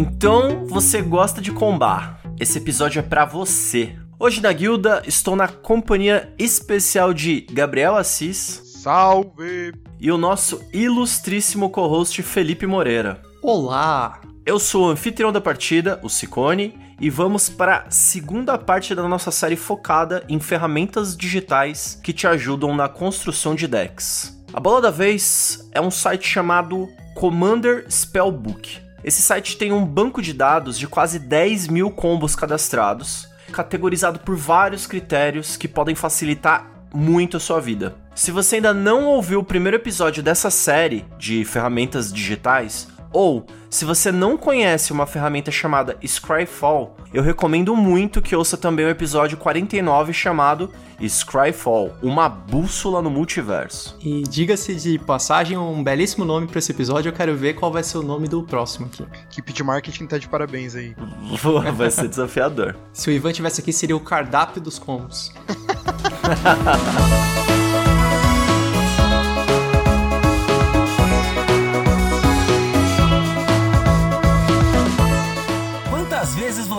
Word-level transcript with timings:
Então 0.00 0.64
você 0.64 1.02
gosta 1.02 1.40
de 1.40 1.50
combar? 1.50 2.20
Esse 2.38 2.58
episódio 2.58 3.00
é 3.00 3.02
para 3.02 3.24
você. 3.24 3.96
Hoje 4.16 4.40
na 4.40 4.52
guilda 4.52 5.02
estou 5.04 5.34
na 5.34 5.48
companhia 5.48 6.32
especial 6.38 7.12
de 7.12 7.40
Gabriel 7.50 7.96
Assis. 7.96 8.62
Salve! 8.80 9.72
E 9.98 10.12
o 10.12 10.16
nosso 10.16 10.62
ilustríssimo 10.72 11.68
co-host 11.68 12.22
Felipe 12.22 12.64
Moreira. 12.64 13.20
Olá! 13.42 14.20
Eu 14.46 14.60
sou 14.60 14.86
o 14.86 14.88
anfitrião 14.88 15.32
da 15.32 15.40
partida, 15.40 15.98
o 16.00 16.08
Sicone, 16.08 16.78
e 17.00 17.10
vamos 17.10 17.48
para 17.48 17.78
a 17.78 17.90
segunda 17.90 18.56
parte 18.56 18.94
da 18.94 19.08
nossa 19.08 19.32
série 19.32 19.56
focada 19.56 20.22
em 20.28 20.38
ferramentas 20.38 21.16
digitais 21.16 21.98
que 22.04 22.12
te 22.12 22.24
ajudam 22.24 22.72
na 22.72 22.88
construção 22.88 23.52
de 23.52 23.66
decks. 23.66 24.40
A 24.52 24.60
bola 24.60 24.80
da 24.80 24.90
vez 24.92 25.68
é 25.72 25.80
um 25.80 25.90
site 25.90 26.28
chamado 26.28 26.88
Commander 27.16 27.84
Spellbook. 27.90 28.86
Esse 29.02 29.22
site 29.22 29.56
tem 29.56 29.72
um 29.72 29.84
banco 29.84 30.20
de 30.20 30.32
dados 30.32 30.78
de 30.78 30.86
quase 30.86 31.18
10 31.18 31.68
mil 31.68 31.90
combos 31.90 32.34
cadastrados, 32.34 33.28
categorizado 33.52 34.18
por 34.18 34.36
vários 34.36 34.86
critérios 34.86 35.56
que 35.56 35.68
podem 35.68 35.94
facilitar 35.94 36.66
muito 36.92 37.36
a 37.36 37.40
sua 37.40 37.60
vida. 37.60 37.94
Se 38.14 38.30
você 38.30 38.56
ainda 38.56 38.74
não 38.74 39.06
ouviu 39.06 39.40
o 39.40 39.44
primeiro 39.44 39.76
episódio 39.76 40.22
dessa 40.22 40.50
série 40.50 41.04
de 41.18 41.44
ferramentas 41.44 42.12
digitais, 42.12 42.88
ou, 43.12 43.46
se 43.70 43.84
você 43.84 44.10
não 44.10 44.36
conhece 44.36 44.92
uma 44.92 45.06
ferramenta 45.06 45.50
chamada 45.50 45.96
Scryfall, 46.04 46.96
eu 47.12 47.22
recomendo 47.22 47.76
muito 47.76 48.22
que 48.22 48.34
ouça 48.34 48.56
também 48.56 48.86
o 48.86 48.88
episódio 48.88 49.36
49 49.36 50.12
chamado 50.12 50.70
Scryfall, 51.00 51.92
uma 52.02 52.28
bússola 52.28 53.02
no 53.02 53.10
multiverso. 53.10 53.96
E 54.00 54.22
diga-se 54.22 54.74
de 54.74 54.98
passagem, 54.98 55.56
um 55.56 55.82
belíssimo 55.82 56.24
nome 56.24 56.46
para 56.46 56.58
esse 56.58 56.72
episódio, 56.72 57.10
eu 57.10 57.12
quero 57.12 57.36
ver 57.36 57.54
qual 57.54 57.70
vai 57.70 57.82
ser 57.82 57.98
o 57.98 58.02
nome 58.02 58.26
do 58.26 58.42
próximo 58.42 58.86
aqui. 58.86 59.06
Equipe 59.30 59.52
de 59.52 59.62
marketing 59.62 60.06
tá 60.06 60.18
de 60.18 60.28
parabéns 60.28 60.74
aí. 60.74 60.96
vai 61.76 61.90
ser 61.90 62.08
desafiador. 62.08 62.76
Se 62.92 63.10
o 63.10 63.12
Ivan 63.12 63.32
tivesse 63.32 63.60
aqui, 63.60 63.72
seria 63.72 63.96
o 63.96 64.00
cardápio 64.00 64.60
dos 64.60 64.78
combos. 64.78 65.32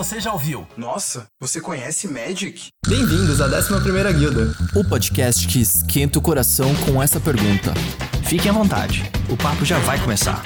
você 0.02 0.18
já 0.18 0.32
ouviu? 0.32 0.66
Nossa, 0.78 1.26
você 1.38 1.60
conhece 1.60 2.08
Magic? 2.08 2.68
Bem-vindos 2.88 3.38
à 3.38 3.46
11ª 3.46 4.10
Guilda. 4.14 4.56
O 4.74 4.82
podcast 4.82 5.46
que 5.46 5.60
esquenta 5.60 6.18
o 6.18 6.22
coração 6.22 6.74
com 6.86 7.02
essa 7.02 7.20
pergunta. 7.20 7.74
Fiquem 8.24 8.50
à 8.50 8.54
vontade, 8.54 9.02
o 9.28 9.36
papo 9.36 9.62
já 9.62 9.78
vai 9.80 10.00
começar. 10.00 10.42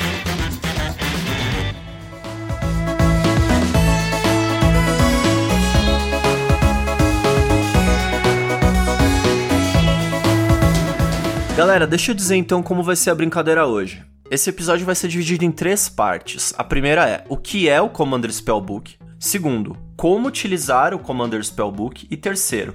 Galera, 11.57 11.87
deixa 11.87 12.11
eu 12.11 12.15
dizer 12.17 12.35
então 12.35 12.61
como 12.61 12.83
vai 12.83 12.97
ser 12.97 13.11
a 13.11 13.15
brincadeira 13.15 13.65
hoje. 13.65 14.05
Esse 14.29 14.51
episódio 14.51 14.85
vai 14.85 14.97
ser 14.97 15.07
dividido 15.07 15.45
em 15.45 15.53
três 15.53 15.89
partes. 15.89 16.53
A 16.59 16.65
primeira 16.65 17.09
é 17.09 17.25
o 17.29 17.37
que 17.37 17.69
é 17.69 17.81
o 17.81 17.89
Commander 17.89 18.33
Spellbook. 18.33 18.97
Segundo, 19.25 19.75
como 19.97 20.29
utilizar 20.29 20.93
o 20.93 20.99
Commander 20.99 21.43
Spellbook. 21.43 22.07
E 22.11 22.17
terceiro, 22.17 22.75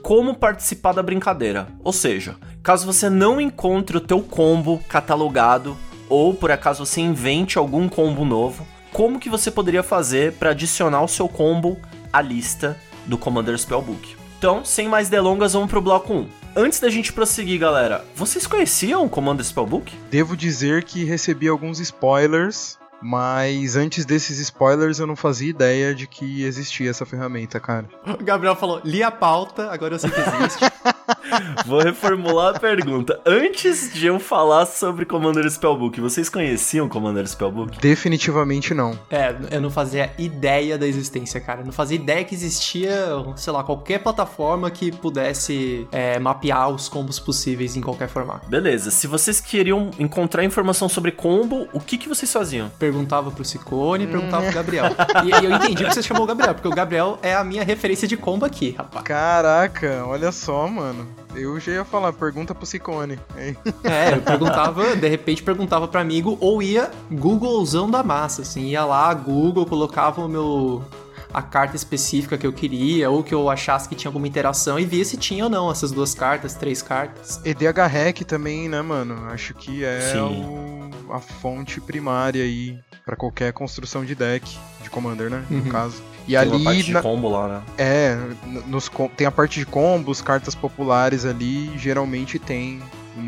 como 0.00 0.34
participar 0.34 0.92
da 0.92 1.02
brincadeira. 1.02 1.68
Ou 1.84 1.92
seja, 1.92 2.36
caso 2.62 2.86
você 2.86 3.10
não 3.10 3.38
encontre 3.38 3.98
o 3.98 4.00
teu 4.00 4.22
combo 4.22 4.82
catalogado 4.88 5.76
ou 6.08 6.32
por 6.32 6.50
acaso 6.50 6.86
você 6.86 7.02
invente 7.02 7.58
algum 7.58 7.90
combo 7.90 8.24
novo, 8.24 8.66
como 8.90 9.20
que 9.20 9.28
você 9.28 9.50
poderia 9.50 9.82
fazer 9.82 10.32
para 10.32 10.52
adicionar 10.52 11.02
o 11.02 11.08
seu 11.08 11.28
combo 11.28 11.78
à 12.10 12.22
lista 12.22 12.74
do 13.04 13.18
Commander 13.18 13.58
Spellbook. 13.58 14.16
Então, 14.38 14.64
sem 14.64 14.88
mais 14.88 15.10
delongas, 15.10 15.52
vamos 15.52 15.68
pro 15.68 15.82
bloco 15.82 16.14
1. 16.14 16.28
Antes 16.56 16.80
da 16.80 16.88
gente 16.88 17.12
prosseguir, 17.12 17.60
galera, 17.60 18.02
vocês 18.16 18.46
conheciam 18.46 19.04
o 19.04 19.10
Commander 19.10 19.44
Spellbook? 19.44 19.92
Devo 20.10 20.38
dizer 20.38 20.84
que 20.84 21.04
recebi 21.04 21.48
alguns 21.48 21.80
spoilers 21.80 22.80
mas 23.02 23.76
antes 23.76 24.04
desses 24.04 24.38
spoilers, 24.38 24.98
eu 24.98 25.06
não 25.06 25.16
fazia 25.16 25.50
ideia 25.50 25.94
de 25.94 26.06
que 26.06 26.44
existia 26.44 26.90
essa 26.90 27.04
ferramenta, 27.04 27.58
cara. 27.58 27.88
O 28.06 28.16
Gabriel 28.22 28.56
falou: 28.56 28.80
li 28.84 29.02
a 29.02 29.10
pauta, 29.10 29.70
agora 29.70 29.94
eu 29.94 29.98
sei 29.98 30.10
que 30.10 30.20
existe. 30.20 30.64
Vou 31.66 31.80
reformular 31.80 32.56
a 32.56 32.58
pergunta. 32.58 33.20
Antes 33.24 33.92
de 33.92 34.06
eu 34.06 34.18
falar 34.18 34.66
sobre 34.66 35.04
Commander 35.04 35.48
Spellbook, 35.50 36.00
vocês 36.00 36.28
conheciam 36.28 36.88
Commander 36.88 37.26
Spellbook? 37.26 37.78
Definitivamente 37.80 38.74
não. 38.74 38.98
É, 39.10 39.34
eu 39.50 39.60
não 39.60 39.70
fazia 39.70 40.12
ideia 40.18 40.76
da 40.76 40.86
existência, 40.86 41.40
cara. 41.40 41.60
Eu 41.60 41.66
não 41.66 41.72
fazia 41.72 41.96
ideia 41.96 42.24
que 42.24 42.34
existia, 42.34 43.06
sei 43.36 43.52
lá, 43.52 43.62
qualquer 43.62 43.98
plataforma 43.98 44.70
que 44.70 44.92
pudesse 44.92 45.86
é, 45.92 46.18
mapear 46.18 46.68
os 46.70 46.88
combos 46.88 47.18
possíveis 47.18 47.76
em 47.76 47.80
qualquer 47.80 48.08
formato. 48.08 48.48
Beleza. 48.48 48.90
Se 48.90 49.06
vocês 49.06 49.40
queriam 49.40 49.90
encontrar 49.98 50.44
informação 50.44 50.88
sobre 50.88 51.12
combo, 51.12 51.68
o 51.72 51.80
que, 51.80 51.96
que 51.96 52.08
vocês 52.08 52.32
faziam? 52.32 52.70
Perguntava 52.78 53.30
pro 53.30 53.44
Ciccone, 53.44 54.06
perguntava 54.06 54.44
pro 54.44 54.54
Gabriel. 54.54 54.84
E 55.24 55.32
aí 55.32 55.44
eu 55.44 55.52
entendi 55.52 55.84
que 55.84 55.94
você 55.94 56.02
chamou 56.02 56.24
o 56.24 56.26
Gabriel, 56.26 56.54
porque 56.54 56.68
o 56.68 56.72
Gabriel 56.74 57.18
é 57.22 57.34
a 57.34 57.44
minha 57.44 57.64
referência 57.64 58.06
de 58.08 58.16
combo 58.16 58.44
aqui, 58.44 58.74
rapaz. 58.76 59.04
Caraca, 59.04 60.04
olha 60.06 60.32
só, 60.32 60.66
mano. 60.66 61.01
Eu 61.34 61.58
já 61.58 61.72
ia 61.72 61.84
falar, 61.84 62.12
pergunta 62.12 62.54
pro 62.54 62.66
Ciccone. 62.66 63.18
É, 63.36 64.14
eu 64.14 64.22
perguntava, 64.22 64.94
de 64.96 65.08
repente 65.08 65.42
perguntava 65.42 65.88
para 65.88 66.00
amigo, 66.00 66.36
ou 66.40 66.62
ia 66.62 66.90
Googlezão 67.10 67.90
da 67.90 68.02
massa, 68.02 68.42
assim, 68.42 68.68
ia 68.68 68.84
lá, 68.84 69.12
Google, 69.14 69.66
colocava 69.66 70.24
o 70.24 70.28
meu 70.28 70.84
a 71.32 71.40
carta 71.40 71.74
específica 71.74 72.36
que 72.36 72.46
eu 72.46 72.52
queria, 72.52 73.10
ou 73.10 73.22
que 73.22 73.34
eu 73.34 73.48
achasse 73.48 73.88
que 73.88 73.94
tinha 73.94 74.08
alguma 74.08 74.28
interação, 74.28 74.78
e 74.78 74.84
via 74.84 75.04
se 75.04 75.16
tinha 75.16 75.44
ou 75.44 75.50
não 75.50 75.70
essas 75.70 75.90
duas 75.90 76.14
cartas, 76.14 76.54
três 76.54 76.82
cartas. 76.82 77.40
EDH 77.44 77.86
Hack 77.90 78.20
também, 78.24 78.68
né, 78.68 78.82
mano? 78.82 79.14
Acho 79.30 79.54
que 79.54 79.84
é 79.84 80.14
o, 80.20 80.90
a 81.12 81.20
fonte 81.20 81.80
primária 81.80 82.42
aí 82.44 82.78
para 83.04 83.16
qualquer 83.16 83.52
construção 83.52 84.04
de 84.04 84.14
deck, 84.14 84.58
de 84.82 84.90
Commander, 84.90 85.30
né? 85.30 85.44
Uhum. 85.50 85.58
No 85.60 85.70
caso. 85.70 86.02
E 86.26 86.32
tem 86.32 86.36
ali. 86.36 86.56
Uma 86.56 86.64
parte 86.64 86.84
de 86.84 87.00
combo 87.00 87.28
lá, 87.28 87.48
né? 87.48 87.62
É, 87.78 88.18
nos, 88.66 88.90
tem 89.16 89.26
a 89.26 89.30
parte 89.30 89.58
de 89.58 89.66
combos, 89.66 90.20
cartas 90.20 90.54
populares 90.54 91.24
ali, 91.24 91.70
geralmente 91.78 92.38
tem 92.38 92.80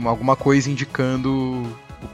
alguma 0.04 0.36
coisa 0.36 0.70
indicando 0.70 1.62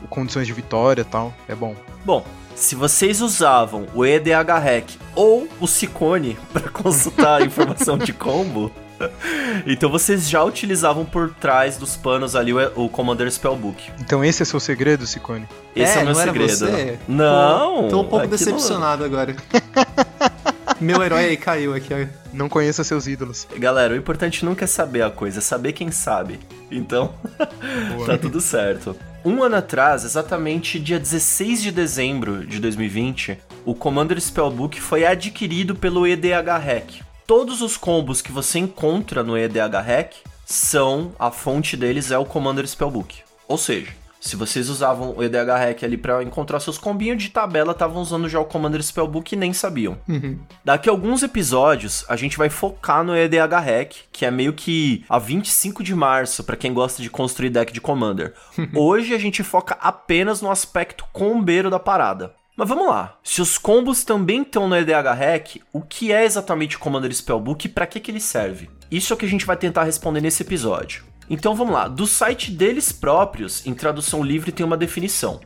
condições 0.09 0.47
de 0.47 0.53
vitória 0.53 1.03
e 1.03 1.05
tal. 1.05 1.35
É 1.49 1.55
bom. 1.55 1.75
Bom, 2.05 2.25
se 2.55 2.75
vocês 2.75 3.21
usavam 3.21 3.87
o 3.95 4.05
EDH 4.05 4.59
Hack 4.63 4.91
ou 5.15 5.49
o 5.61 5.67
Sicone 5.67 6.39
para 6.53 6.69
consultar 6.69 7.43
a 7.43 7.45
informação 7.45 7.97
de 7.97 8.13
combo, 8.13 8.71
então 9.67 9.91
vocês 9.91 10.29
já 10.29 10.43
utilizavam 10.43 11.05
por 11.05 11.33
trás 11.35 11.77
dos 11.77 11.97
panos 11.97 12.37
ali 12.37 12.53
o, 12.53 12.85
o 12.85 12.89
Commander 12.89 13.31
Spellbook. 13.31 13.91
Então 14.01 14.25
esse 14.25 14.43
é 14.43 14.45
seu 14.45 14.61
segredo, 14.61 15.07
Sicone? 15.07 15.47
Esse 15.75 15.99
é, 15.99 16.01
é 16.01 16.03
o 16.03 16.07
meu 16.07 16.15
segredo. 16.15 16.51
Você? 16.51 16.99
Não! 17.09 17.83
Pô, 17.83 17.89
tô 17.89 18.01
um 18.01 18.09
pouco 18.09 18.27
decepcionado 18.27 19.01
não... 19.01 19.07
agora. 19.07 19.37
meu 20.81 21.03
herói 21.03 21.27
aí 21.27 21.37
caiu 21.37 21.75
aqui. 21.75 22.09
Não 22.33 22.49
conheça 22.49 22.83
seus 22.83 23.07
ídolos. 23.07 23.47
Galera, 23.57 23.95
o 23.95 23.97
importante 23.97 24.45
nunca 24.45 24.65
é 24.65 24.67
saber 24.67 25.03
a 25.03 25.11
coisa, 25.11 25.39
é 25.39 25.43
saber 25.43 25.73
quem 25.73 25.91
sabe. 25.91 26.41
Então, 26.71 27.15
tá 28.07 28.17
tudo 28.17 28.41
certo. 28.41 28.97
Um 29.25 29.43
ano 29.43 29.57
atrás, 29.57 30.05
exatamente 30.05 30.81
dia 30.81 30.99
16 30.99 31.63
de 31.63 31.71
dezembro 31.71 32.47
de 32.47 32.59
2020, 32.59 33.39
o 33.67 33.75
Commander 33.75 34.19
Spellbook 34.21 34.81
foi 34.81 35.05
adquirido 35.05 35.75
pelo 35.75 36.07
EDH 36.07 36.59
Hack. 36.65 37.03
Todos 37.27 37.61
os 37.61 37.77
combos 37.77 38.23
que 38.23 38.33
você 38.33 38.59
encontra 38.59 39.23
no 39.23 39.37
EDH 39.37 39.77
Hack 39.87 40.15
são, 40.47 41.13
a 41.19 41.31
fonte 41.31 41.77
deles 41.77 42.11
é 42.11 42.19
o 42.19 42.25
Commander 42.25 42.67
Spellbook. 42.67 43.19
Ou 43.47 43.59
seja, 43.59 43.93
se 44.21 44.37
vocês 44.37 44.69
usavam 44.69 45.15
o 45.17 45.23
EDH 45.23 45.49
Hack 45.49 45.83
ali 45.83 45.97
para 45.97 46.23
encontrar 46.23 46.61
seus 46.61 46.77
combinhos 46.77 47.23
de 47.23 47.31
tabela, 47.31 47.73
estavam 47.73 48.03
usando 48.03 48.29
já 48.29 48.39
o 48.39 48.45
Commander 48.45 48.83
Spellbook 48.83 49.33
e 49.33 49.39
nem 49.39 49.53
sabiam. 49.55 49.99
Uhum. 50.07 50.39
Daqui 50.63 50.89
a 50.89 50.93
alguns 50.93 51.23
episódios, 51.23 52.05
a 52.07 52.17
gente 52.17 52.37
vai 52.37 52.51
focar 52.51 53.03
no 53.03 53.17
EDH 53.17 53.55
Hack, 53.65 53.95
que 54.13 54.27
é 54.27 54.31
meio 54.31 54.53
que 54.53 55.05
a 55.09 55.19
25 55.19 55.83
de 55.83 55.95
março 55.95 56.45
para 56.45 56.57
quem 56.57 56.75
gosta 56.75 57.03
de 57.03 57.09
construir 57.09 57.49
deck 57.49 57.73
de 57.73 57.81
Commander. 57.81 58.35
Hoje 58.77 59.15
a 59.15 59.19
gente 59.19 59.43
foca 59.43 59.79
apenas 59.81 60.43
no 60.43 60.51
aspecto 60.51 61.07
combeiro 61.13 61.71
da 61.71 61.79
parada. 61.79 62.35
Mas 62.57 62.69
vamos 62.69 62.89
lá. 62.89 63.19
Se 63.25 63.41
os 63.41 63.57
combos 63.57 64.05
também 64.05 64.43
estão 64.43 64.69
no 64.69 64.77
EDH 64.77 65.15
Hack, 65.19 65.63
o 65.73 65.81
que 65.81 66.13
é 66.13 66.27
exatamente 66.27 66.77
o 66.77 66.79
Commander 66.79 67.11
Spellbook 67.15 67.65
e 67.65 67.71
para 67.71 67.87
que, 67.87 67.99
que 67.99 68.11
ele 68.11 68.21
serve? 68.21 68.69
Isso 68.91 69.13
é 69.13 69.15
o 69.15 69.17
que 69.17 69.25
a 69.25 69.29
gente 69.29 69.47
vai 69.47 69.57
tentar 69.57 69.85
responder 69.85 70.21
nesse 70.21 70.43
episódio. 70.43 71.10
Então 71.31 71.55
vamos 71.55 71.73
lá, 71.73 71.87
do 71.87 72.09
site 72.09 72.51
deles 72.51 72.91
próprios, 72.91 73.65
em 73.65 73.73
tradução 73.73 74.21
livre, 74.21 74.51
tem 74.51 74.67
uma 74.67 74.77
definição. 74.77 75.41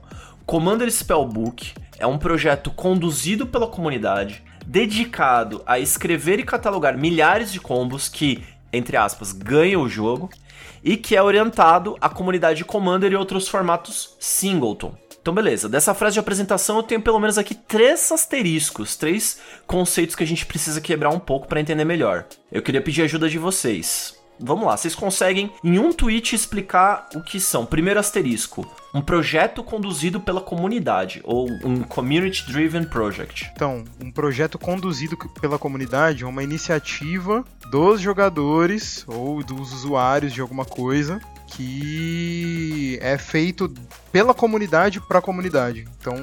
Commander 0.47 0.91
Spellbook 0.91 1.75
é 1.99 2.07
um 2.07 2.17
projeto 2.17 2.71
conduzido 2.71 3.47
pela 3.47 3.67
comunidade, 3.67 4.43
dedicado 4.67 5.63
a 5.67 5.79
escrever 5.79 6.41
e 6.41 6.43
catalogar 6.43 6.97
milhares 6.97 7.53
de 7.53 7.61
combos 7.61 8.09
que, 8.09 8.43
entre 8.73 8.97
aspas, 8.97 9.31
ganham 9.31 9.83
o 9.83 9.89
jogo, 9.89 10.31
e 10.83 10.97
que 10.97 11.15
é 11.15 11.23
orientado 11.23 11.97
à 12.01 12.09
comunidade 12.09 12.65
Commander 12.65 13.13
e 13.13 13.17
outros 13.17 13.47
formatos 13.47 14.17
singleton. 14.19 14.95
Então, 15.21 15.35
beleza. 15.35 15.69
Dessa 15.69 15.95
frase 15.95 16.15
de 16.15 16.21
apresentação, 16.21 16.79
eu 16.79 16.83
tenho 16.83 17.01
pelo 17.03 17.19
menos 17.19 17.37
aqui 17.37 17.55
três 17.55 18.11
asteriscos, 18.11 18.97
três 18.97 19.39
conceitos 19.67 20.17
que 20.17 20.23
a 20.23 20.27
gente 20.27 20.45
precisa 20.45 20.81
quebrar 20.81 21.11
um 21.11 21.19
pouco 21.19 21.47
para 21.47 21.61
entender 21.61 21.85
melhor. 21.85 22.27
Eu 22.51 22.63
queria 22.63 22.83
pedir 22.83 23.03
ajuda 23.03 23.29
de 23.29 23.39
vocês. 23.39 24.24
Vamos 24.45 24.67
lá, 24.67 24.77
vocês 24.77 24.95
conseguem 24.95 25.51
em 25.65 25.79
um 25.79 25.91
tweet 25.91 26.35
explicar 26.35 27.09
o 27.15 27.23
que 27.23 27.41
são. 27.41 27.65
Primeiro 27.65 27.99
asterisco, 27.99 28.71
um 28.93 29.01
projeto 29.01 29.65
conduzido 29.65 30.21
pela 30.21 30.41
comunidade 30.41 31.23
ou 31.25 31.49
um 31.65 31.83
community 31.83 32.47
driven 32.47 32.85
project. 32.85 33.51
Então, 33.55 33.85
um 33.99 34.11
projeto 34.11 34.59
conduzido 34.59 35.17
pela 35.41 35.59
comunidade 35.59 36.25
é 36.25 36.27
uma 36.27 36.43
iniciativa 36.43 37.43
dos 37.71 38.03
jogadores 38.03 39.05
ou 39.09 39.43
dos 39.43 39.73
usuários 39.73 40.33
de 40.33 40.43
alguma 40.43 40.67
coisa 40.67 41.19
que 41.47 42.99
é 43.01 43.17
feito 43.17 43.73
pela 44.13 44.35
comunidade 44.35 45.01
para 45.01 45.21
a 45.21 45.23
comunidade. 45.23 45.87
Então, 46.01 46.17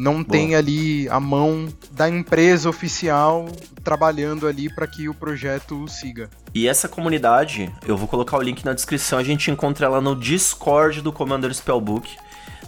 não 0.00 0.22
Boa. 0.22 0.24
tem 0.24 0.54
ali 0.54 1.06
a 1.10 1.20
mão 1.20 1.68
da 1.90 2.08
empresa 2.08 2.70
oficial 2.70 3.46
trabalhando 3.84 4.46
ali 4.46 4.74
para 4.74 4.86
que 4.86 5.10
o 5.10 5.14
projeto 5.14 5.86
siga. 5.88 6.30
E 6.54 6.66
essa 6.66 6.88
comunidade, 6.88 7.70
eu 7.86 7.98
vou 7.98 8.08
colocar 8.08 8.38
o 8.38 8.42
link 8.42 8.64
na 8.64 8.72
descrição, 8.72 9.18
a 9.18 9.22
gente 9.22 9.50
encontra 9.50 9.84
ela 9.84 10.00
no 10.00 10.16
Discord 10.16 11.02
do 11.02 11.12
Commander 11.12 11.52
Spellbook. 11.52 12.16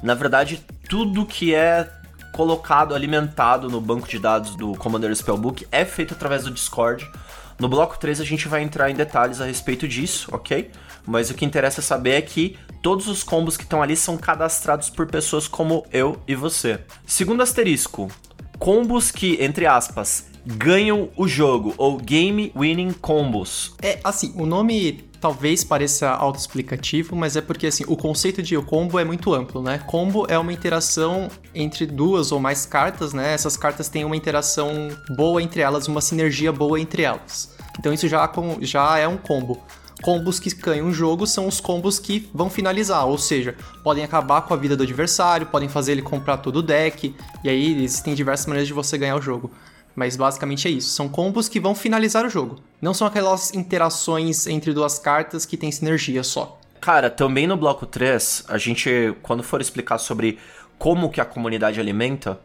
Na 0.03 0.13
verdade, 0.13 0.63
tudo 0.87 1.25
que 1.25 1.55
é 1.55 1.91
colocado, 2.35 2.95
alimentado 2.95 3.71
no 3.71 3.81
banco 3.81 4.07
de 4.07 4.19
dados 4.19 4.55
do 4.55 4.75
Commander 4.75 5.15
Spellbook 5.17 5.67
é 5.73 5.87
feito 5.87 6.13
através 6.13 6.45
do 6.45 6.51
Discord. 6.51 7.11
No 7.59 7.69
bloco 7.69 7.99
3 7.99 8.21
a 8.21 8.25
gente 8.25 8.49
vai 8.49 8.63
entrar 8.63 8.91
em 8.91 8.95
detalhes 8.95 9.41
a 9.41 9.45
respeito 9.45 9.87
disso, 9.87 10.29
ok? 10.33 10.71
Mas 11.07 11.31
o 11.31 11.35
que 11.35 11.45
interessa 11.45 11.83
saber 11.83 12.13
é 12.13 12.23
que 12.23 12.57
todos 12.81 13.09
os 13.09 13.23
combos 13.23 13.57
que 13.57 13.65
estão 13.65 13.83
ali 13.83 13.97
são 13.97 14.17
cadastrados 14.17 14.91
por 14.91 15.07
pessoas 15.07 15.49
como 15.49 15.85
eu 15.93 16.21
e 16.27 16.35
você. 16.35 16.81
Segundo 17.07 17.43
asterisco, 17.43 18.11
combos 18.59 19.11
que, 19.11 19.43
entre 19.43 19.67
aspas, 19.67 20.27
ganham 20.45 21.09
o 21.17 21.27
jogo, 21.29 21.75
ou 21.77 21.97
Game 21.97 22.53
Winning 22.57 22.93
Combos. 22.93 23.75
É, 23.81 24.01
assim, 24.03 24.33
o 24.37 24.47
nome 24.47 25.05
talvez 25.23 25.63
pareça 25.63 26.11
autoexplicativo, 26.11 27.15
mas 27.15 27.37
é 27.37 27.41
porque 27.41 27.69
assim, 27.69 27.85
o 27.87 27.97
conceito 27.97 28.43
de 28.43 28.61
combo 28.63 28.99
é 28.99 29.05
muito 29.05 29.33
amplo, 29.33 29.63
né? 29.63 29.79
Combo 29.79 30.27
é 30.29 30.37
uma 30.37 30.53
interação 30.53 31.29
entre 31.55 31.87
duas 31.87 32.33
ou 32.33 32.41
mais 32.41 32.67
cartas, 32.67 33.13
né? 33.13 33.33
Essas 33.33 33.57
cartas 33.57 33.89
têm 33.89 34.05
uma 34.05 34.17
interação 34.17 34.89
boa 35.17 35.41
entre 35.41 35.61
elas, 35.61 35.87
uma 35.87 36.01
sinergia 36.01 36.51
boa 36.51 36.81
entre 36.81 37.03
elas. 37.03 37.55
Então 37.79 37.93
isso 37.93 38.09
já, 38.09 38.31
já 38.61 38.99
é 38.99 39.07
um 39.07 39.17
combo 39.17 39.63
combos 40.03 40.41
que 40.41 40.53
ganham 40.57 40.89
o 40.89 40.93
jogo 40.93 41.29
são 41.29 41.47
os 41.47 41.61
combos 41.61 42.01
que 42.01 42.29
vão 42.35 42.51
finalizar, 42.51 43.07
ou 43.07 43.17
seja, 43.17 43.55
podem 43.85 44.03
acabar 44.03 44.43
com 44.43 44.53
a 44.53 44.57
vida 44.57 44.77
do 44.77 44.83
adversário, 44.83 45.47
podem 45.47 45.69
fazer 45.69 45.93
ele 45.93 46.03
comprar 46.03 46.39
todo 46.39 46.57
o 46.57 46.63
deck, 46.63 47.15
e 47.45 47.49
aí 47.49 47.85
existem 47.85 48.13
diversas 48.13 48.47
maneiras 48.47 48.67
de 48.67 48.75
você 48.75 48.99
ganhar 48.99 49.15
o 49.15 49.23
jogo. 49.23 49.49
Mas 49.95 50.17
basicamente 50.17 50.67
é 50.69 50.71
isso, 50.71 50.91
são 50.91 51.09
combos 51.09 51.49
que 51.49 51.61
vão 51.61 51.75
finalizar 51.75 52.25
o 52.25 52.31
jogo. 52.31 52.61
Não 52.81 52.95
são 52.95 53.07
aquelas 53.07 53.53
interações 53.55 54.47
entre 54.47 54.73
duas 54.73 54.99
cartas 54.99 55.45
que 55.45 55.57
tem 55.57 55.71
sinergia 55.71 56.23
só. 56.23 56.59
Cara, 56.81 57.09
também 57.09 57.47
no 57.47 57.57
bloco 57.57 57.87
3, 57.87 58.45
a 58.49 58.59
gente, 58.59 59.15
quando 59.23 59.43
for 59.43 59.61
explicar 59.61 59.99
sobre 59.99 60.39
como 60.79 61.11
que 61.11 61.21
a 61.21 61.25
comunidade 61.25 61.79
alimenta, 61.79 62.41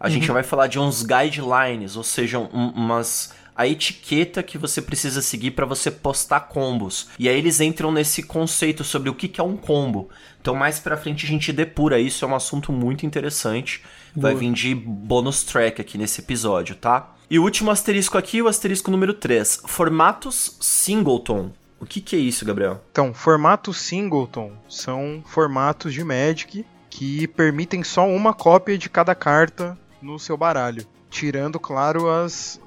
a 0.00 0.06
uhum. 0.06 0.12
gente 0.12 0.30
vai 0.30 0.42
falar 0.42 0.66
de 0.66 0.78
uns 0.78 1.02
guidelines, 1.02 1.96
ou 1.96 2.02
seja, 2.02 2.38
um, 2.38 2.70
umas 2.74 3.34
a 3.54 3.66
etiqueta 3.66 4.42
que 4.42 4.56
você 4.56 4.80
precisa 4.80 5.20
seguir 5.20 5.50
para 5.50 5.66
você 5.66 5.90
postar 5.90 6.40
combos. 6.40 7.08
E 7.18 7.28
aí 7.28 7.36
eles 7.36 7.60
entram 7.60 7.92
nesse 7.92 8.22
conceito 8.22 8.82
sobre 8.82 9.10
o 9.10 9.14
que, 9.14 9.28
que 9.28 9.40
é 9.40 9.44
um 9.44 9.56
combo. 9.56 10.08
Então 10.40 10.54
mais 10.54 10.80
pra 10.80 10.96
frente 10.96 11.26
a 11.26 11.28
gente 11.28 11.52
depura 11.52 12.00
isso, 12.00 12.24
é 12.24 12.28
um 12.28 12.34
assunto 12.34 12.72
muito 12.72 13.04
interessante. 13.04 13.82
Boa. 14.14 14.32
Vai 14.32 14.34
vir 14.34 14.52
de 14.52 14.74
bônus 14.74 15.42
track 15.42 15.80
aqui 15.80 15.96
nesse 15.96 16.20
episódio, 16.20 16.74
tá? 16.76 17.14
E 17.30 17.38
o 17.38 17.42
último 17.42 17.70
asterisco 17.70 18.18
aqui, 18.18 18.42
o 18.42 18.48
asterisco 18.48 18.90
número 18.90 19.14
3. 19.14 19.62
Formatos 19.66 20.56
singleton. 20.60 21.50
O 21.80 21.86
que, 21.86 22.00
que 22.00 22.14
é 22.14 22.18
isso, 22.18 22.44
Gabriel? 22.44 22.80
Então, 22.92 23.12
formatos 23.14 23.78
singleton 23.78 24.52
são 24.68 25.22
formatos 25.26 25.92
de 25.92 26.04
Magic 26.04 26.64
que 26.90 27.26
permitem 27.26 27.82
só 27.82 28.06
uma 28.06 28.34
cópia 28.34 28.76
de 28.76 28.90
cada 28.90 29.14
carta 29.14 29.78
no 30.00 30.18
seu 30.18 30.36
baralho 30.36 30.86
tirando, 31.12 31.60
claro, 31.60 32.10
as, 32.10 32.58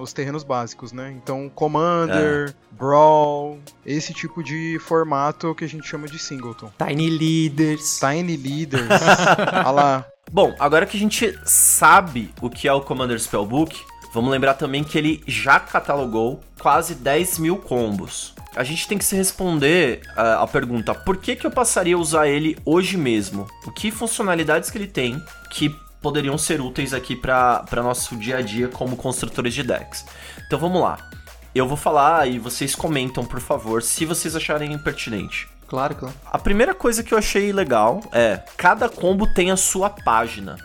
os 0.00 0.12
terrenos 0.12 0.42
básicos, 0.42 0.90
né? 0.90 1.14
Então, 1.22 1.50
Commander, 1.54 2.48
é. 2.48 2.74
Brawl, 2.74 3.60
esse 3.84 4.14
tipo 4.14 4.42
de 4.42 4.78
formato 4.80 5.54
que 5.54 5.64
a 5.64 5.68
gente 5.68 5.86
chama 5.86 6.08
de 6.08 6.18
Singleton. 6.18 6.72
Tiny 6.78 7.10
Leaders. 7.10 8.00
Tiny 8.00 8.36
Leaders. 8.36 8.88
Olha 9.52 9.70
lá. 9.70 10.06
Bom, 10.32 10.54
agora 10.60 10.86
que 10.86 10.96
a 10.96 11.00
gente 11.00 11.36
sabe 11.44 12.32
o 12.40 12.48
que 12.48 12.68
é 12.68 12.72
o 12.72 12.80
Commander 12.80 13.18
Spellbook, 13.18 13.76
vamos 14.14 14.30
lembrar 14.30 14.54
também 14.54 14.84
que 14.84 14.96
ele 14.96 15.24
já 15.26 15.58
catalogou 15.58 16.40
quase 16.60 16.94
10 16.94 17.40
mil 17.40 17.56
combos. 17.56 18.32
A 18.54 18.62
gente 18.62 18.86
tem 18.86 18.96
que 18.96 19.04
se 19.04 19.16
responder 19.16 20.02
a, 20.16 20.42
a 20.42 20.46
pergunta: 20.46 20.94
por 20.94 21.16
que, 21.16 21.34
que 21.34 21.44
eu 21.44 21.50
passaria 21.50 21.96
a 21.96 21.98
usar 21.98 22.28
ele 22.28 22.56
hoje 22.64 22.96
mesmo? 22.96 23.48
O 23.66 23.72
que 23.72 23.90
funcionalidades 23.90 24.70
que 24.70 24.78
ele 24.78 24.86
tem 24.86 25.20
que 25.50 25.74
poderiam 26.00 26.38
ser 26.38 26.60
úteis 26.60 26.94
aqui 26.94 27.16
para 27.16 27.66
nosso 27.82 28.16
dia 28.16 28.38
a 28.38 28.40
dia 28.40 28.68
como 28.68 28.96
construtores 28.96 29.52
de 29.52 29.64
decks. 29.64 30.06
Então 30.46 30.60
vamos 30.60 30.80
lá. 30.80 31.10
Eu 31.52 31.66
vou 31.66 31.76
falar 31.76 32.28
e 32.28 32.38
vocês 32.38 32.76
comentam, 32.76 33.24
por 33.24 33.40
favor, 33.40 33.82
se 33.82 34.04
vocês 34.04 34.36
acharem 34.36 34.78
pertinente. 34.78 35.48
Claro, 35.70 35.94
claro. 35.94 36.14
A 36.26 36.36
primeira 36.36 36.74
coisa 36.74 37.00
que 37.04 37.14
eu 37.14 37.18
achei 37.18 37.52
legal 37.52 38.02
é 38.10 38.42
cada 38.56 38.88
combo 38.88 39.32
tem 39.32 39.52
a 39.52 39.56
sua 39.56 39.88
página. 39.88 40.56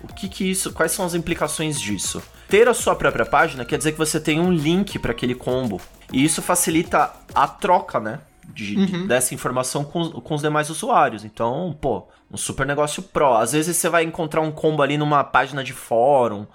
O 0.00 0.06
que 0.06 0.28
que 0.28 0.48
isso? 0.48 0.72
Quais 0.72 0.92
são 0.92 1.04
as 1.04 1.14
implicações 1.14 1.80
disso? 1.80 2.22
Ter 2.48 2.68
a 2.68 2.74
sua 2.74 2.94
própria 2.94 3.26
página 3.26 3.64
quer 3.64 3.76
dizer 3.76 3.90
que 3.90 3.98
você 3.98 4.20
tem 4.20 4.38
um 4.38 4.52
link 4.52 5.00
para 5.00 5.10
aquele 5.10 5.34
combo. 5.34 5.80
E 6.12 6.24
isso 6.24 6.40
facilita 6.40 7.10
a 7.34 7.48
troca, 7.48 7.98
né? 7.98 8.20
De, 8.46 8.76
uhum. 8.76 8.86
de, 8.86 9.06
dessa 9.08 9.34
informação 9.34 9.82
com, 9.82 10.10
com 10.10 10.34
os 10.34 10.42
demais 10.42 10.70
usuários. 10.70 11.24
Então, 11.24 11.76
pô, 11.80 12.06
um 12.30 12.36
super 12.36 12.64
negócio 12.64 13.02
pro. 13.02 13.34
Às 13.34 13.50
vezes 13.50 13.76
você 13.76 13.88
vai 13.88 14.04
encontrar 14.04 14.42
um 14.42 14.52
combo 14.52 14.80
ali 14.80 14.96
numa 14.96 15.24
página 15.24 15.64
de 15.64 15.72
fórum, 15.72 16.46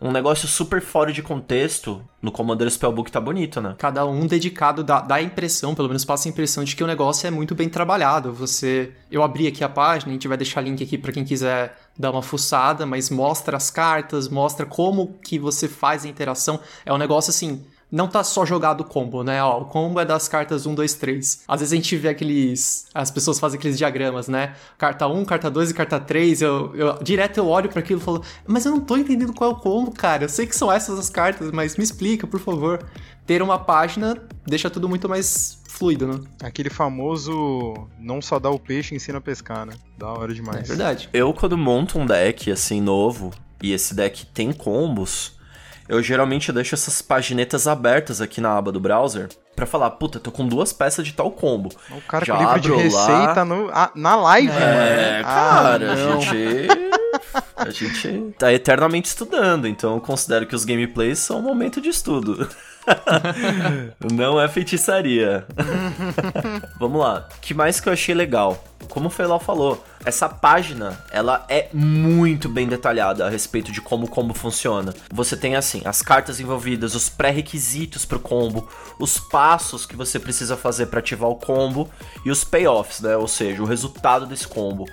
um 0.00 0.12
negócio 0.12 0.46
super 0.46 0.80
fora 0.80 1.12
de 1.12 1.22
contexto, 1.22 2.02
no 2.20 2.30
Commander 2.30 2.70
Spellbook 2.70 3.10
tá 3.10 3.20
bonito, 3.20 3.60
né? 3.60 3.74
Cada 3.78 4.04
um 4.04 4.26
dedicado 4.26 4.84
dá, 4.84 5.00
dá 5.00 5.16
a 5.16 5.22
impressão, 5.22 5.74
pelo 5.74 5.88
menos 5.88 6.04
passa 6.04 6.28
a 6.28 6.30
impressão 6.30 6.64
de 6.64 6.76
que 6.76 6.84
o 6.84 6.86
negócio 6.86 7.26
é 7.26 7.30
muito 7.30 7.54
bem 7.54 7.68
trabalhado. 7.68 8.32
Você, 8.32 8.92
eu 9.10 9.22
abri 9.22 9.46
aqui 9.46 9.64
a 9.64 9.68
página, 9.68 10.10
a 10.10 10.12
gente 10.12 10.28
vai 10.28 10.36
deixar 10.36 10.60
link 10.60 10.82
aqui 10.82 10.98
para 10.98 11.12
quem 11.12 11.24
quiser 11.24 11.76
dar 11.98 12.10
uma 12.10 12.22
fuçada, 12.22 12.84
mas 12.84 13.10
mostra 13.10 13.56
as 13.56 13.70
cartas, 13.70 14.28
mostra 14.28 14.66
como 14.66 15.14
que 15.24 15.38
você 15.38 15.68
faz 15.68 16.04
a 16.04 16.08
interação. 16.08 16.60
É 16.84 16.92
um 16.92 16.98
negócio 16.98 17.30
assim, 17.30 17.64
não 17.96 18.06
tá 18.06 18.22
só 18.22 18.44
jogado 18.44 18.82
o 18.82 18.84
combo, 18.84 19.24
né? 19.24 19.42
Ó, 19.42 19.62
o 19.62 19.64
combo 19.64 19.98
é 19.98 20.04
das 20.04 20.28
cartas 20.28 20.66
1, 20.66 20.74
2, 20.74 20.94
3. 20.94 21.44
Às 21.48 21.60
vezes 21.60 21.72
a 21.72 21.76
gente 21.76 21.96
vê 21.96 22.10
aqueles. 22.10 22.86
As 22.92 23.10
pessoas 23.10 23.40
fazem 23.40 23.58
aqueles 23.58 23.78
diagramas, 23.78 24.28
né? 24.28 24.54
Carta 24.76 25.06
1, 25.08 25.24
carta 25.24 25.50
2 25.50 25.70
e 25.70 25.74
carta 25.74 25.98
3. 25.98 26.42
Eu, 26.42 26.76
eu, 26.76 27.02
direto 27.02 27.38
eu 27.38 27.48
olho 27.48 27.70
para 27.70 27.80
aquilo 27.80 27.98
e 27.98 28.02
falo, 28.02 28.22
mas 28.46 28.66
eu 28.66 28.72
não 28.72 28.80
tô 28.80 28.98
entendendo 28.98 29.32
qual 29.32 29.50
é 29.50 29.54
o 29.54 29.56
combo, 29.56 29.90
cara. 29.92 30.24
Eu 30.24 30.28
sei 30.28 30.46
que 30.46 30.54
são 30.54 30.70
essas 30.70 30.98
as 30.98 31.08
cartas, 31.08 31.50
mas 31.50 31.76
me 31.78 31.84
explica, 31.84 32.26
por 32.26 32.38
favor. 32.38 32.84
Ter 33.24 33.40
uma 33.40 33.58
página 33.58 34.16
deixa 34.46 34.68
tudo 34.68 34.88
muito 34.88 35.08
mais 35.08 35.58
fluido, 35.66 36.06
né? 36.06 36.20
Aquele 36.42 36.68
famoso 36.68 37.88
não 37.98 38.20
só 38.20 38.38
dá 38.38 38.50
o 38.50 38.58
peixe, 38.58 38.94
ensina 38.94 39.18
a 39.18 39.22
pescar, 39.22 39.64
né? 39.64 39.72
Da 39.96 40.08
hora 40.08 40.34
demais. 40.34 40.64
É 40.64 40.68
verdade. 40.68 41.08
Eu, 41.14 41.32
quando 41.32 41.56
monto 41.56 41.98
um 41.98 42.04
deck 42.04 42.50
assim 42.50 42.80
novo, 42.80 43.32
e 43.62 43.72
esse 43.72 43.94
deck 43.94 44.26
tem 44.26 44.52
combos 44.52 45.35
eu 45.88 46.02
geralmente 46.02 46.52
deixo 46.52 46.74
essas 46.74 47.00
paginetas 47.00 47.66
abertas 47.66 48.20
aqui 48.20 48.40
na 48.40 48.56
aba 48.56 48.72
do 48.72 48.80
browser 48.80 49.28
para 49.54 49.64
falar, 49.64 49.90
puta, 49.92 50.20
tô 50.20 50.30
com 50.30 50.46
duas 50.46 50.72
peças 50.72 51.06
de 51.06 51.14
tal 51.14 51.30
combo. 51.30 51.70
O 51.90 52.00
cara 52.02 52.24
Já 52.24 52.36
com 52.36 52.42
livro 52.42 52.60
de 52.60 52.72
receita 52.72 53.44
no, 53.44 53.70
a, 53.70 53.90
na 53.94 54.16
live, 54.16 54.52
é, 54.52 55.22
mano. 55.22 55.24
cara, 55.24 55.86
ah, 55.86 55.92
a 55.92 55.96
gente 55.96 56.68
a 57.56 57.70
gente 57.70 58.34
tá 58.38 58.52
eternamente 58.52 59.08
estudando, 59.08 59.66
então 59.66 59.94
eu 59.94 60.00
considero 60.00 60.46
que 60.46 60.54
os 60.54 60.64
gameplays 60.64 61.18
são 61.18 61.38
um 61.38 61.42
momento 61.42 61.80
de 61.80 61.88
estudo. 61.88 62.48
Não 64.12 64.40
é 64.40 64.48
feitiçaria. 64.48 65.46
Vamos 66.78 67.00
lá. 67.00 67.28
O 67.36 67.40
que 67.40 67.54
mais 67.54 67.80
que 67.80 67.88
eu 67.88 67.92
achei 67.92 68.14
legal? 68.14 68.62
Como 68.88 69.08
o 69.08 69.10
Felau 69.10 69.40
falou, 69.40 69.84
essa 70.04 70.28
página, 70.28 70.98
ela 71.10 71.44
é 71.48 71.68
muito 71.72 72.48
bem 72.48 72.66
detalhada 72.68 73.26
a 73.26 73.28
respeito 73.28 73.72
de 73.72 73.80
como 73.80 74.06
o 74.06 74.08
combo 74.08 74.32
funciona. 74.32 74.94
Você 75.12 75.36
tem 75.36 75.56
assim, 75.56 75.82
as 75.84 76.02
cartas 76.02 76.38
envolvidas, 76.38 76.94
os 76.94 77.08
pré-requisitos 77.08 78.04
para 78.04 78.18
o 78.18 78.20
combo, 78.20 78.68
os 78.98 79.18
passos 79.18 79.84
que 79.84 79.96
você 79.96 80.18
precisa 80.18 80.56
fazer 80.56 80.86
para 80.86 81.00
ativar 81.00 81.28
o 81.28 81.36
combo 81.36 81.90
e 82.24 82.30
os 82.30 82.44
payoffs, 82.44 83.00
né? 83.00 83.16
Ou 83.16 83.28
seja, 83.28 83.62
o 83.62 83.66
resultado 83.66 84.26
desse 84.26 84.46
combo. 84.46 84.86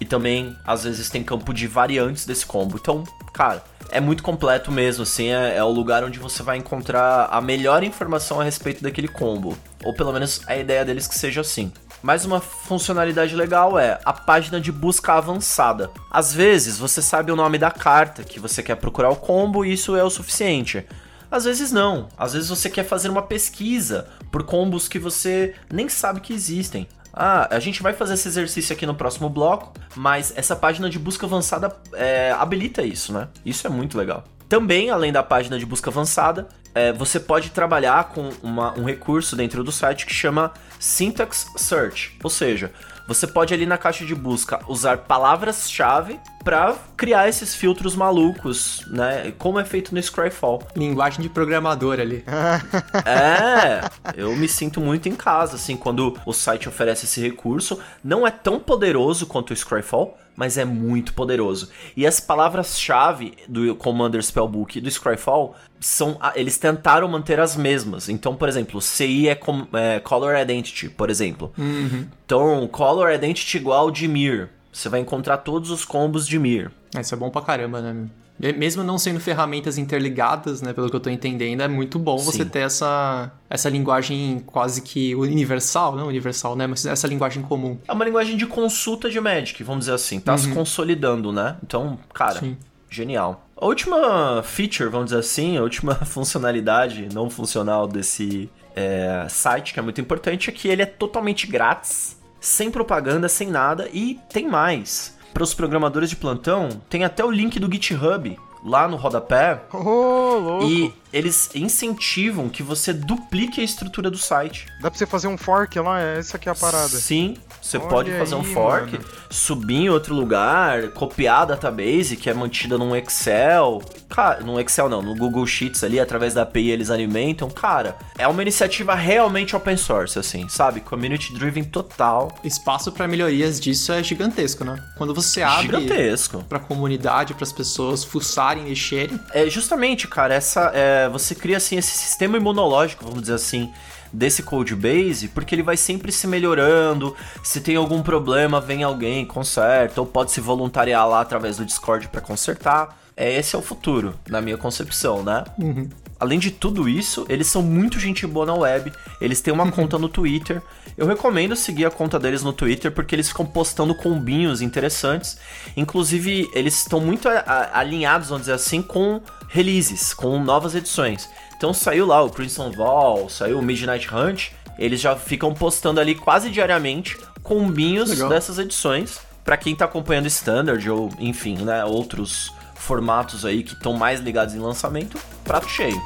E 0.00 0.04
também, 0.04 0.54
às 0.66 0.84
vezes, 0.84 1.08
tem 1.08 1.22
campo 1.22 1.54
de 1.54 1.66
variantes 1.66 2.26
desse 2.26 2.44
combo. 2.44 2.76
Então, 2.76 3.04
cara, 3.32 3.64
é 3.90 4.00
muito 4.00 4.22
completo 4.22 4.70
mesmo, 4.70 5.02
assim, 5.02 5.28
é, 5.28 5.56
é, 5.56 5.64
o 5.64 5.70
lugar 5.70 6.04
onde 6.04 6.18
você 6.18 6.42
vai 6.42 6.56
encontrar 6.56 7.28
a 7.30 7.40
melhor 7.40 7.82
informação 7.82 8.40
a 8.40 8.44
respeito 8.44 8.82
daquele 8.82 9.08
combo. 9.08 9.56
Ou 9.84 9.94
pelo 9.94 10.12
menos 10.12 10.40
a 10.46 10.56
ideia 10.56 10.84
deles 10.84 11.06
que 11.06 11.14
seja 11.14 11.40
assim. 11.40 11.72
Mais 12.02 12.24
uma 12.24 12.40
funcionalidade 12.40 13.34
legal 13.34 13.78
é 13.78 13.98
a 14.04 14.12
página 14.12 14.60
de 14.60 14.70
busca 14.70 15.14
avançada. 15.14 15.90
Às 16.10 16.32
vezes 16.32 16.78
você 16.78 17.00
sabe 17.00 17.32
o 17.32 17.36
nome 17.36 17.58
da 17.58 17.70
carta 17.70 18.22
que 18.22 18.38
você 18.38 18.62
quer 18.62 18.76
procurar 18.76 19.10
o 19.10 19.16
combo 19.16 19.64
e 19.64 19.72
isso 19.72 19.96
é 19.96 20.04
o 20.04 20.10
suficiente. 20.10 20.84
Às 21.30 21.44
vezes 21.44 21.72
não. 21.72 22.08
Às 22.16 22.34
vezes 22.34 22.48
você 22.48 22.70
quer 22.70 22.84
fazer 22.84 23.08
uma 23.08 23.22
pesquisa 23.22 24.08
por 24.30 24.44
combos 24.44 24.88
que 24.88 24.98
você 24.98 25.54
nem 25.72 25.88
sabe 25.88 26.20
que 26.20 26.32
existem. 26.32 26.86
Ah, 27.18 27.48
a 27.50 27.58
gente 27.58 27.82
vai 27.82 27.94
fazer 27.94 28.12
esse 28.12 28.28
exercício 28.28 28.74
aqui 28.74 28.84
no 28.84 28.94
próximo 28.94 29.30
bloco, 29.30 29.72
mas 29.94 30.34
essa 30.36 30.54
página 30.54 30.90
de 30.90 30.98
busca 30.98 31.24
avançada 31.24 31.74
é, 31.94 32.30
habilita 32.38 32.82
isso, 32.82 33.10
né? 33.10 33.28
Isso 33.42 33.66
é 33.66 33.70
muito 33.70 33.96
legal. 33.96 34.22
Também, 34.46 34.90
além 34.90 35.10
da 35.10 35.22
página 35.22 35.58
de 35.58 35.64
busca 35.64 35.88
avançada, 35.88 36.46
é, 36.74 36.92
você 36.92 37.18
pode 37.18 37.50
trabalhar 37.50 38.10
com 38.10 38.28
uma, 38.42 38.78
um 38.78 38.84
recurso 38.84 39.34
dentro 39.34 39.64
do 39.64 39.72
site 39.72 40.04
que 40.04 40.12
chama 40.12 40.52
Syntax 40.78 41.52
Search. 41.56 42.18
Ou 42.22 42.28
seja, 42.28 42.70
você 43.06 43.26
pode 43.26 43.54
ali 43.54 43.66
na 43.66 43.78
caixa 43.78 44.04
de 44.04 44.14
busca 44.14 44.60
usar 44.68 44.98
palavras-chave 44.98 46.18
para 46.42 46.76
criar 46.96 47.28
esses 47.28 47.54
filtros 47.54 47.96
malucos, 47.96 48.84
né? 48.86 49.32
Como 49.38 49.58
é 49.58 49.64
feito 49.64 49.94
no 49.94 50.02
Scryfall. 50.02 50.62
Linguagem 50.76 51.20
de 51.20 51.28
programador 51.28 51.98
ali. 51.98 52.24
é, 53.04 53.88
eu 54.16 54.34
me 54.36 54.48
sinto 54.48 54.80
muito 54.80 55.08
em 55.08 55.14
casa, 55.14 55.56
assim, 55.56 55.76
quando 55.76 56.16
o 56.24 56.32
site 56.32 56.68
oferece 56.68 57.04
esse 57.04 57.20
recurso. 57.20 57.80
Não 58.02 58.26
é 58.26 58.30
tão 58.30 58.60
poderoso 58.60 59.26
quanto 59.26 59.52
o 59.52 59.56
Scryfall, 59.56 60.16
mas 60.36 60.58
é 60.58 60.64
muito 60.64 61.14
poderoso. 61.14 61.70
E 61.96 62.06
as 62.06 62.20
palavras-chave 62.20 63.34
do 63.48 63.74
Commander 63.74 64.22
Spellbook 64.22 64.78
e 64.78 64.80
do 64.80 64.90
Scryfall 64.90 65.56
são. 65.80 66.18
Eles 66.34 66.58
tentaram 66.58 67.08
manter 67.08 67.40
as 67.40 67.56
mesmas. 67.56 68.08
Então, 68.08 68.36
por 68.36 68.48
exemplo, 68.48 68.80
CI 68.80 69.28
é, 69.28 69.34
com, 69.34 69.66
é 69.72 69.98
Color 70.00 70.36
Identity, 70.36 70.88
por 70.90 71.08
exemplo. 71.10 71.52
Uhum. 71.56 72.06
Então, 72.24 72.68
Color 72.68 73.12
Identity 73.12 73.56
igual 73.56 73.90
de 73.90 74.06
Mir. 74.06 74.50
Você 74.72 74.90
vai 74.90 75.00
encontrar 75.00 75.38
todos 75.38 75.70
os 75.70 75.84
combos 75.84 76.28
de 76.28 76.38
Mir. 76.38 76.70
Isso 77.00 77.14
é 77.14 77.18
bom 77.18 77.30
pra 77.30 77.40
caramba, 77.40 77.80
né? 77.80 78.06
Mesmo 78.38 78.82
não 78.82 78.98
sendo 78.98 79.18
ferramentas 79.18 79.78
interligadas, 79.78 80.60
né, 80.60 80.72
pelo 80.72 80.90
que 80.90 80.96
eu 80.96 81.00
tô 81.00 81.08
entendendo, 81.08 81.62
é 81.62 81.68
muito 81.68 81.98
bom 81.98 82.18
Sim. 82.18 82.24
você 82.24 82.44
ter 82.44 82.60
essa, 82.60 83.32
essa 83.48 83.68
linguagem 83.68 84.42
quase 84.44 84.82
que 84.82 85.14
universal, 85.14 85.96
não 85.96 86.08
universal, 86.08 86.54
né, 86.54 86.66
mas 86.66 86.84
essa 86.84 87.06
linguagem 87.06 87.42
comum. 87.42 87.78
É 87.88 87.92
uma 87.92 88.04
linguagem 88.04 88.36
de 88.36 88.46
consulta 88.46 89.08
de 89.08 89.18
Magic, 89.20 89.62
vamos 89.64 89.86
dizer 89.86 89.94
assim, 89.94 90.20
tá 90.20 90.32
uhum. 90.32 90.38
se 90.38 90.48
consolidando, 90.52 91.32
né? 91.32 91.56
Então, 91.62 91.98
cara, 92.12 92.40
Sim. 92.40 92.56
genial. 92.90 93.46
A 93.56 93.64
última 93.64 94.42
feature, 94.42 94.90
vamos 94.90 95.06
dizer 95.06 95.20
assim, 95.20 95.56
a 95.56 95.62
última 95.62 95.94
funcionalidade 96.04 97.08
não 97.14 97.30
funcional 97.30 97.88
desse 97.88 98.50
é, 98.74 99.26
site, 99.30 99.72
que 99.72 99.80
é 99.80 99.82
muito 99.82 100.00
importante, 100.00 100.50
é 100.50 100.52
que 100.52 100.68
ele 100.68 100.82
é 100.82 100.86
totalmente 100.86 101.46
grátis 101.46 102.18
sem 102.38 102.70
propaganda, 102.70 103.28
sem 103.28 103.48
nada 103.48 103.88
e 103.92 104.20
tem 104.30 104.46
mais. 104.46 105.15
Para 105.36 105.44
os 105.44 105.52
programadores 105.52 106.08
de 106.08 106.16
plantão, 106.16 106.70
tem 106.88 107.04
até 107.04 107.22
o 107.22 107.30
link 107.30 107.60
do 107.60 107.70
GitHub 107.70 108.38
lá 108.64 108.88
no 108.88 108.96
rodapé. 108.96 109.60
Oh, 109.70 110.38
louco. 110.38 110.64
E 110.64 110.94
eles 111.12 111.50
incentivam 111.54 112.48
que 112.48 112.62
você 112.62 112.90
duplique 112.90 113.60
a 113.60 113.64
estrutura 113.64 114.10
do 114.10 114.16
site. 114.16 114.66
Dá 114.80 114.90
pra 114.90 114.96
você 114.96 115.04
fazer 115.04 115.28
um 115.28 115.36
fork 115.36 115.78
lá? 115.78 116.00
Essa 116.00 116.38
aqui 116.38 116.48
é 116.48 116.52
a 116.52 116.54
parada. 116.54 116.88
Sim, 116.88 117.36
você 117.60 117.78
Olha 117.78 117.88
pode 117.88 118.10
fazer 118.12 118.34
aí, 118.34 118.40
um 118.40 118.44
fork, 118.44 118.92
mano. 118.92 119.04
subir 119.30 119.74
em 119.74 119.88
outro 119.88 120.14
lugar, 120.14 120.88
copiar 120.88 121.42
a 121.42 121.44
database 121.46 122.16
que 122.16 122.30
é 122.30 122.34
mantida 122.34 122.78
num 122.78 122.94
Excel. 122.94 123.82
Cara, 124.08 124.40
no 124.40 124.60
Excel 124.60 124.88
não, 124.88 125.02
no 125.02 125.14
Google 125.14 125.46
Sheets 125.46 125.82
ali, 125.82 125.98
através 125.98 126.34
da 126.34 126.42
API 126.42 126.70
eles 126.70 126.90
alimentam. 126.90 127.50
Cara, 127.50 127.96
é 128.16 128.26
uma 128.28 128.40
iniciativa 128.42 128.94
realmente 128.94 129.56
open 129.56 129.76
source, 129.76 130.18
assim, 130.18 130.48
sabe? 130.48 130.80
Community 130.80 131.34
driven 131.34 131.64
total. 131.64 132.32
Espaço 132.44 132.92
para 132.92 133.08
melhorias 133.08 133.60
disso 133.60 133.92
é 133.92 134.02
gigantesco, 134.02 134.64
né? 134.64 134.82
Quando 134.96 135.12
você 135.12 135.42
abre 135.42 135.66
gigantesco. 135.66 136.44
pra 136.48 136.58
comunidade, 136.58 137.34
para 137.34 137.44
as 137.44 137.52
pessoas 137.52 138.04
fuçarem, 138.04 138.64
mexerem. 138.64 139.18
É 139.32 139.48
justamente, 139.50 140.06
cara, 140.06 140.34
essa 140.34 140.70
é, 140.72 141.08
você 141.08 141.34
cria 141.34 141.56
assim 141.56 141.76
esse 141.76 141.96
sistema 141.96 142.36
imunológico, 142.36 143.04
vamos 143.04 143.22
dizer 143.22 143.34
assim 143.34 143.72
desse 144.12 144.42
codebase, 144.42 145.28
porque 145.28 145.54
ele 145.54 145.62
vai 145.62 145.76
sempre 145.76 146.12
se 146.12 146.26
melhorando. 146.26 147.14
Se 147.42 147.60
tem 147.60 147.76
algum 147.76 148.02
problema, 148.02 148.60
vem 148.60 148.82
alguém, 148.82 149.24
conserta, 149.24 150.00
ou 150.00 150.06
pode 150.06 150.32
se 150.32 150.40
voluntariar 150.40 151.08
lá 151.08 151.20
através 151.20 151.56
do 151.56 151.64
Discord 151.64 152.08
para 152.08 152.20
consertar. 152.20 152.98
É, 153.16 153.34
esse 153.38 153.56
é 153.56 153.58
o 153.58 153.62
futuro, 153.62 154.14
na 154.28 154.40
minha 154.40 154.58
concepção, 154.58 155.22
né? 155.22 155.44
Uhum. 155.58 155.88
Além 156.18 156.38
de 156.38 156.50
tudo 156.50 156.88
isso, 156.88 157.26
eles 157.28 157.46
são 157.46 157.62
muito 157.62 158.00
gente 158.00 158.26
boa 158.26 158.46
na 158.46 158.54
web. 158.54 158.92
Eles 159.20 159.40
têm 159.40 159.52
uma 159.52 159.64
uhum. 159.64 159.70
conta 159.72 159.98
no 159.98 160.08
Twitter. 160.08 160.62
Eu 160.96 161.06
recomendo 161.06 161.54
seguir 161.54 161.84
a 161.84 161.90
conta 161.90 162.18
deles 162.18 162.42
no 162.42 162.52
Twitter 162.52 162.90
porque 162.90 163.14
eles 163.14 163.28
ficam 163.28 163.44
postando 163.44 163.94
combinhos 163.94 164.62
interessantes. 164.62 165.38
Inclusive, 165.76 166.50
eles 166.54 166.78
estão 166.78 167.00
muito 167.00 167.28
alinhados, 167.72 168.28
vamos 168.28 168.42
dizer 168.42 168.54
assim, 168.54 168.80
com 168.80 169.20
releases, 169.48 170.14
com 170.14 170.42
novas 170.42 170.74
edições. 170.74 171.28
Então 171.56 171.72
saiu 171.72 172.06
lá 172.06 172.22
o 172.22 172.30
Crimson 172.30 172.70
Ball, 172.70 173.28
saiu 173.28 173.58
o 173.58 173.62
Midnight 173.62 174.14
Hunt, 174.14 174.50
eles 174.78 175.00
já 175.00 175.16
ficam 175.16 175.54
postando 175.54 176.00
ali 176.00 176.14
quase 176.14 176.50
diariamente 176.50 177.16
combinhos 177.42 178.10
Legal. 178.10 178.28
dessas 178.28 178.58
edições 178.58 179.20
para 179.44 179.56
quem 179.56 179.74
tá 179.74 179.84
acompanhando 179.84 180.26
Standard 180.26 180.90
ou 180.90 181.10
enfim, 181.18 181.56
né, 181.58 181.84
outros 181.84 182.52
formatos 182.74 183.44
aí 183.44 183.62
que 183.62 183.72
estão 183.72 183.92
mais 183.92 184.20
ligados 184.20 184.54
em 184.54 184.58
lançamento, 184.58 185.18
prato 185.44 185.68
cheio. 185.68 186.00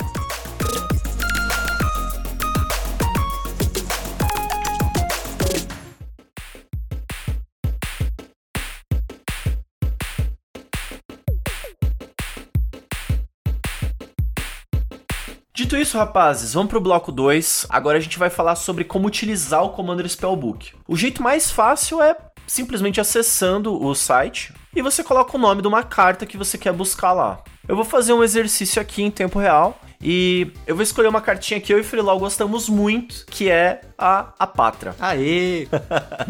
Isso, 15.90 15.98
rapazes, 15.98 16.54
vamos 16.54 16.70
pro 16.70 16.80
bloco 16.80 17.10
2. 17.10 17.66
Agora 17.68 17.98
a 17.98 18.00
gente 18.00 18.16
vai 18.16 18.30
falar 18.30 18.54
sobre 18.54 18.84
como 18.84 19.08
utilizar 19.08 19.64
o 19.64 19.70
Commander 19.70 20.08
Spellbook. 20.08 20.72
O 20.86 20.96
jeito 20.96 21.20
mais 21.20 21.50
fácil 21.50 22.00
é 22.00 22.16
simplesmente 22.46 23.00
acessando 23.00 23.74
o 23.74 23.92
site 23.92 24.54
e 24.72 24.82
você 24.82 25.02
coloca 25.02 25.36
o 25.36 25.40
nome 25.40 25.62
de 25.62 25.66
uma 25.66 25.82
carta 25.82 26.24
que 26.24 26.36
você 26.36 26.56
quer 26.56 26.72
buscar 26.72 27.12
lá. 27.12 27.42
Eu 27.66 27.74
vou 27.74 27.84
fazer 27.84 28.12
um 28.12 28.22
exercício 28.22 28.80
aqui 28.80 29.02
em 29.02 29.10
tempo 29.10 29.40
real 29.40 29.80
e 30.00 30.52
eu 30.64 30.76
vou 30.76 30.84
escolher 30.84 31.08
uma 31.08 31.20
cartinha 31.20 31.60
que 31.60 31.74
eu 31.74 31.80
e 31.80 31.82
Freelau 31.82 32.20
gostamos 32.20 32.68
muito, 32.68 33.26
que 33.26 33.50
é 33.50 33.80
a, 33.98 34.32
a 34.38 34.46
Patra. 34.46 34.94
Aê! 35.00 35.66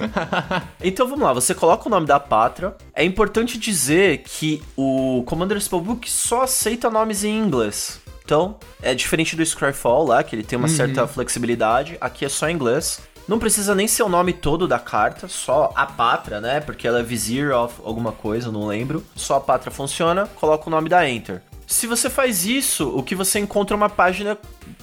então 0.83 1.07
vamos 1.07 1.23
lá, 1.23 1.35
você 1.35 1.55
coloca 1.55 1.87
o 1.87 1.91
nome 1.91 2.07
da 2.07 2.19
Patra. 2.19 2.79
É 2.95 3.05
importante 3.05 3.59
dizer 3.59 4.23
que 4.23 4.63
o 4.75 5.23
Commander 5.27 5.61
Spellbook 5.61 6.11
só 6.11 6.45
aceita 6.45 6.89
nomes 6.89 7.25
em 7.25 7.39
inglês. 7.39 8.01
Então, 8.31 8.55
é 8.81 8.95
diferente 8.95 9.35
do 9.35 9.45
Scryfall 9.45 10.07
lá, 10.07 10.23
que 10.23 10.37
ele 10.37 10.45
tem 10.45 10.57
uma 10.57 10.69
uhum. 10.69 10.75
certa 10.77 11.05
flexibilidade. 11.05 11.99
Aqui 12.01 12.25
é 12.25 12.29
só 12.29 12.49
em 12.49 12.55
inglês. 12.55 13.01
Não 13.27 13.41
precisa 13.41 13.75
nem 13.75 13.89
ser 13.89 14.05
o 14.05 14.09
nome 14.09 14.33
todo 14.33 14.69
da 14.69 14.79
carta, 14.79 15.27
só 15.27 15.73
a 15.75 15.85
patra, 15.85 16.41
né? 16.41 16.61
Porque 16.61 16.87
ela 16.87 17.01
é 17.01 17.03
Vizier 17.03 17.51
of 17.53 17.75
alguma 17.85 18.13
coisa, 18.13 18.53
não 18.53 18.69
lembro. 18.69 19.05
Só 19.17 19.35
a 19.35 19.41
patra 19.41 19.73
funciona, 19.73 20.29
coloca 20.37 20.69
o 20.69 20.71
nome 20.71 20.89
da 20.89 21.11
Enter. 21.11 21.43
Se 21.67 21.89
você 21.89 22.09
faz 22.09 22.47
isso, 22.47 22.97
o 22.97 23.03
que 23.03 23.17
você 23.17 23.41
encontra 23.41 23.75
é 23.75 23.77
uma 23.77 23.91
página 23.91 24.39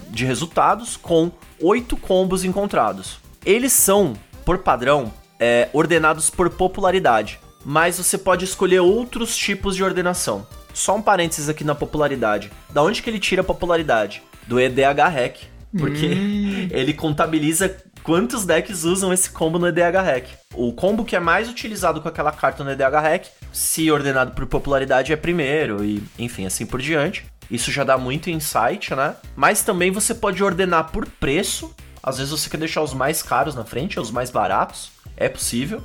de 0.10 0.26
resultados 0.26 0.98
com 0.98 1.32
oito 1.62 1.96
combos 1.96 2.44
encontrados. 2.44 3.18
Eles 3.46 3.72
são, 3.72 4.14
por 4.44 4.58
padrão, 4.58 5.10
é, 5.40 5.70
ordenados 5.72 6.30
por 6.30 6.50
popularidade, 6.50 7.40
mas 7.64 7.98
você 7.98 8.18
pode 8.18 8.44
escolher 8.44 8.82
outros 8.82 9.38
tipos 9.38 9.74
de 9.74 9.86
ordenação. 9.86 10.46
Só 10.78 10.96
um 10.96 11.02
parênteses 11.02 11.50
aqui 11.50 11.64
na 11.64 11.74
popularidade. 11.74 12.52
Da 12.70 12.84
onde 12.84 13.02
que 13.02 13.10
ele 13.10 13.18
tira 13.18 13.42
a 13.42 13.44
popularidade? 13.44 14.22
Do 14.46 14.60
EDH 14.60 15.10
Hack. 15.12 15.38
Porque 15.76 16.06
hum. 16.06 16.68
ele 16.70 16.94
contabiliza 16.94 17.76
quantos 18.04 18.46
decks 18.46 18.84
usam 18.84 19.12
esse 19.12 19.32
combo 19.32 19.58
no 19.58 19.68
EDH 19.68 19.96
Hack. 20.06 20.28
O 20.54 20.72
combo 20.72 21.04
que 21.04 21.16
é 21.16 21.20
mais 21.20 21.50
utilizado 21.50 22.00
com 22.00 22.08
aquela 22.08 22.32
carta 22.32 22.64
no 22.64 22.70
EDH 22.70 23.02
Hack, 23.02 23.26
se 23.52 23.90
ordenado 23.92 24.34
por 24.34 24.46
popularidade, 24.46 25.12
é 25.12 25.16
primeiro, 25.16 25.84
e 25.84 26.04
enfim, 26.20 26.46
assim 26.46 26.64
por 26.64 26.80
diante. 26.80 27.26
Isso 27.50 27.72
já 27.72 27.84
dá 27.84 27.98
muito 27.98 28.30
insight, 28.30 28.94
né? 28.94 29.16
Mas 29.36 29.64
também 29.64 29.90
você 29.90 30.14
pode 30.14 30.44
ordenar 30.44 30.92
por 30.92 31.08
preço. 31.08 31.74
Às 32.04 32.20
vezes 32.20 32.32
você 32.32 32.52
quer 32.52 32.58
deixar 32.58 32.84
os 32.84 32.94
mais 32.94 33.24
caros 33.24 33.56
na 33.56 33.66
frente, 33.66 34.00
os 34.00 34.12
mais 34.12 34.30
baratos. 34.30 34.92
É 35.18 35.28
possível. 35.28 35.84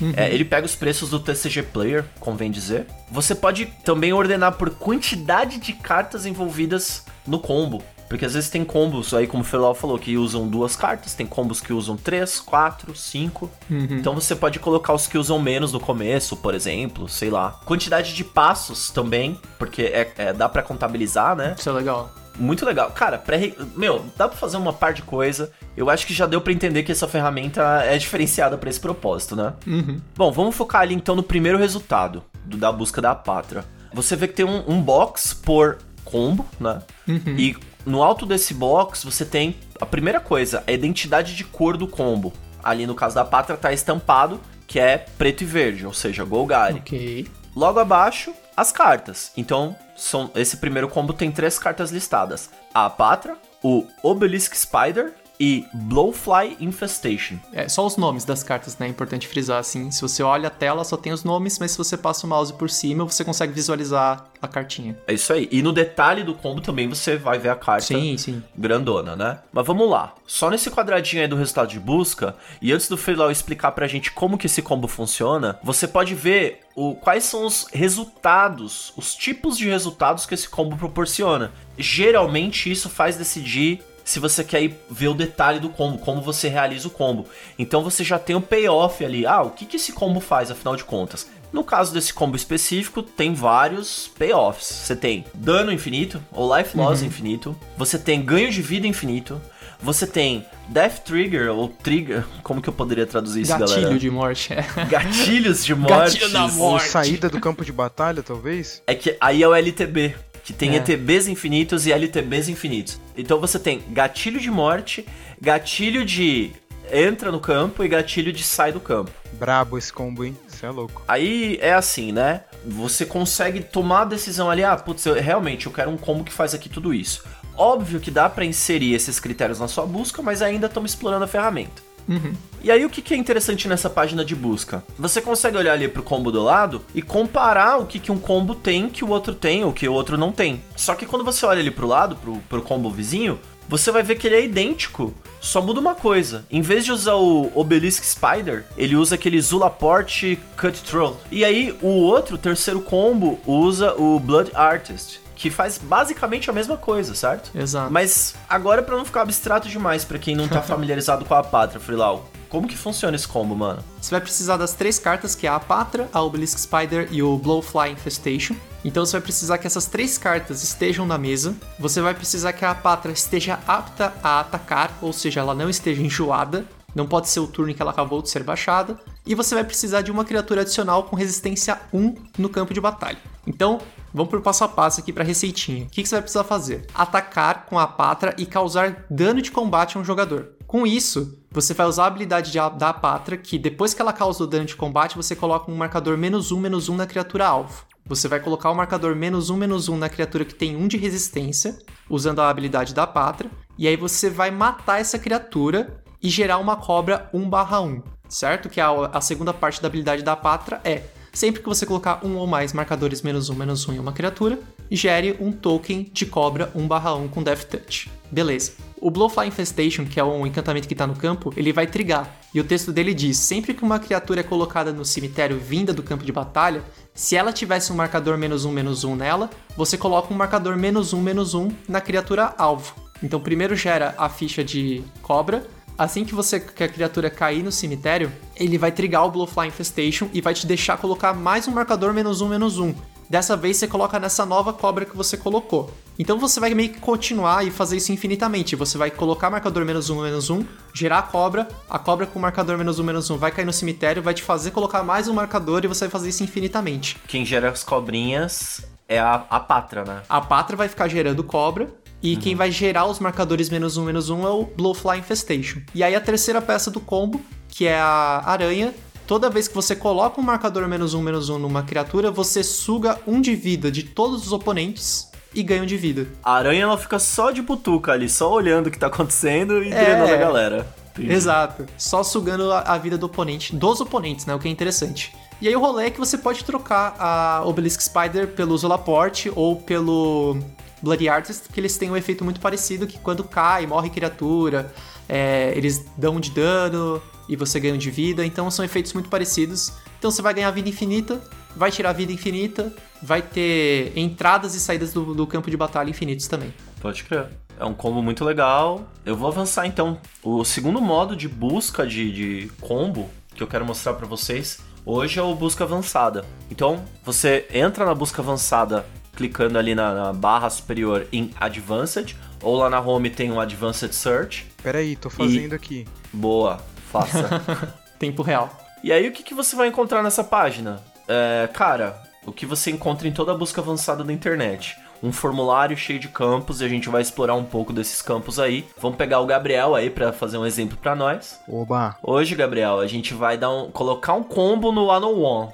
Uhum. 0.00 0.12
É, 0.16 0.32
ele 0.32 0.44
pega 0.44 0.66
os 0.66 0.74
preços 0.74 1.10
do 1.10 1.20
TCG 1.20 1.62
Player, 1.64 2.04
convém 2.20 2.50
dizer. 2.50 2.86
Você 3.10 3.34
pode 3.34 3.66
também 3.84 4.12
ordenar 4.12 4.52
por 4.52 4.70
quantidade 4.70 5.58
de 5.58 5.72
cartas 5.72 6.26
envolvidas 6.26 7.04
no 7.26 7.38
combo. 7.38 7.82
Porque 8.12 8.26
às 8.26 8.34
vezes 8.34 8.50
tem 8.50 8.62
combos 8.62 9.14
aí, 9.14 9.26
como 9.26 9.42
o 9.42 9.46
Felau 9.46 9.74
falou, 9.74 9.98
que 9.98 10.18
usam 10.18 10.46
duas 10.46 10.76
cartas, 10.76 11.14
tem 11.14 11.26
combos 11.26 11.62
que 11.62 11.72
usam 11.72 11.96
três, 11.96 12.38
quatro, 12.38 12.94
cinco. 12.94 13.50
Uhum. 13.70 13.86
Então 13.90 14.14
você 14.14 14.36
pode 14.36 14.58
colocar 14.58 14.92
os 14.92 15.06
que 15.06 15.16
usam 15.16 15.38
menos 15.38 15.72
no 15.72 15.80
começo, 15.80 16.36
por 16.36 16.54
exemplo, 16.54 17.08
sei 17.08 17.30
lá. 17.30 17.58
Quantidade 17.64 18.12
de 18.12 18.22
passos 18.22 18.90
também, 18.90 19.40
porque 19.58 19.84
é, 19.84 20.12
é 20.18 20.32
dá 20.34 20.46
para 20.46 20.62
contabilizar, 20.62 21.34
né? 21.34 21.54
Isso 21.58 21.70
é 21.70 21.72
legal. 21.72 22.12
Muito 22.38 22.64
legal. 22.64 22.90
Cara, 22.90 23.18
pré 23.18 23.52
meu, 23.76 24.04
dá 24.16 24.28
pra 24.28 24.36
fazer 24.36 24.56
uma 24.56 24.72
par 24.72 24.92
de 24.92 25.02
coisa. 25.02 25.50
Eu 25.76 25.90
acho 25.90 26.06
que 26.06 26.14
já 26.14 26.26
deu 26.26 26.40
para 26.40 26.52
entender 26.52 26.82
que 26.82 26.92
essa 26.92 27.08
ferramenta 27.08 27.82
é 27.84 27.96
diferenciada 27.98 28.56
para 28.58 28.70
esse 28.70 28.80
propósito, 28.80 29.36
né? 29.36 29.54
Uhum. 29.66 30.00
Bom, 30.16 30.32
vamos 30.32 30.54
focar 30.54 30.82
ali 30.82 30.94
então 30.94 31.14
no 31.14 31.22
primeiro 31.22 31.58
resultado 31.58 32.22
do, 32.44 32.56
da 32.56 32.70
busca 32.72 33.00
da 33.00 33.14
pátria. 33.14 33.64
Você 33.92 34.16
vê 34.16 34.28
que 34.28 34.34
tem 34.34 34.46
um, 34.46 34.64
um 34.66 34.80
box 34.80 35.34
por 35.34 35.78
combo, 36.04 36.46
né? 36.58 36.82
Uhum. 37.06 37.36
E 37.36 37.56
no 37.84 38.02
alto 38.02 38.24
desse 38.24 38.54
box 38.54 39.04
você 39.04 39.24
tem 39.24 39.56
a 39.80 39.86
primeira 39.86 40.20
coisa, 40.20 40.62
a 40.66 40.72
identidade 40.72 41.34
de 41.34 41.44
cor 41.44 41.76
do 41.76 41.86
combo. 41.86 42.32
Ali 42.62 42.86
no 42.86 42.94
caso 42.94 43.14
da 43.14 43.24
pátria 43.24 43.56
tá 43.56 43.72
estampado 43.72 44.40
que 44.66 44.78
é 44.78 44.96
preto 44.96 45.42
e 45.42 45.44
verde, 45.44 45.84
ou 45.84 45.92
seja, 45.92 46.24
Golgari. 46.24 46.76
Ok. 46.76 47.26
Logo 47.54 47.78
abaixo, 47.78 48.32
as 48.56 48.72
cartas. 48.72 49.32
Então, 49.36 49.76
são, 49.96 50.30
esse 50.34 50.56
primeiro 50.56 50.88
combo 50.88 51.12
tem 51.12 51.30
três 51.30 51.58
cartas 51.58 51.90
listadas: 51.90 52.50
a 52.72 52.88
Patra, 52.90 53.36
o 53.62 53.86
Obelisk 54.02 54.54
Spider 54.54 55.14
e 55.44 55.66
Blowfly 55.74 56.56
Infestation. 56.60 57.34
É, 57.52 57.68
só 57.68 57.84
os 57.84 57.96
nomes 57.96 58.24
das 58.24 58.44
cartas, 58.44 58.78
né? 58.78 58.86
É 58.86 58.88
importante 58.88 59.26
frisar 59.26 59.58
assim. 59.58 59.90
Se 59.90 60.00
você 60.00 60.22
olha 60.22 60.46
a 60.46 60.50
tela, 60.50 60.84
só 60.84 60.96
tem 60.96 61.12
os 61.12 61.24
nomes, 61.24 61.58
mas 61.58 61.72
se 61.72 61.78
você 61.78 61.96
passa 61.96 62.24
o 62.24 62.30
mouse 62.30 62.52
por 62.52 62.70
cima, 62.70 63.04
você 63.04 63.24
consegue 63.24 63.52
visualizar 63.52 64.24
a 64.40 64.46
cartinha. 64.46 64.96
É 65.04 65.12
isso 65.12 65.32
aí. 65.32 65.48
E 65.50 65.60
no 65.60 65.72
detalhe 65.72 66.22
do 66.22 66.32
combo 66.32 66.60
também 66.60 66.88
você 66.88 67.16
vai 67.16 67.40
ver 67.40 67.48
a 67.48 67.56
carta 67.56 67.86
Sim, 67.86 68.16
sim. 68.16 68.40
grandona, 68.56 69.16
né? 69.16 69.40
Mas 69.52 69.66
vamos 69.66 69.90
lá. 69.90 70.14
Só 70.28 70.48
nesse 70.48 70.70
quadradinho 70.70 71.22
aí 71.22 71.28
do 71.28 71.34
resultado 71.34 71.70
de 71.70 71.80
busca, 71.80 72.36
e 72.60 72.72
antes 72.72 72.88
do 72.88 72.96
Freelau 72.96 73.28
explicar 73.28 73.72
pra 73.72 73.88
gente 73.88 74.12
como 74.12 74.38
que 74.38 74.46
esse 74.46 74.62
combo 74.62 74.86
funciona, 74.86 75.58
você 75.64 75.88
pode 75.88 76.14
ver 76.14 76.60
o, 76.76 76.94
quais 76.94 77.24
são 77.24 77.44
os 77.44 77.66
resultados, 77.72 78.92
os 78.96 79.12
tipos 79.12 79.58
de 79.58 79.68
resultados 79.68 80.24
que 80.24 80.34
esse 80.34 80.48
combo 80.48 80.76
proporciona. 80.76 81.50
Geralmente 81.76 82.70
isso 82.70 82.88
faz 82.88 83.16
decidir 83.16 83.82
se 84.04 84.18
você 84.18 84.42
quer 84.44 84.62
ir 84.62 84.74
ver 84.90 85.08
o 85.08 85.14
detalhe 85.14 85.60
do 85.60 85.68
combo, 85.68 85.98
como 85.98 86.20
você 86.20 86.48
realiza 86.48 86.88
o 86.88 86.90
combo. 86.90 87.26
Então 87.58 87.82
você 87.82 88.02
já 88.02 88.18
tem 88.18 88.34
o 88.36 88.40
payoff 88.40 89.04
ali. 89.04 89.26
Ah, 89.26 89.42
o 89.42 89.50
que, 89.50 89.64
que 89.66 89.76
esse 89.76 89.92
combo 89.92 90.20
faz, 90.20 90.50
afinal 90.50 90.76
de 90.76 90.84
contas? 90.84 91.28
No 91.52 91.62
caso 91.62 91.92
desse 91.92 92.14
combo 92.14 92.34
específico, 92.34 93.02
tem 93.02 93.34
vários 93.34 94.08
payoffs. 94.18 94.66
Você 94.66 94.96
tem 94.96 95.24
dano 95.34 95.70
infinito, 95.70 96.22
ou 96.32 96.56
life 96.56 96.74
loss 96.76 97.02
infinito. 97.02 97.54
Você 97.76 97.98
tem 97.98 98.22
ganho 98.22 98.50
de 98.50 98.62
vida 98.62 98.86
infinito. 98.86 99.40
Você 99.82 100.06
tem 100.06 100.46
Death 100.68 101.00
Trigger, 101.00 101.50
ou 101.52 101.68
Trigger, 101.68 102.24
como 102.42 102.62
que 102.62 102.68
eu 102.68 102.72
poderia 102.72 103.04
traduzir 103.04 103.42
isso, 103.42 103.50
Gatilho 103.58 103.80
galera? 103.82 103.98
de 103.98 104.10
morte. 104.10 104.52
é. 104.54 104.62
Gatilhos 104.88 105.64
de 105.64 105.74
morte. 105.74 106.18
Gatilho 106.18 106.30
da 106.30 106.44
Ou 106.46 106.50
morte. 106.52 106.88
saída 106.88 107.28
do 107.28 107.40
campo 107.40 107.64
de 107.64 107.72
batalha, 107.72 108.22
talvez? 108.22 108.80
É 108.86 108.94
que 108.94 109.16
aí 109.20 109.42
é 109.42 109.48
o 109.48 109.54
LTB, 109.54 110.14
que 110.44 110.52
tem 110.52 110.74
É. 110.74 110.76
ETBs 110.76 111.28
infinitos 111.28 111.86
e 111.86 111.92
LTBs 111.92 112.48
infinitos. 112.48 113.00
Então 113.16 113.40
você 113.40 113.58
tem 113.58 113.82
gatilho 113.90 114.40
de 114.40 114.50
morte, 114.50 115.06
gatilho 115.40 116.04
de 116.04 116.52
entra 116.92 117.30
no 117.32 117.40
campo 117.40 117.82
e 117.84 117.88
gatilho 117.88 118.32
de 118.32 118.42
sai 118.42 118.72
do 118.72 118.80
campo. 118.80 119.10
Brabo 119.34 119.78
esse 119.78 119.92
combo, 119.92 120.24
hein? 120.24 120.36
Você 120.46 120.66
é 120.66 120.70
louco. 120.70 121.02
Aí 121.08 121.58
é 121.60 121.72
assim, 121.72 122.12
né? 122.12 122.42
Você 122.66 123.06
consegue 123.06 123.60
tomar 123.60 124.02
a 124.02 124.04
decisão 124.04 124.50
ali, 124.50 124.62
ah, 124.62 124.76
putz, 124.76 125.06
eu, 125.06 125.14
realmente 125.14 125.66
eu 125.66 125.72
quero 125.72 125.90
um 125.90 125.96
combo 125.96 126.22
que 126.22 126.32
faz 126.32 126.54
aqui 126.54 126.68
tudo 126.68 126.92
isso. 126.92 127.24
Óbvio 127.56 128.00
que 128.00 128.10
dá 128.10 128.28
pra 128.28 128.44
inserir 128.44 128.94
esses 128.94 129.20
critérios 129.20 129.58
na 129.60 129.68
sua 129.68 129.86
busca, 129.86 130.22
mas 130.22 130.42
ainda 130.42 130.66
estamos 130.66 130.92
explorando 130.92 131.24
a 131.24 131.28
ferramenta. 131.28 131.82
Uhum. 132.08 132.34
E 132.62 132.70
aí 132.70 132.84
o 132.84 132.90
que, 132.90 133.12
é 133.12 133.16
interessante 133.16 133.66
nessa 133.66 133.90
página 133.90 134.24
de 134.24 134.36
busca? 134.36 134.84
Você 134.98 135.20
consegue 135.20 135.56
olhar 135.56 135.72
ali 135.72 135.88
pro 135.88 136.02
combo 136.02 136.30
do 136.30 136.42
lado 136.42 136.82
e 136.94 137.02
comparar 137.02 137.78
o 137.78 137.86
que, 137.86 137.98
que 137.98 138.12
um 138.12 138.18
combo 138.18 138.54
tem 138.54 138.88
que 138.88 139.04
o 139.04 139.08
outro 139.08 139.34
tem 139.34 139.64
ou 139.64 139.72
que 139.72 139.88
o 139.88 139.92
outro 139.92 140.16
não 140.16 140.30
tem. 140.30 140.62
Só 140.76 140.94
que 140.94 141.06
quando 141.06 141.24
você 141.24 141.44
olha 141.44 141.60
ali 141.60 141.70
pro 141.70 141.86
lado, 141.86 142.14
pro, 142.16 142.36
pro 142.48 142.62
combo 142.62 142.88
vizinho, 142.88 143.38
você 143.68 143.90
vai 143.90 144.02
ver 144.02 144.16
que 144.16 144.26
ele 144.26 144.36
é 144.36 144.44
idêntico. 144.44 145.12
Só 145.40 145.60
muda 145.60 145.80
uma 145.80 145.94
coisa. 145.94 146.44
Em 146.50 146.60
vez 146.60 146.84
de 146.84 146.92
usar 146.92 147.14
o 147.14 147.50
Obelisk 147.54 148.04
Spider, 148.04 148.64
ele 148.76 148.94
usa 148.94 149.16
aquele 149.16 149.40
Zulaport 149.40 150.22
Cut 150.56 150.82
Troll. 150.84 151.16
E 151.30 151.44
aí 151.44 151.76
o 151.82 151.88
outro, 151.88 152.38
terceiro 152.38 152.80
combo, 152.80 153.40
usa 153.46 153.94
o 153.94 154.20
Blood 154.20 154.52
Artist. 154.54 155.20
Que 155.42 155.50
faz 155.50 155.76
basicamente 155.76 156.48
a 156.48 156.52
mesma 156.52 156.76
coisa, 156.76 157.16
certo? 157.16 157.50
Exato. 157.52 157.92
Mas 157.92 158.36
agora, 158.48 158.80
pra 158.80 158.96
não 158.96 159.04
ficar 159.04 159.22
abstrato 159.22 159.68
demais 159.68 160.04
pra 160.04 160.16
quem 160.16 160.36
não 160.36 160.46
tá 160.46 160.62
familiarizado 160.62 161.24
com 161.24 161.34
a 161.34 161.42
Pátria, 161.42 161.80
Freelau, 161.80 162.30
como 162.48 162.68
que 162.68 162.76
funciona 162.76 163.16
esse 163.16 163.26
combo, 163.26 163.56
mano? 163.56 163.82
Você 164.00 164.12
vai 164.12 164.20
precisar 164.20 164.56
das 164.56 164.72
três 164.72 165.00
cartas, 165.00 165.34
que 165.34 165.44
é 165.44 165.50
a 165.50 165.58
Patra, 165.58 166.08
a 166.12 166.22
Obelisk 166.22 166.60
Spider 166.60 167.08
e 167.10 167.24
o 167.24 167.36
Blowfly 167.36 167.90
Infestation. 167.90 168.54
Então 168.84 169.04
você 169.04 169.12
vai 169.12 169.20
precisar 169.20 169.58
que 169.58 169.66
essas 169.66 169.86
três 169.86 170.16
cartas 170.16 170.62
estejam 170.62 171.04
na 171.04 171.18
mesa. 171.18 171.56
Você 171.76 172.00
vai 172.00 172.14
precisar 172.14 172.52
que 172.52 172.64
a 172.64 172.72
Patra 172.72 173.10
esteja 173.10 173.58
apta 173.66 174.12
a 174.22 174.38
atacar, 174.38 174.96
ou 175.02 175.12
seja, 175.12 175.40
ela 175.40 175.56
não 175.56 175.68
esteja 175.68 176.02
enjoada. 176.02 176.64
Não 176.94 177.06
pode 177.06 177.28
ser 177.28 177.40
o 177.40 177.46
turno 177.46 177.70
em 177.70 177.74
que 177.74 177.82
ela 177.82 177.90
acabou 177.90 178.20
de 178.22 178.28
ser 178.30 178.42
baixada. 178.42 178.98
E 179.26 179.34
você 179.34 179.54
vai 179.54 179.64
precisar 179.64 180.02
de 180.02 180.10
uma 180.10 180.24
criatura 180.24 180.62
adicional 180.62 181.04
com 181.04 181.16
resistência 181.16 181.80
1 181.92 182.14
no 182.38 182.48
campo 182.48 182.74
de 182.74 182.80
batalha. 182.80 183.18
Então, 183.46 183.80
vamos 184.12 184.30
por 184.30 184.40
passo 184.40 184.64
a 184.64 184.68
passo 184.68 185.00
aqui 185.00 185.12
para 185.12 185.24
receitinha. 185.24 185.84
O 185.84 185.88
que, 185.88 186.02
que 186.02 186.08
você 186.08 186.16
vai 186.16 186.22
precisar 186.22 186.44
fazer? 186.44 186.86
Atacar 186.94 187.66
com 187.66 187.78
a 187.78 187.86
Patra 187.86 188.34
e 188.38 188.46
causar 188.46 189.04
dano 189.10 189.40
de 189.40 189.50
combate 189.50 189.96
a 189.96 190.00
um 190.00 190.04
jogador. 190.04 190.52
Com 190.66 190.86
isso, 190.86 191.38
você 191.50 191.74
vai 191.74 191.86
usar 191.86 192.04
a 192.04 192.06
habilidade 192.06 192.50
de- 192.50 192.78
da 192.78 192.92
Patra, 192.92 193.36
que 193.36 193.58
depois 193.58 193.92
que 193.92 194.00
ela 194.00 194.12
causa 194.12 194.42
o 194.42 194.46
dano 194.46 194.64
de 194.64 194.74
combate, 194.76 195.16
você 195.16 195.36
coloca 195.36 195.70
um 195.70 195.76
marcador 195.76 196.16
menos 196.16 196.50
um, 196.50 196.58
menos 196.58 196.88
um 196.88 196.96
na 196.96 197.06
criatura 197.06 197.46
alvo. 197.46 197.84
Você 198.06 198.26
vai 198.26 198.40
colocar 198.40 198.70
o 198.70 198.74
marcador 198.74 199.14
menos 199.14 199.48
um, 199.48 199.56
menos 199.56 199.88
um 199.88 199.96
na 199.96 200.08
criatura 200.08 200.44
que 200.44 200.54
tem 200.54 200.74
um 200.76 200.88
de 200.88 200.96
resistência, 200.96 201.78
usando 202.10 202.40
a 202.40 202.48
habilidade 202.48 202.94
da 202.94 203.06
Patra, 203.06 203.50
e 203.78 203.86
aí 203.86 203.96
você 203.96 204.28
vai 204.28 204.50
matar 204.50 205.00
essa 205.00 205.18
criatura 205.18 206.01
e 206.22 206.28
gerar 206.28 206.58
uma 206.58 206.76
cobra 206.76 207.28
1/1, 207.34 208.02
certo? 208.28 208.68
Que 208.68 208.80
a, 208.80 208.90
a 209.12 209.20
segunda 209.20 209.52
parte 209.52 209.80
da 209.80 209.88
habilidade 209.88 210.22
da 210.22 210.36
Patra 210.36 210.80
é 210.84 211.02
Sempre 211.32 211.62
que 211.62 211.68
você 211.68 211.86
colocar 211.86 212.20
um 212.22 212.36
ou 212.36 212.46
mais 212.46 212.74
marcadores 212.74 213.22
menos 213.22 213.48
um, 213.48 213.54
menos 213.54 213.88
um 213.88 213.94
em 213.94 213.98
uma 213.98 214.12
criatura, 214.12 214.58
gere 214.90 215.34
um 215.40 215.50
token 215.50 216.10
de 216.12 216.26
cobra 216.26 216.70
1/1 216.76 217.30
com 217.30 217.42
Death 217.42 217.64
Touch. 217.64 218.10
Beleza. 218.30 218.72
O 219.00 219.10
Blowfly 219.10 219.48
Infestation, 219.48 220.04
que 220.04 220.20
é 220.20 220.24
um 220.24 220.46
encantamento 220.46 220.86
que 220.86 220.92
está 220.92 221.06
no 221.06 221.16
campo, 221.16 221.52
ele 221.56 221.72
vai 221.72 221.86
trigar. 221.86 222.30
E 222.54 222.60
o 222.60 222.64
texto 222.64 222.92
dele 222.92 223.14
diz: 223.14 223.38
sempre 223.38 223.72
que 223.72 223.82
uma 223.82 223.98
criatura 223.98 224.40
é 224.40 224.42
colocada 224.42 224.92
no 224.92 225.06
cemitério 225.06 225.58
vinda 225.58 225.92
do 225.92 226.02
campo 226.02 226.22
de 226.22 226.30
batalha, 226.30 226.84
se 227.14 227.34
ela 227.34 227.50
tivesse 227.50 227.90
um 227.90 227.96
marcador 227.96 228.36
menos 228.36 228.66
um, 228.66 228.70
menos 228.70 229.02
um 229.02 229.16
nela, 229.16 229.48
você 229.74 229.96
coloca 229.96 230.32
um 230.32 230.36
marcador 230.36 230.76
menos 230.76 231.14
um, 231.14 231.22
menos 231.22 231.54
um 231.54 231.70
na 231.88 232.00
criatura 232.00 232.54
alvo. 232.58 232.94
Então 233.22 233.40
primeiro 233.40 233.74
gera 233.74 234.14
a 234.18 234.28
ficha 234.28 234.62
de 234.62 235.02
cobra, 235.22 235.66
Assim 236.02 236.24
que 236.24 236.34
você 236.34 236.58
que 236.58 236.82
a 236.82 236.88
criatura 236.88 237.30
cair 237.30 237.62
no 237.62 237.70
cemitério, 237.70 238.32
ele 238.56 238.76
vai 238.76 238.90
trigar 238.90 239.24
o 239.24 239.30
Blowfly 239.30 239.68
Infestation 239.68 240.28
e 240.32 240.40
vai 240.40 240.52
te 240.52 240.66
deixar 240.66 240.96
colocar 240.96 241.32
mais 241.32 241.68
um 241.68 241.70
marcador 241.70 242.12
menos 242.12 242.40
um, 242.40 242.48
menos 242.48 242.76
um. 242.80 242.92
Dessa 243.30 243.56
vez 243.56 243.76
você 243.76 243.86
coloca 243.86 244.18
nessa 244.18 244.44
nova 244.44 244.72
cobra 244.72 245.04
que 245.04 245.16
você 245.16 245.36
colocou. 245.36 245.92
Então 246.18 246.40
você 246.40 246.58
vai 246.58 246.74
meio 246.74 246.88
que 246.88 246.98
continuar 246.98 247.64
e 247.64 247.70
fazer 247.70 247.98
isso 247.98 248.10
infinitamente. 248.10 248.74
Você 248.74 248.98
vai 248.98 249.12
colocar 249.12 249.48
marcador 249.48 249.84
menos 249.84 250.10
um, 250.10 250.22
menos 250.22 250.50
um, 250.50 250.64
gerar 250.92 251.20
a 251.20 251.22
cobra, 251.22 251.68
a 251.88 252.00
cobra 252.00 252.26
com 252.26 252.36
marcador 252.40 252.76
menos 252.76 252.98
um, 252.98 253.04
menos 253.04 253.30
um 253.30 253.38
vai 253.38 253.52
cair 253.52 253.64
no 253.64 253.72
cemitério, 253.72 254.20
vai 254.20 254.34
te 254.34 254.42
fazer 254.42 254.72
colocar 254.72 255.04
mais 255.04 255.28
um 255.28 255.34
marcador 255.34 255.84
e 255.84 255.86
você 255.86 256.06
vai 256.06 256.10
fazer 256.10 256.30
isso 256.30 256.42
infinitamente. 256.42 257.16
Quem 257.28 257.46
gera 257.46 257.70
as 257.70 257.84
cobrinhas 257.84 258.84
é 259.08 259.20
a, 259.20 259.46
a 259.48 259.60
Patra, 259.60 260.04
né? 260.04 260.22
A 260.28 260.40
Patra 260.40 260.76
vai 260.76 260.88
ficar 260.88 261.06
gerando 261.06 261.44
cobra. 261.44 262.01
E 262.22 262.36
quem 262.36 262.54
vai 262.54 262.70
gerar 262.70 263.06
os 263.06 263.18
marcadores 263.18 263.68
menos 263.68 263.96
um, 263.96 264.04
menos 264.04 264.30
um 264.30 264.46
é 264.46 264.50
o 264.50 264.64
Blowfly 264.64 265.18
Infestation. 265.18 265.80
E 265.94 266.04
aí 266.04 266.14
a 266.14 266.20
terceira 266.20 266.62
peça 266.62 266.90
do 266.90 267.00
combo, 267.00 267.40
que 267.68 267.86
é 267.86 267.98
a 267.98 268.42
aranha. 268.46 268.94
Toda 269.26 269.50
vez 269.50 269.66
que 269.66 269.74
você 269.74 269.96
coloca 269.96 270.40
um 270.40 270.44
marcador 270.44 270.86
menos 270.86 271.14
um, 271.14 271.22
menos 271.22 271.48
um 271.48 271.58
numa 271.58 271.82
criatura, 271.82 272.30
você 272.30 272.62
suga 272.62 273.18
um 273.26 273.40
de 273.40 273.54
vida 273.54 273.90
de 273.90 274.02
todos 274.02 274.46
os 274.46 274.52
oponentes 274.52 275.28
e 275.54 275.62
ganha 275.62 275.82
um 275.82 275.86
de 275.86 275.96
vida. 275.96 276.28
A 276.42 276.54
aranha 276.54 276.82
ela 276.82 276.98
fica 276.98 277.18
só 277.18 277.50
de 277.50 277.60
butuca 277.60 278.12
ali, 278.12 278.28
só 278.28 278.52
olhando 278.52 278.86
o 278.86 278.90
que 278.90 278.98
tá 278.98 279.06
acontecendo 279.08 279.82
e 279.82 279.92
É. 279.92 280.04
drenando 280.04 280.32
a 280.32 280.36
galera. 280.36 280.94
Entendi. 281.12 281.32
Exato. 281.32 281.86
Só 281.98 282.22
sugando 282.22 282.72
a, 282.72 282.96
vida 282.98 283.18
do 283.18 283.26
oponente, 283.26 283.74
dos 283.76 284.00
oponentes, 284.00 284.46
né? 284.46 284.54
O 284.54 284.58
que 284.58 284.66
é 284.66 284.70
interessante. 284.70 285.34
E 285.60 285.68
aí 285.68 285.76
o 285.76 285.80
rolê 285.80 286.06
é 286.06 286.10
que 286.10 286.18
você 286.18 286.38
pode 286.38 286.64
trocar 286.64 287.14
a 287.18 287.62
Obelisk 287.66 288.00
Spider 288.00 288.48
pelo 288.48 288.76
Zolaport 288.76 289.46
ou 289.54 289.76
pelo 289.76 290.58
Bloody 291.02 291.28
Artist, 291.28 291.68
que 291.68 291.80
eles 291.80 291.96
têm 291.96 292.10
um 292.10 292.16
efeito 292.16 292.44
muito 292.44 292.60
parecido, 292.60 293.06
que 293.06 293.18
quando 293.18 293.42
cai, 293.42 293.86
morre 293.86 294.08
criatura, 294.08 294.92
é, 295.28 295.72
eles 295.76 296.04
dão 296.16 296.38
de 296.38 296.50
dano 296.50 297.20
e 297.48 297.56
você 297.56 297.80
ganha 297.80 297.98
de 297.98 298.10
vida, 298.10 298.46
então 298.46 298.70
são 298.70 298.84
efeitos 298.84 299.12
muito 299.12 299.28
parecidos. 299.28 299.92
Então 300.18 300.30
você 300.30 300.40
vai 300.40 300.54
ganhar 300.54 300.70
vida 300.70 300.88
infinita, 300.88 301.40
vai 301.74 301.90
tirar 301.90 302.12
vida 302.12 302.32
infinita, 302.32 302.92
vai 303.20 303.42
ter 303.42 304.12
entradas 304.16 304.74
e 304.74 304.80
saídas 304.80 305.12
do, 305.12 305.34
do 305.34 305.46
campo 305.46 305.70
de 305.70 305.76
batalha 305.76 306.08
infinitos 306.10 306.46
também. 306.46 306.72
Pode 307.00 307.24
crer. 307.24 307.48
É 307.78 307.84
um 307.84 307.94
combo 307.94 308.22
muito 308.22 308.44
legal. 308.44 309.08
Eu 309.24 309.36
vou 309.36 309.48
avançar 309.48 309.86
então. 309.86 310.18
O 310.42 310.64
segundo 310.64 311.00
modo 311.00 311.34
de 311.34 311.48
busca 311.48 312.06
de, 312.06 312.30
de 312.30 312.70
combo 312.80 313.28
que 313.54 313.62
eu 313.62 313.66
quero 313.66 313.84
mostrar 313.84 314.14
pra 314.14 314.26
vocês 314.26 314.78
hoje 315.04 315.38
é 315.38 315.42
o 315.42 315.54
busca 315.54 315.82
avançada. 315.84 316.44
Então, 316.70 317.04
você 317.24 317.66
entra 317.72 318.04
na 318.04 318.14
busca 318.14 318.40
avançada 318.40 319.04
clicando 319.42 319.76
ali 319.76 319.92
na, 319.92 320.14
na 320.14 320.32
barra 320.32 320.70
superior 320.70 321.26
em 321.32 321.50
Advanced, 321.58 322.36
ou 322.62 322.76
lá 322.76 322.88
na 322.88 323.00
home 323.00 323.28
tem 323.28 323.50
um 323.50 323.58
Advanced 323.58 324.12
Search. 324.12 324.68
Pera 324.80 324.98
aí, 324.98 325.16
tô 325.16 325.28
fazendo 325.28 325.74
aqui. 325.74 326.06
Boa, 326.32 326.80
faça. 327.10 327.60
Tempo 328.20 328.42
real. 328.42 328.70
E 329.02 329.10
aí, 329.10 329.26
o 329.26 329.32
que, 329.32 329.42
que 329.42 329.52
você 329.52 329.74
vai 329.74 329.88
encontrar 329.88 330.22
nessa 330.22 330.44
página? 330.44 331.02
É, 331.26 331.68
cara, 331.72 332.22
o 332.46 332.52
que 332.52 332.64
você 332.64 332.92
encontra 332.92 333.26
em 333.26 333.32
toda 333.32 333.50
a 333.50 333.56
busca 333.56 333.80
avançada 333.80 334.22
da 334.22 334.32
internet. 334.32 334.96
Um 335.20 335.32
formulário 335.32 335.96
cheio 335.96 336.18
de 336.18 336.28
campos 336.28 336.80
e 336.80 336.84
a 336.84 336.88
gente 336.88 337.08
vai 337.08 337.22
explorar 337.22 337.54
um 337.54 337.64
pouco 337.64 337.92
desses 337.92 338.20
campos 338.20 338.58
aí. 338.58 338.84
Vamos 339.00 339.16
pegar 339.16 339.40
o 339.40 339.46
Gabriel 339.46 339.94
aí 339.94 340.10
para 340.10 340.32
fazer 340.32 340.58
um 340.58 340.66
exemplo 340.66 340.96
para 340.96 341.14
nós. 341.14 341.60
Oba! 341.68 342.16
Hoje, 342.22 342.56
Gabriel, 342.56 342.98
a 342.98 343.06
gente 343.06 343.34
vai 343.34 343.56
dar 343.56 343.70
um, 343.70 343.90
colocar 343.90 344.34
um 344.34 344.42
combo 344.42 344.90
no 344.90 345.10
Ano 345.10 345.40
One. 345.40 345.72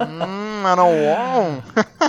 hum, 0.00 0.43
One? 0.72 1.62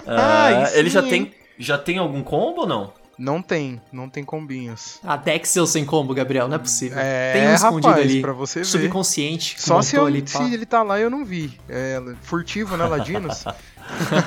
é, 0.06 0.78
ele 0.80 0.90
já 0.90 1.02
tem, 1.02 1.34
já 1.58 1.78
tem 1.78 1.98
algum 1.98 2.24
combo 2.24 2.62
ou 2.62 2.68
não? 2.68 2.94
Não 3.18 3.42
tem, 3.42 3.82
não 3.92 4.10
tem 4.10 4.24
combinhos. 4.24 5.00
A 5.04 5.16
Dexel 5.16 5.66
sem 5.66 5.86
combo, 5.86 6.14
Gabriel, 6.14 6.48
não 6.48 6.56
é 6.56 6.60
possível. 6.60 6.98
É, 7.00 7.34
tem 7.34 7.48
um 7.48 7.54
escondido 7.54 7.88
rapaz, 7.88 8.06
ali. 8.06 8.22
pra 8.22 8.34
você 8.34 8.60
ver. 8.60 8.66
Subconsciente. 8.66 9.56
Só 9.58 9.82
se, 9.82 9.96
eu, 9.96 10.06
ali, 10.06 10.24
se 10.28 10.54
ele 10.54 10.66
tá 10.66 10.84
lá 10.84 11.00
eu 11.00 11.10
não 11.10 11.24
vi. 11.24 11.58
É 11.70 12.02
furtivo, 12.22 12.76
né, 12.76 12.86
Ladinos? 12.86 13.46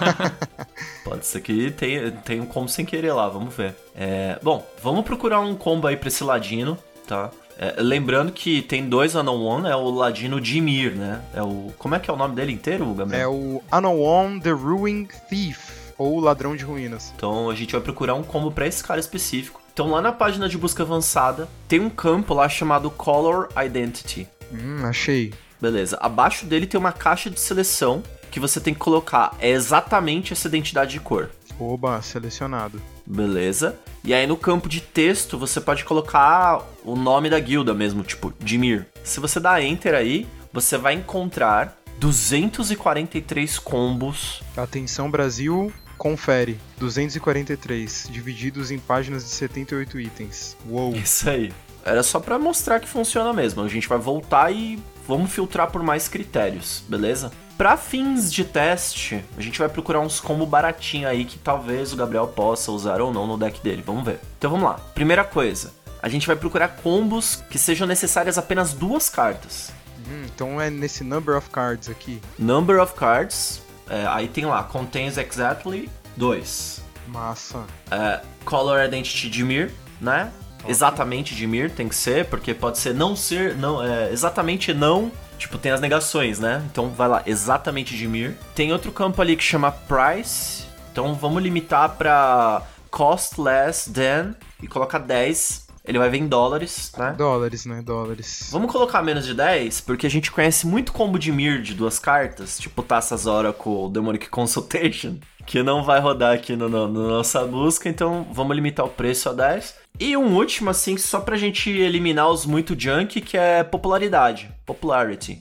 Pode 1.04 1.26
ser 1.26 1.40
que 1.40 1.70
tenha, 1.70 2.10
tenha 2.12 2.42
um 2.42 2.46
combo 2.46 2.68
sem 2.68 2.84
querer 2.84 3.12
lá, 3.12 3.28
vamos 3.28 3.54
ver. 3.54 3.74
É, 3.94 4.38
bom, 4.42 4.66
vamos 4.82 5.04
procurar 5.04 5.40
um 5.40 5.54
combo 5.54 5.86
aí 5.86 5.96
pra 5.96 6.08
esse 6.08 6.24
Ladino, 6.24 6.78
tá? 7.06 7.30
É, 7.60 7.74
lembrando 7.82 8.30
que 8.30 8.62
tem 8.62 8.88
dois 8.88 9.16
Anon 9.16 9.42
One, 9.42 9.68
é 9.68 9.74
o 9.74 9.90
Ladino 9.90 10.40
Dimir, 10.40 10.94
né? 10.94 11.20
É 11.34 11.42
o. 11.42 11.72
Como 11.76 11.96
é 11.96 11.98
que 11.98 12.08
é 12.08 12.12
o 12.14 12.16
nome 12.16 12.36
dele 12.36 12.52
inteiro, 12.52 12.94
Gabriel? 12.94 13.20
É 13.20 13.26
o 13.26 13.60
Anon 13.70 13.98
One 13.98 14.40
The 14.40 14.52
Ruin 14.52 15.08
Thief 15.28 15.92
ou 15.98 16.20
Ladrão 16.20 16.54
de 16.54 16.64
Ruínas. 16.64 17.12
Então 17.16 17.50
a 17.50 17.54
gente 17.56 17.72
vai 17.72 17.80
procurar 17.80 18.14
um 18.14 18.22
combo 18.22 18.52
para 18.52 18.66
esse 18.66 18.82
cara 18.84 19.00
específico. 19.00 19.60
Então 19.72 19.90
lá 19.90 20.00
na 20.00 20.12
página 20.12 20.48
de 20.48 20.56
busca 20.56 20.84
avançada 20.84 21.48
tem 21.66 21.80
um 21.80 21.90
campo 21.90 22.32
lá 22.32 22.48
chamado 22.48 22.90
Color 22.90 23.48
Identity. 23.66 24.28
Hum, 24.52 24.84
achei. 24.84 25.34
Beleza. 25.60 25.98
Abaixo 26.00 26.46
dele 26.46 26.66
tem 26.66 26.78
uma 26.78 26.92
caixa 26.92 27.28
de 27.28 27.40
seleção 27.40 28.04
que 28.30 28.38
você 28.38 28.60
tem 28.60 28.72
que 28.72 28.80
colocar 28.80 29.34
é 29.40 29.50
exatamente 29.50 30.32
essa 30.32 30.46
identidade 30.46 30.92
de 30.92 31.00
cor. 31.00 31.30
Oba, 31.58 32.00
selecionado. 32.02 32.80
Beleza. 33.08 33.78
E 34.04 34.12
aí 34.12 34.26
no 34.26 34.36
campo 34.36 34.68
de 34.68 34.80
texto 34.80 35.38
você 35.38 35.60
pode 35.60 35.84
colocar 35.84 36.62
o 36.84 36.94
nome 36.94 37.30
da 37.30 37.40
guilda 37.40 37.72
mesmo, 37.72 38.02
tipo 38.02 38.32
Dimir. 38.38 38.86
Se 39.02 39.18
você 39.18 39.40
dá 39.40 39.62
enter 39.62 39.94
aí, 39.94 40.26
você 40.52 40.76
vai 40.76 40.94
encontrar 40.94 41.78
243 41.98 43.58
combos. 43.58 44.42
Atenção 44.56 45.10
Brasil, 45.10 45.72
confere. 45.96 46.58
243, 46.78 48.08
divididos 48.10 48.70
em 48.70 48.78
páginas 48.78 49.24
de 49.24 49.30
78 49.30 50.00
itens. 50.00 50.56
Uou. 50.68 50.94
Isso 50.94 51.28
aí. 51.28 51.52
Era 51.84 52.02
só 52.02 52.20
para 52.20 52.38
mostrar 52.38 52.80
que 52.80 52.88
funciona 52.88 53.32
mesmo. 53.32 53.62
A 53.62 53.68
gente 53.68 53.88
vai 53.88 53.98
voltar 53.98 54.52
e 54.52 54.78
vamos 55.06 55.30
filtrar 55.32 55.70
por 55.70 55.82
mais 55.82 56.08
critérios, 56.08 56.84
beleza? 56.86 57.32
Para 57.58 57.76
fins 57.76 58.32
de 58.32 58.44
teste, 58.44 59.24
a 59.36 59.40
gente 59.40 59.58
vai 59.58 59.68
procurar 59.68 59.98
uns 59.98 60.20
combo 60.20 60.46
baratinho 60.46 61.08
aí 61.08 61.24
que 61.24 61.40
talvez 61.40 61.92
o 61.92 61.96
Gabriel 61.96 62.28
possa 62.28 62.70
usar 62.70 63.00
ou 63.00 63.12
não 63.12 63.26
no 63.26 63.36
deck 63.36 63.60
dele. 63.60 63.82
Vamos 63.84 64.04
ver. 64.04 64.20
Então 64.38 64.48
vamos 64.48 64.64
lá. 64.64 64.74
Primeira 64.94 65.24
coisa, 65.24 65.72
a 66.00 66.08
gente 66.08 66.24
vai 66.24 66.36
procurar 66.36 66.68
combos 66.68 67.42
que 67.50 67.58
sejam 67.58 67.84
necessárias 67.84 68.38
apenas 68.38 68.72
duas 68.72 69.08
cartas. 69.08 69.72
Hum, 70.08 70.22
então 70.32 70.60
é 70.60 70.70
nesse 70.70 71.02
number 71.02 71.36
of 71.36 71.50
cards 71.50 71.88
aqui. 71.88 72.22
Number 72.38 72.80
of 72.80 72.94
cards. 72.94 73.60
É, 73.90 74.06
aí 74.06 74.28
tem 74.28 74.46
lá, 74.46 74.62
contains 74.62 75.18
exactly 75.18 75.90
2. 76.16 76.80
Massa. 77.08 77.64
É, 77.90 78.20
color 78.44 78.84
identity 78.84 79.28
de 79.28 79.42
Mir, 79.42 79.72
né? 80.00 80.30
Exatamente 80.68 81.34
de 81.34 81.44
Mir 81.44 81.72
tem 81.72 81.88
que 81.88 81.96
ser, 81.96 82.26
porque 82.26 82.54
pode 82.54 82.78
ser 82.78 82.94
não 82.94 83.16
ser, 83.16 83.56
não, 83.56 83.82
é, 83.82 84.12
exatamente 84.12 84.72
não. 84.72 85.10
Tipo, 85.38 85.56
tem 85.56 85.72
as 85.72 85.80
negações, 85.80 86.38
né? 86.38 86.62
Então 86.70 86.90
vai 86.90 87.08
lá, 87.08 87.22
exatamente 87.24 87.96
de 87.96 88.06
Mir. 88.06 88.36
Tem 88.54 88.72
outro 88.72 88.92
campo 88.92 89.22
ali 89.22 89.36
que 89.36 89.42
chama 89.42 89.70
price. 89.70 90.64
Então 90.92 91.14
vamos 91.14 91.42
limitar 91.42 91.96
para 91.96 92.62
cost 92.90 93.40
less 93.40 93.90
than 93.90 94.34
e 94.62 94.66
coloca 94.66 94.98
10 94.98 95.68
ele 95.88 95.98
vai 95.98 96.10
vir 96.10 96.20
em 96.20 96.28
dólares, 96.28 96.92
né? 96.98 97.14
Dólares, 97.16 97.64
né? 97.64 97.80
Dólares. 97.80 98.50
Vamos 98.52 98.70
colocar 98.70 99.02
menos 99.02 99.24
de 99.24 99.32
10, 99.32 99.80
porque 99.80 100.06
a 100.06 100.10
gente 100.10 100.30
conhece 100.30 100.66
muito 100.66 100.92
combo 100.92 101.18
de 101.18 101.32
Mir 101.32 101.62
de 101.62 101.72
duas 101.72 101.98
cartas, 101.98 102.58
tipo 102.58 102.82
Taças 102.82 103.24
Oracle 103.24 103.90
Demonic 103.90 104.28
Consultation, 104.28 105.16
que 105.46 105.62
não 105.62 105.82
vai 105.82 105.98
rodar 105.98 106.34
aqui 106.34 106.54
no, 106.54 106.68
no, 106.68 106.88
na 106.88 107.08
nossa 107.08 107.42
busca, 107.46 107.88
então 107.88 108.26
vamos 108.30 108.54
limitar 108.54 108.84
o 108.84 108.90
preço 108.90 109.30
a 109.30 109.32
10. 109.32 109.76
E 110.00 110.16
um 110.16 110.36
último, 110.36 110.70
assim, 110.70 110.96
só 110.96 111.20
pra 111.20 111.36
gente 111.36 111.70
eliminar 111.70 112.30
os 112.30 112.46
muito 112.46 112.78
junk, 112.78 113.20
que 113.20 113.36
é 113.36 113.64
popularidade, 113.64 114.50
popularity. 114.64 115.38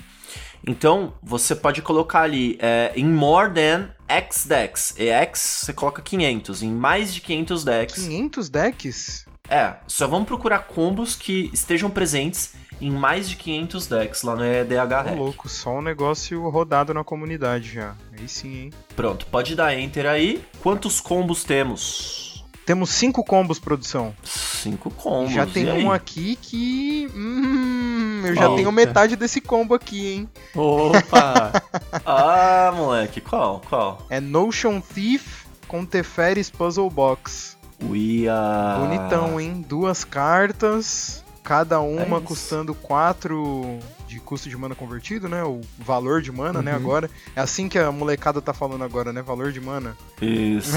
Então, 0.66 1.14
você 1.22 1.56
pode 1.56 1.82
colocar 1.82 2.22
ali 2.22 2.58
é, 2.60 2.92
em 2.96 3.06
more 3.06 3.54
than 3.54 3.90
X 4.08 4.46
decks. 4.46 4.96
E 4.98 5.10
X 5.10 5.62
você 5.64 5.74
coloca 5.74 6.02
500, 6.02 6.64
em 6.64 6.72
mais 6.72 7.14
de 7.14 7.22
500 7.22 7.64
decks. 7.64 8.04
500 8.04 8.50
decks? 8.50 9.26
É, 9.50 9.76
só 9.88 10.08
vamos 10.08 10.28
procurar 10.28 10.60
combos 10.60 11.16
que 11.16 11.50
estejam 11.54 11.90
presentes 11.90 12.54
em 12.82 12.92
mais 12.92 13.30
de 13.30 13.36
500 13.38 13.88
decks 13.88 14.22
lá 14.24 14.36
no 14.36 14.44
EDH 14.44 15.16
louco, 15.18 15.50
só 15.50 15.78
um 15.78 15.82
negócio 15.82 16.48
rodado 16.50 16.94
na 16.94 17.04
comunidade 17.04 17.74
já. 17.74 17.96
Aí 18.18 18.28
sim, 18.28 18.64
hein? 18.64 18.74
Pronto, 18.96 19.26
pode 19.28 19.56
dar 19.56 19.78
enter 19.78 20.06
aí. 20.06 20.44
Quantos 20.62 21.00
combos 21.00 21.44
temos? 21.44 22.27
Temos 22.68 22.90
cinco 22.90 23.24
combos, 23.24 23.60
produção. 23.60 24.14
Cinco 24.26 24.92
combos. 24.92 25.32
Já 25.32 25.46
tem 25.46 25.72
um 25.72 25.90
aqui 25.90 26.36
que. 26.36 27.10
Hum, 27.16 28.24
eu 28.26 28.36
já 28.36 28.54
tenho 28.58 28.70
metade 28.74 29.16
desse 29.16 29.40
combo 29.40 29.74
aqui, 29.74 30.06
hein? 30.06 30.30
Opa! 30.54 31.64
ah, 32.06 32.74
moleque, 32.76 33.22
qual? 33.22 33.62
Qual? 33.70 34.06
É 34.10 34.20
Notion 34.20 34.82
Thief 34.82 35.46
com 35.66 35.86
Teferis 35.86 36.50
Puzzle 36.50 36.90
Box. 36.90 37.58
Uia! 37.82 38.36
Bonitão, 38.80 39.40
hein? 39.40 39.64
Duas 39.66 40.04
cartas, 40.04 41.24
cada 41.42 41.80
uma 41.80 42.18
é 42.18 42.22
custando 42.22 42.76
4 42.76 43.80
de 44.18 44.20
custo 44.20 44.50
de 44.50 44.58
mana 44.58 44.74
convertido, 44.74 45.30
né? 45.30 45.44
O 45.44 45.62
valor 45.78 46.22
de 46.22 46.32
mana, 46.32 46.62
né, 46.62 46.72
uhum. 46.74 46.78
né? 46.80 46.84
Agora. 46.84 47.10
É 47.36 47.42
assim 47.42 47.70
que 47.70 47.78
a 47.78 47.92
molecada 47.92 48.42
tá 48.42 48.54
falando 48.54 48.84
agora, 48.84 49.14
né? 49.14 49.22
Valor 49.22 49.52
de 49.52 49.62
mana. 49.62 49.96
Isso. 50.22 50.72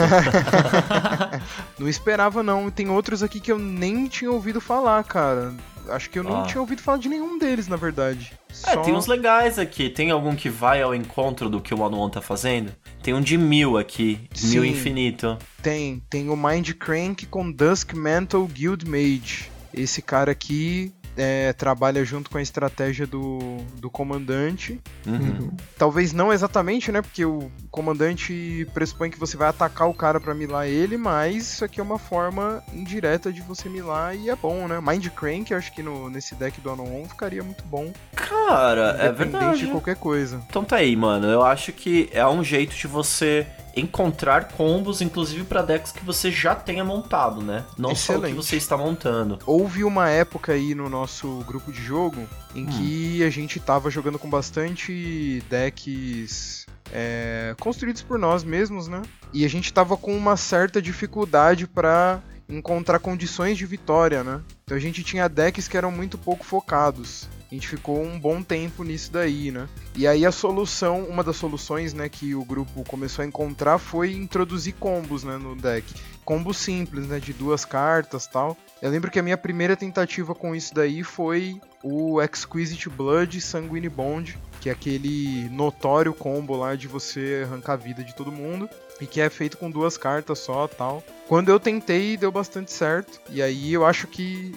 não 1.79 1.89
esperava, 1.89 2.43
não. 2.43 2.71
Tem 2.71 2.91
outros 2.91 3.23
aqui 3.23 3.41
que 3.41 3.51
eu 3.51 3.59
nem 3.59 4.07
tinha 4.07 4.31
ouvido 4.31 4.61
falar, 4.61 5.03
cara. 5.05 5.55
Acho 5.89 6.11
que 6.11 6.19
eu 6.19 6.23
não 6.23 6.43
ah. 6.43 6.47
tinha 6.47 6.61
ouvido 6.61 6.83
falar 6.83 6.99
de 6.99 7.09
nenhum 7.09 7.39
deles, 7.39 7.67
na 7.67 7.77
verdade. 7.77 8.33
É, 8.67 8.75
Só... 8.75 8.83
tem 8.83 8.95
uns 8.95 9.07
legais 9.07 9.59
aqui. 9.59 9.89
Tem 9.89 10.11
algum 10.11 10.37
que 10.37 10.51
vai 10.51 10.83
ao 10.83 10.95
encontro 10.95 11.49
do 11.49 11.61
que 11.61 11.73
o 11.73 11.81
One 11.81 12.11
tá 12.11 12.21
fazendo? 12.21 12.73
Tem 13.03 13.15
um 13.15 13.21
de 13.21 13.39
mil 13.39 13.79
aqui, 13.79 14.21
Sim, 14.35 14.51
mil 14.51 14.65
infinito. 14.67 15.39
Tem, 15.63 16.03
tem 16.11 16.29
o 16.29 16.37
Mind 16.37 16.73
Crank 16.73 17.27
com 17.27 17.51
Dusk 17.51 17.95
Mantle 17.95 18.47
Guild 18.47 18.87
Mage. 18.87 19.51
Esse 19.73 20.03
cara 20.03 20.31
aqui 20.33 20.93
é, 21.17 21.53
trabalha 21.53 22.05
junto 22.05 22.31
com 22.31 22.39
a 22.39 22.43
estratégia 22.43 23.07
do, 23.07 23.59
do 23.77 23.91
comandante. 23.91 24.81
Uhum. 25.07 25.51
Talvez 25.77 26.13
não 26.13 26.33
exatamente, 26.33 26.91
né? 26.93 27.03
Porque 27.03 27.25
o 27.25 27.51
comandante 27.71 28.67
pressupõe 28.73 29.11
que 29.11 29.19
você 29.19 29.37
vai 29.37 29.49
atacar 29.49 29.89
o 29.89 29.95
cara 29.95 30.21
para 30.21 30.35
milar 30.35 30.67
ele, 30.67 30.97
mas 30.97 31.53
isso 31.53 31.65
aqui 31.65 31.81
é 31.81 31.83
uma 31.83 31.99
forma 31.99 32.63
indireta 32.73 33.33
de 33.33 33.41
você 33.43 33.69
milar 33.69 34.15
e 34.17 34.31
é 34.31 34.37
bom, 34.37 34.67
né? 34.67 34.81
Mind 34.81 35.07
Crank, 35.09 35.53
acho 35.53 35.73
que 35.73 35.83
no, 35.83 36.09
nesse 36.11 36.35
deck 36.35 36.61
do 36.61 36.71
Anon 36.71 37.07
ficaria 37.09 37.43
muito 37.43 37.65
bom. 37.65 37.93
Cara, 38.15 38.97
é 38.99 39.13
verdade. 39.13 39.67
de 39.67 39.71
qualquer 39.71 39.97
coisa. 39.97 40.43
Então 40.49 40.65
tá 40.65 40.77
aí, 40.77 40.95
mano. 40.97 41.27
Eu 41.27 41.43
acho 41.43 41.73
que 41.73 42.09
é 42.13 42.27
um 42.27 42.43
jeito 42.43 42.75
de 42.75 42.87
você 42.87 43.47
encontrar 43.77 44.49
combos, 44.49 45.01
inclusive 45.01 45.45
para 45.45 45.63
decks 45.63 45.93
que 45.93 46.05
você 46.05 46.31
já 46.31 46.55
tenha 46.55 46.85
montado, 46.85 47.43
né? 47.43 47.65
Não 47.79 47.93
Excelente. 47.93 48.23
só 48.23 48.27
o 48.27 48.31
que 48.31 48.47
você 48.49 48.57
está 48.57 48.77
montando. 48.77 49.39
Houve 49.47 49.85
uma 49.85 50.09
época 50.09 50.53
aí 50.53 50.75
no 50.75 50.89
nosso 50.89 51.45
grupo 51.47 51.73
de 51.73 51.83
jogo 51.83 52.27
em 52.55 52.65
hum. 52.65 52.67
que 52.67 53.25
a 53.25 53.31
gente 53.31 53.61
tava 53.61 53.91
jogando 53.91 54.19
com 54.19 54.29
bastante 54.29 55.43
decks 55.49 56.67
é, 56.93 57.55
construídos 57.61 58.03
por 58.03 58.19
nós 58.19 58.43
mesmos, 58.43 58.89
né? 58.89 59.03
E 59.33 59.45
a 59.45 59.49
gente 59.49 59.73
tava 59.73 59.97
com 59.97 60.17
uma 60.17 60.37
certa 60.37 60.83
dificuldade 60.83 61.67
para 61.67 62.21
encontrar 62.49 62.99
condições 62.99 63.57
de 63.57 63.65
vitória, 63.65 64.25
né? 64.25 64.41
Então 64.65 64.77
a 64.77 64.81
gente 64.81 65.05
tinha 65.05 65.29
decks 65.29 65.69
que 65.69 65.77
eram 65.77 65.91
muito 65.91 66.19
pouco 66.19 66.45
focados. 66.45 67.29
A 67.51 67.55
gente 67.55 67.67
ficou 67.67 68.01
um 68.01 68.19
bom 68.19 68.43
tempo 68.43 68.85
nisso 68.85 69.11
daí, 69.11 69.51
né? 69.51 69.69
E 69.97 70.07
aí 70.07 70.25
a 70.25 70.31
solução, 70.31 71.03
uma 71.05 71.25
das 71.25 71.37
soluções, 71.37 71.93
né, 71.93 72.09
que 72.09 72.33
o 72.33 72.45
grupo 72.45 72.85
começou 72.85 73.25
a 73.25 73.27
encontrar 73.27 73.79
foi 73.79 74.13
introduzir 74.13 74.75
combos, 74.75 75.25
né, 75.25 75.37
no 75.37 75.57
deck. 75.57 75.93
Combos 76.25 76.59
simples, 76.59 77.09
né, 77.09 77.19
de 77.19 77.33
duas 77.33 77.65
cartas, 77.65 78.29
tal. 78.29 78.57
Eu 78.81 78.89
lembro 78.89 79.11
que 79.11 79.19
a 79.19 79.23
minha 79.23 79.37
primeira 79.37 79.77
tentativa 79.77 80.33
com 80.33 80.55
isso 80.55 80.73
daí 80.73 81.03
foi 81.03 81.61
o 81.83 82.23
Exquisite 82.23 82.89
Blood 82.89 83.41
Sanguine 83.41 83.89
Bond, 83.89 84.39
que 84.61 84.69
é 84.69 84.73
aquele 84.73 85.49
notório 85.49 86.15
combo 86.15 86.55
lá 86.55 86.77
de 86.77 86.87
você 86.87 87.43
arrancar 87.45 87.73
a 87.73 87.77
vida 87.77 88.05
de 88.05 88.15
todo 88.15 88.31
mundo 88.31 88.69
e 89.01 89.07
que 89.07 89.21
é 89.21 89.29
feito 89.29 89.59
com 89.59 89.71
duas 89.71 89.97
cartas 89.97 90.39
só, 90.39 90.69
tal. 90.69 91.03
Quando 91.31 91.49
eu 91.49 91.61
tentei, 91.61 92.17
deu 92.17 92.33
bastante 92.33 92.73
certo. 92.73 93.21
E 93.31 93.41
aí 93.41 93.73
eu 93.73 93.87
acho 93.87 94.09
que 94.09 94.53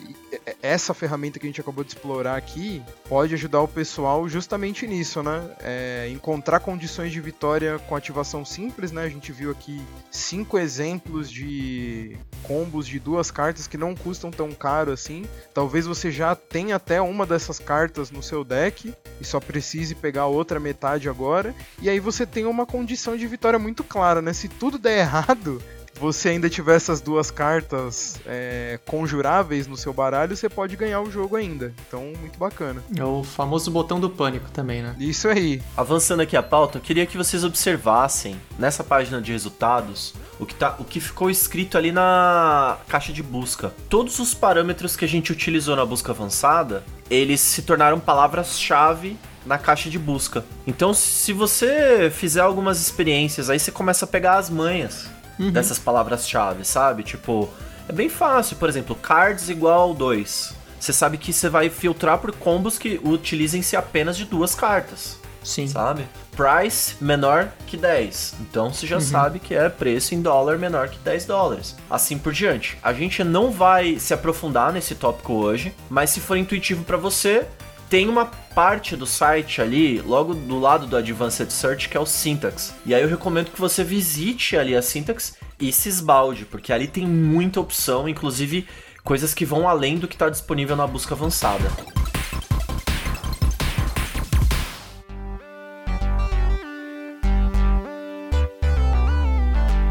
essa 0.59 0.91
ferramenta 0.91 1.37
que 1.37 1.45
a 1.45 1.49
gente 1.49 1.61
acabou 1.61 1.83
de 1.83 1.91
explorar 1.91 2.35
aqui 2.35 2.81
pode 3.07 3.31
ajudar 3.35 3.61
o 3.61 3.67
pessoal 3.67 4.27
justamente 4.27 4.87
nisso, 4.87 5.21
né? 5.21 5.51
É 5.61 6.09
encontrar 6.09 6.59
condições 6.61 7.11
de 7.11 7.21
vitória 7.21 7.77
com 7.77 7.95
ativação 7.95 8.43
simples, 8.43 8.91
né? 8.91 9.03
A 9.03 9.09
gente 9.09 9.31
viu 9.31 9.51
aqui 9.51 9.79
cinco 10.09 10.57
exemplos 10.57 11.29
de 11.29 12.17
combos 12.41 12.87
de 12.87 12.97
duas 12.97 13.29
cartas 13.29 13.67
que 13.67 13.77
não 13.77 13.93
custam 13.93 14.31
tão 14.31 14.51
caro 14.51 14.91
assim. 14.91 15.25
Talvez 15.53 15.85
você 15.85 16.11
já 16.11 16.35
tenha 16.35 16.77
até 16.77 16.99
uma 16.99 17.23
dessas 17.23 17.59
cartas 17.59 18.09
no 18.09 18.23
seu 18.23 18.43
deck 18.43 18.91
e 19.21 19.23
só 19.23 19.39
precise 19.39 19.93
pegar 19.93 20.23
a 20.23 20.25
outra 20.25 20.59
metade 20.59 21.07
agora. 21.07 21.53
E 21.79 21.87
aí 21.87 21.99
você 21.99 22.25
tem 22.25 22.45
uma 22.45 22.65
condição 22.65 23.15
de 23.15 23.27
vitória 23.27 23.59
muito 23.59 23.83
clara, 23.83 24.23
né? 24.23 24.33
Se 24.33 24.47
tudo 24.47 24.79
der 24.79 24.97
errado, 25.05 25.61
você 25.99 26.29
ainda 26.29 26.49
tiver 26.49 26.75
essas 26.75 27.01
duas 27.01 27.31
cartas 27.31 28.19
é, 28.25 28.79
conjuráveis 28.85 29.67
no 29.67 29.77
seu 29.77 29.93
baralho, 29.93 30.35
você 30.35 30.49
pode 30.49 30.75
ganhar 30.75 31.01
o 31.01 31.11
jogo 31.11 31.35
ainda. 31.35 31.73
Então, 31.87 32.11
muito 32.19 32.37
bacana. 32.37 32.83
É 32.95 33.03
o 33.03 33.23
famoso 33.23 33.71
botão 33.71 33.99
do 33.99 34.09
pânico 34.09 34.49
também, 34.51 34.81
né? 34.81 34.95
Isso 34.99 35.27
aí. 35.27 35.61
Avançando 35.77 36.21
aqui 36.21 36.35
a 36.35 36.43
pauta, 36.43 36.77
eu 36.77 36.81
queria 36.81 37.05
que 37.05 37.17
vocês 37.17 37.43
observassem 37.43 38.35
nessa 38.57 38.83
página 38.83 39.21
de 39.21 39.31
resultados 39.31 40.13
o 40.39 40.45
que, 40.45 40.55
tá, 40.55 40.75
o 40.79 40.83
que 40.83 40.99
ficou 40.99 41.29
escrito 41.29 41.77
ali 41.77 41.91
na 41.91 42.77
caixa 42.87 43.13
de 43.13 43.23
busca. 43.23 43.73
Todos 43.89 44.19
os 44.19 44.33
parâmetros 44.33 44.95
que 44.95 45.05
a 45.05 45.07
gente 45.07 45.31
utilizou 45.31 45.75
na 45.75 45.85
busca 45.85 46.11
avançada, 46.11 46.83
eles 47.09 47.39
se 47.39 47.61
tornaram 47.61 47.99
palavras-chave 47.99 49.17
na 49.45 49.57
caixa 49.57 49.89
de 49.89 49.99
busca. 49.99 50.43
Então, 50.65 50.93
se 50.93 51.33
você 51.33 52.09
fizer 52.13 52.41
algumas 52.41 52.79
experiências, 52.81 53.49
aí 53.49 53.59
você 53.59 53.71
começa 53.71 54.05
a 54.05 54.07
pegar 54.07 54.37
as 54.37 54.49
manhas 54.49 55.12
uhum. 55.39 55.51
dessas 55.51 55.79
palavras-chave, 55.79 56.65
sabe? 56.65 57.03
Tipo, 57.03 57.49
é 57.87 57.93
bem 57.93 58.09
fácil, 58.09 58.57
por 58.57 58.69
exemplo, 58.69 58.95
cards 58.95 59.49
igual 59.49 59.93
2. 59.93 60.55
Você 60.79 60.91
sabe 60.91 61.17
que 61.17 61.31
você 61.31 61.47
vai 61.47 61.69
filtrar 61.69 62.17
por 62.17 62.33
combos 62.33 62.77
que 62.77 62.99
utilizem-se 63.03 63.75
apenas 63.75 64.17
de 64.17 64.25
duas 64.25 64.53
cartas. 64.53 65.17
Sim. 65.43 65.67
Sabe? 65.67 66.05
Price 66.35 66.95
menor 67.01 67.49
que 67.67 67.77
10. 67.77 68.35
Então 68.41 68.73
você 68.73 68.87
já 68.87 68.95
uhum. 68.95 69.01
sabe 69.01 69.39
que 69.39 69.53
é 69.53 69.69
preço 69.69 70.15
em 70.15 70.21
dólar 70.21 70.57
menor 70.57 70.89
que 70.89 70.97
10 70.99 71.25
dólares. 71.25 71.75
Assim 71.89 72.17
por 72.17 72.33
diante. 72.33 72.77
A 72.81 72.93
gente 72.93 73.23
não 73.23 73.51
vai 73.51 73.99
se 73.99 74.13
aprofundar 74.13 74.73
nesse 74.73 74.95
tópico 74.95 75.33
hoje, 75.33 75.73
mas 75.89 76.09
se 76.09 76.19
for 76.19 76.37
intuitivo 76.37 76.83
para 76.83 76.97
você, 76.97 77.45
tem 77.93 78.09
uma 78.09 78.25
parte 78.25 78.95
do 78.95 79.05
site 79.05 79.61
ali, 79.61 80.01
logo 80.01 80.33
do 80.33 80.57
lado 80.57 80.87
do 80.87 80.97
Advanced 80.97 81.51
Search, 81.51 81.87
que 81.87 81.95
é 81.95 81.99
o 81.99 82.07
Syntax. 82.07 82.73
E 82.87 82.95
aí 82.95 83.03
eu 83.03 83.07
recomendo 83.07 83.51
que 83.51 83.61
você 83.61 83.83
visite 83.83 84.57
ali 84.57 84.75
a 84.75 84.81
Syntax 84.81 85.37
e 85.59 85.71
se 85.71 85.89
esbalde, 85.89 86.43
porque 86.43 86.73
ali 86.73 86.87
tem 86.87 87.05
muita 87.05 87.59
opção, 87.59 88.09
inclusive 88.09 88.67
coisas 89.03 89.31
que 89.35 89.45
vão 89.45 89.69
além 89.69 89.99
do 89.99 90.07
que 90.07 90.15
está 90.15 90.27
disponível 90.27 90.75
na 90.75 90.87
busca 90.87 91.13
avançada. 91.13 91.69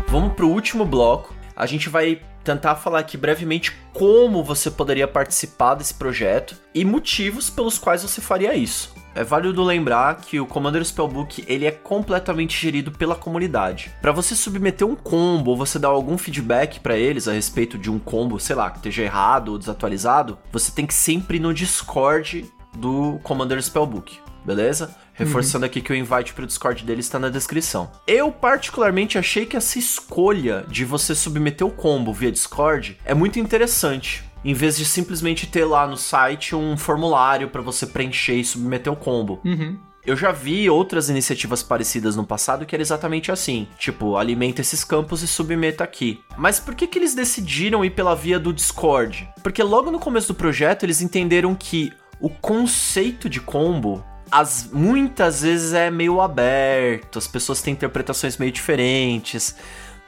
Vamos 0.09 0.35
para 0.35 0.45
o 0.45 0.51
último 0.51 0.85
bloco. 0.85 1.42
A 1.63 1.67
gente 1.67 1.89
vai 1.89 2.21
tentar 2.43 2.75
falar 2.75 2.99
aqui 2.99 3.17
brevemente 3.17 3.73
como 3.93 4.43
você 4.43 4.69
poderia 4.69 5.07
participar 5.07 5.77
desse 5.77 5.95
projeto 5.95 6.57
e 6.75 6.85
motivos 6.85 7.49
pelos 7.49 7.79
quais 7.79 8.03
você 8.03 8.21
faria 8.21 8.53
isso. 8.57 8.93
É 9.15 9.23
válido 9.23 9.63
lembrar 9.63 10.17
que 10.17 10.41
o 10.41 10.47
Commander 10.47 10.85
Spellbook 10.85 11.45
ele 11.47 11.65
é 11.65 11.71
completamente 11.71 12.61
gerido 12.61 12.91
pela 12.91 13.15
comunidade. 13.15 13.93
Para 14.03 14.11
você 14.11 14.35
submeter 14.35 14.85
um 14.85 14.97
combo 14.97 15.53
ou 15.53 15.57
você 15.57 15.79
dar 15.79 15.91
algum 15.91 16.19
feedback 16.19 16.81
para 16.81 16.97
eles 16.97 17.29
a 17.29 17.33
respeito 17.33 17.79
de 17.79 17.89
um 17.89 17.99
combo, 18.01 18.41
sei 18.41 18.57
lá, 18.57 18.69
que 18.69 18.79
esteja 18.79 19.05
errado 19.05 19.51
ou 19.53 19.59
desatualizado, 19.59 20.39
você 20.51 20.73
tem 20.73 20.85
que 20.85 20.95
sempre 20.95 21.37
ir 21.37 21.41
no 21.41 21.55
Discord 21.55 22.45
do 22.77 23.21
Commander 23.23 23.63
Spellbook 23.63 24.19
beleza? 24.45 24.95
Reforçando 25.15 25.65
uhum. 25.65 25.71
aqui 25.71 25.81
que 25.81 25.93
o 25.93 25.97
invite 25.97 26.33
para 26.33 26.45
o 26.45 26.47
Discord 26.47 26.85
dele 26.85 27.01
está 27.01 27.19
na 27.19 27.29
descrição. 27.29 27.91
Eu 28.07 28.31
particularmente 28.33 29.19
achei 29.19 29.47
que 29.47 29.57
essa 29.57 29.79
escolha 29.79 30.65
de 30.69 30.85
você 30.85 31.15
submeter 31.15 31.67
o 31.67 31.71
combo 31.71 32.13
via 32.13 32.33
Discord 32.33 32.99
é 33.05 33.15
muito 33.15 33.39
interessante. 33.39 34.25
Em 34.45 34.55
vez 34.55 34.77
de 34.77 34.85
simplesmente 34.85 35.47
ter 35.47 35.65
lá 35.65 35.87
no 35.87 35.97
site 35.97 36.55
um 36.55 36.77
formulário 36.77 37.49
para 37.49 37.63
você 37.63 37.87
preencher 37.87 38.35
e 38.35 38.45
submeter 38.45 38.93
o 38.93 38.97
combo. 38.97 39.41
Uhum. 39.45 39.79
Eu 40.05 40.17
já 40.17 40.33
vi 40.33 40.69
outras 40.69 41.09
iniciativas 41.09 41.63
parecidas 41.63 42.17
no 42.17 42.27
passado 42.27 42.67
que 42.67 42.75
era 42.75 42.83
exatamente 42.83 43.31
assim. 43.31 43.69
Tipo, 43.79 44.17
alimenta 44.17 44.61
esses 44.61 44.83
campos 44.83 45.23
e 45.23 45.29
submeta 45.29 45.85
aqui. 45.85 46.21
Mas 46.37 46.59
por 46.59 46.75
que, 46.75 46.89
que 46.89 46.99
eles 46.99 47.15
decidiram 47.15 47.85
ir 47.85 47.91
pela 47.91 48.17
via 48.17 48.41
do 48.41 48.53
Discord? 48.53 49.29
Porque 49.45 49.63
logo 49.63 49.93
no 49.93 50.01
começo 50.01 50.27
do 50.29 50.35
projeto 50.35 50.83
eles 50.83 51.01
entenderam 51.01 51.55
que 51.55 51.93
o 52.21 52.29
conceito 52.29 53.29
de 53.29 53.41
combo 53.41 54.05
as, 54.33 54.67
muitas 54.73 55.43
vezes 55.43 55.75
é 55.75 55.91
meio 55.91 56.19
aberto, 56.19 57.19
as 57.19 57.27
pessoas 57.27 57.61
têm 57.61 57.75
interpretações 57.75 58.39
meio 58.39 58.51
diferentes, 58.51 59.55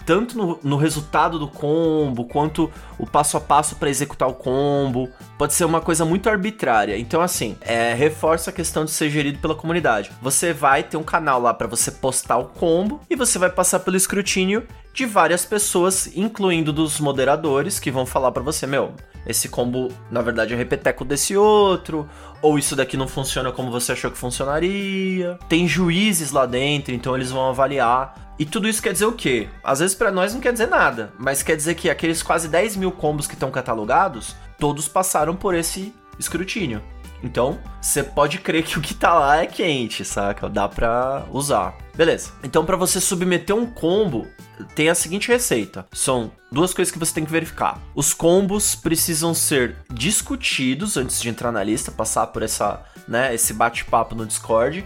tanto 0.05 0.37
no, 0.37 0.59
no 0.63 0.77
resultado 0.77 1.39
do 1.39 1.49
combo, 1.49 2.25
quanto 2.25 2.71
o 2.99 3.07
passo 3.07 3.37
a 3.37 3.41
passo 3.41 3.77
para 3.77 3.91
executar 3.91 4.29
o 4.29 4.35
combo. 4.35 5.09
Pode 5.39 5.55
ser 5.55 5.65
uma 5.65 5.81
coisa 5.81 6.05
muito 6.05 6.29
arbitrária. 6.29 6.99
Então, 6.99 7.21
assim, 7.21 7.57
é, 7.61 7.95
reforça 7.95 8.51
a 8.51 8.53
questão 8.53 8.85
de 8.85 8.91
ser 8.91 9.11
gerido 9.11 9.39
pela 9.39 9.55
comunidade. 9.55 10.11
Você 10.21 10.53
vai 10.53 10.83
ter 10.83 10.97
um 10.97 11.03
canal 11.03 11.41
lá 11.41 11.53
para 11.53 11.67
você 11.67 11.91
postar 11.91 12.37
o 12.39 12.47
combo 12.47 13.01
e 13.09 13.17
você 13.17 13.39
vai 13.39 13.51
passar 13.51 13.81
pelo 13.81 13.97
escrutínio 13.97 14.67
de 14.93 15.05
várias 15.05 15.45
pessoas, 15.45 16.17
incluindo 16.17 16.73
dos 16.73 17.01
moderadores, 17.01 17.81
que 17.81 17.91
vão 17.91 18.07
falar 18.07 18.31
para 18.31 18.45
você, 18.45 18.65
meu, 18.65 18.95
esse 19.27 19.49
combo 19.49 19.89
na 20.11 20.23
verdade 20.23 20.55
é 20.55 20.57
repeteco 20.57 21.05
desse 21.05 21.37
outro, 21.37 22.09
ou 22.41 22.59
isso 22.59 22.77
daqui 22.77 22.97
não 22.97 23.09
funciona 23.09 23.51
como 23.51 23.71
você 23.71 23.93
achou 23.93 24.11
que 24.11 24.19
funcionaria. 24.19 25.39
Tem 25.49 25.67
juízes 25.67 26.31
lá 26.31 26.47
dentro, 26.47 26.95
então 26.95 27.17
eles 27.17 27.31
vão 27.31 27.49
avaliar. 27.49 28.24
E 28.39 28.45
tudo 28.45 28.69
isso 28.69 28.83
quer 28.83 28.93
dizer 28.93 29.07
o 29.07 29.13
quê? 29.13 29.49
Às 29.63 29.79
vezes 29.79 29.95
para 29.95 30.11
nós 30.11 30.35
não 30.35 30.41
quer 30.41 30.53
dizer 30.53 30.67
nada, 30.67 31.13
mas 31.19 31.43
quer 31.43 31.57
dizer 31.57 31.75
que 31.75 31.89
aqueles 31.89 32.23
quase 32.23 32.49
10 32.49 32.77
mil 32.77 32.91
combos 32.91 33.27
que 33.27 33.35
estão 33.35 33.51
catalogados, 33.51 34.35
todos 34.59 34.89
passaram 34.89 35.37
por 35.37 35.55
esse 35.55 35.95
escrutínio. 36.19 36.83
Então, 37.23 37.59
você 37.81 38.03
pode 38.03 38.39
crer 38.39 38.63
que 38.65 38.79
o 38.79 38.83
que 38.83 38.93
tá 38.93 39.15
lá 39.15 39.39
é 39.39 39.47
quente, 39.47 40.05
saca? 40.05 40.47
Dá 40.47 40.69
pra 40.69 41.25
usar. 41.33 41.75
Beleza. 41.97 42.33
Então, 42.43 42.67
para 42.67 42.77
você 42.77 43.01
submeter 43.01 43.57
um 43.57 43.65
combo, 43.65 44.27
tem 44.75 44.91
a 44.91 44.95
seguinte 44.95 45.29
receita: 45.29 45.87
são 45.91 46.31
duas 46.53 46.75
coisas 46.75 46.93
que 46.93 46.99
você 46.99 47.15
tem 47.15 47.25
que 47.25 47.33
verificar. 47.33 47.81
Os 47.95 48.13
combos 48.13 48.75
precisam 48.75 49.33
ser 49.33 49.77
discutidos 49.91 50.99
antes 50.99 51.21
de 51.21 51.31
entrar 51.31 51.51
na 51.51 51.65
lista, 51.65 51.91
passar 51.91 52.27
por 52.27 52.43
essa, 52.43 52.85
né, 53.09 53.35
esse 53.35 53.55
bate-papo 53.55 54.15
no 54.15 54.27
Discord. 54.27 54.85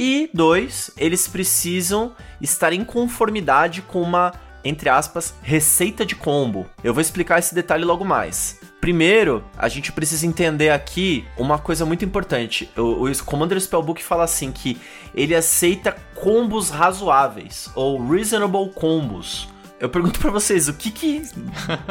E 0.00 0.30
dois, 0.32 0.92
eles 0.96 1.26
precisam 1.26 2.14
estar 2.40 2.72
em 2.72 2.84
conformidade 2.84 3.82
com 3.82 4.00
uma 4.00 4.32
entre 4.64 4.88
aspas, 4.88 5.34
receita 5.42 6.04
de 6.04 6.14
combo. 6.14 6.66
Eu 6.82 6.92
vou 6.92 7.00
explicar 7.00 7.38
esse 7.38 7.54
detalhe 7.54 7.84
logo 7.84 8.04
mais. 8.04 8.60
Primeiro, 8.80 9.44
a 9.56 9.68
gente 9.68 9.92
precisa 9.92 10.26
entender 10.26 10.70
aqui 10.70 11.24
uma 11.36 11.58
coisa 11.58 11.86
muito 11.86 12.04
importante. 12.04 12.68
O, 12.76 13.08
o 13.08 13.24
Commander 13.24 13.60
Spellbook 13.60 14.02
fala 14.02 14.24
assim 14.24 14.52
que 14.52 14.78
ele 15.14 15.34
aceita 15.34 15.96
combos 16.14 16.70
razoáveis 16.70 17.70
ou 17.74 18.04
reasonable 18.06 18.70
combos. 18.74 19.48
Eu 19.80 19.88
pergunto 19.88 20.18
para 20.18 20.30
vocês, 20.30 20.68
o 20.68 20.74
que 20.74 20.90
que, 20.90 21.22